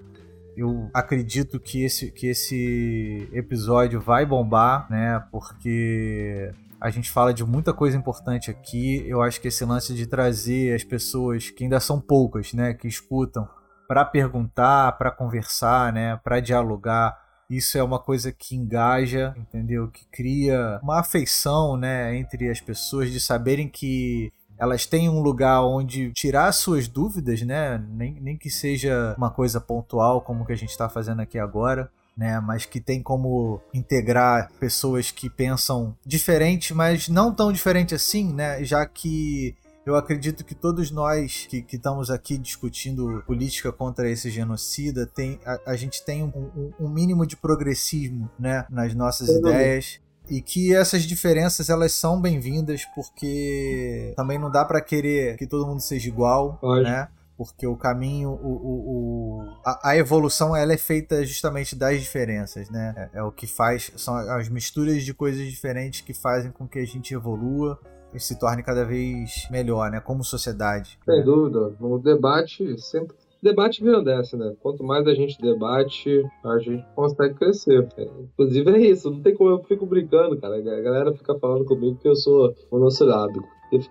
[0.55, 7.43] Eu acredito que esse, que esse episódio vai bombar, né, porque a gente fala de
[7.43, 9.03] muita coisa importante aqui.
[9.05, 12.87] Eu acho que esse lance de trazer as pessoas que ainda são poucas, né, que
[12.87, 13.49] escutam,
[13.85, 19.87] para perguntar, para conversar, né, para dialogar, isso é uma coisa que engaja, entendeu?
[19.87, 25.63] Que cria uma afeição, né, entre as pessoas de saberem que elas têm um lugar
[25.63, 27.83] onde tirar suas dúvidas, né?
[27.89, 31.89] Nem, nem que seja uma coisa pontual como que a gente está fazendo aqui agora.
[32.15, 38.31] Né, mas que tem como integrar pessoas que pensam diferente, mas não tão diferente assim,
[38.31, 44.09] né, já que eu acredito que todos nós que, que estamos aqui discutindo política contra
[44.09, 48.93] esse genocida, tem, a, a gente tem um, um, um, mínimo de progressismo né, nas
[48.95, 49.99] nossas ideias
[50.29, 55.67] e que essas diferenças elas são bem-vindas porque também não dá para querer que todo
[55.67, 56.83] mundo seja igual, Pode.
[56.83, 57.09] né?
[57.35, 62.69] Porque o caminho, o, o, o a, a, evolução ela é feita justamente das diferenças,
[62.69, 62.93] né?
[62.95, 66.79] É, é, o que faz, são as misturas de coisas diferentes que fazem com que
[66.79, 67.79] a gente evolua
[68.19, 69.99] se torne cada vez melhor, né?
[69.99, 70.97] Como sociedade.
[71.05, 71.73] Sem dúvida.
[71.79, 73.15] O debate sempre.
[73.41, 74.55] Debate dessa, né?
[74.61, 77.85] Quanto mais a gente debate, a gente consegue crescer.
[77.97, 80.55] É, inclusive é isso, não tem como eu fico brincando, cara.
[80.55, 83.45] A galera fica falando comigo que eu sou monossilábico.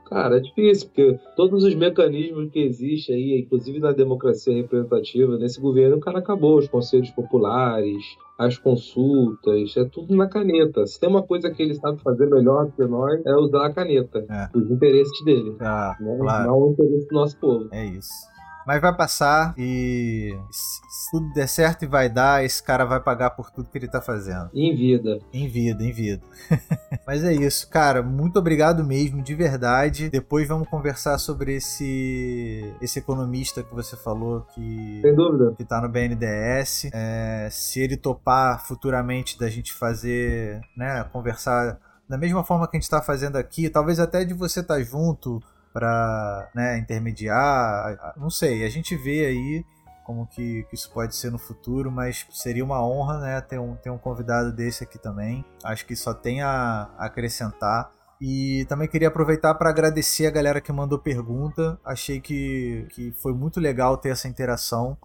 [0.08, 5.60] Cara, é difícil, porque todos os mecanismos que existem aí, inclusive na democracia representativa, nesse
[5.60, 6.58] governo, o cara acabou.
[6.58, 8.02] Os conselhos populares,
[8.38, 10.86] as consultas, é tudo na caneta.
[10.86, 13.72] Se tem uma coisa que ele sabe fazer melhor do que nós, é usar a
[13.72, 14.24] caneta.
[14.28, 14.48] É.
[14.56, 15.56] Os interesses dele.
[15.60, 16.18] Ah, né?
[16.20, 16.46] claro.
[16.46, 17.68] Não o interesse do nosso povo.
[17.72, 18.31] É isso.
[18.66, 23.30] Mas vai passar e se tudo der certo e vai dar, esse cara vai pagar
[23.30, 24.50] por tudo que ele tá fazendo.
[24.54, 25.18] Em vida.
[25.32, 26.22] Em vida, em vida.
[27.06, 28.02] Mas é isso, cara.
[28.02, 30.08] Muito obrigado mesmo, de verdade.
[30.10, 35.54] Depois vamos conversar sobre esse esse economista que você falou que Sem dúvida.
[35.56, 36.90] que tá no BNDES.
[36.92, 41.78] É, se ele topar futuramente da gente fazer, né, conversar
[42.08, 44.82] da mesma forma que a gente está fazendo aqui, talvez até de você estar tá
[44.82, 45.42] junto
[45.72, 48.14] para né, intermediar.
[48.16, 49.64] Não sei, a gente vê aí
[50.04, 53.74] como que, que, isso pode ser no futuro, mas seria uma honra né, ter, um,
[53.76, 55.44] ter um convidado desse aqui também.
[55.64, 57.90] Acho que só tem a, acrescentar.
[58.20, 61.78] E também queria aproveitar para agradecer a galera que mandou pergunta.
[61.84, 64.96] Achei que, que foi muito legal ter essa interação.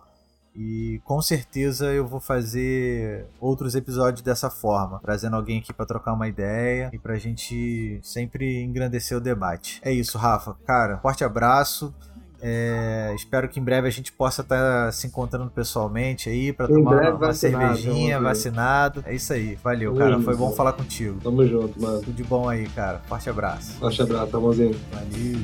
[0.58, 6.14] E com certeza eu vou fazer outros episódios dessa forma, trazendo alguém aqui para trocar
[6.14, 9.80] uma ideia e pra gente sempre engrandecer o debate.
[9.84, 10.56] É isso, Rafa.
[10.66, 11.94] Cara, forte abraço
[12.40, 16.68] É, espero que em breve a gente possa estar tá se encontrando pessoalmente aí para
[16.68, 19.04] tomar uma, uma cervejinha, vacinado.
[19.08, 19.56] É isso aí.
[19.64, 20.20] Valeu, cara.
[20.22, 21.20] Foi bom falar contigo.
[21.22, 22.00] Tamo junto, mano.
[22.00, 23.00] Tudo de bom aí, cara.
[23.08, 23.74] Forte abraço.
[23.74, 24.76] Forte abraço, Tamozinho.
[24.92, 25.40] Valeu.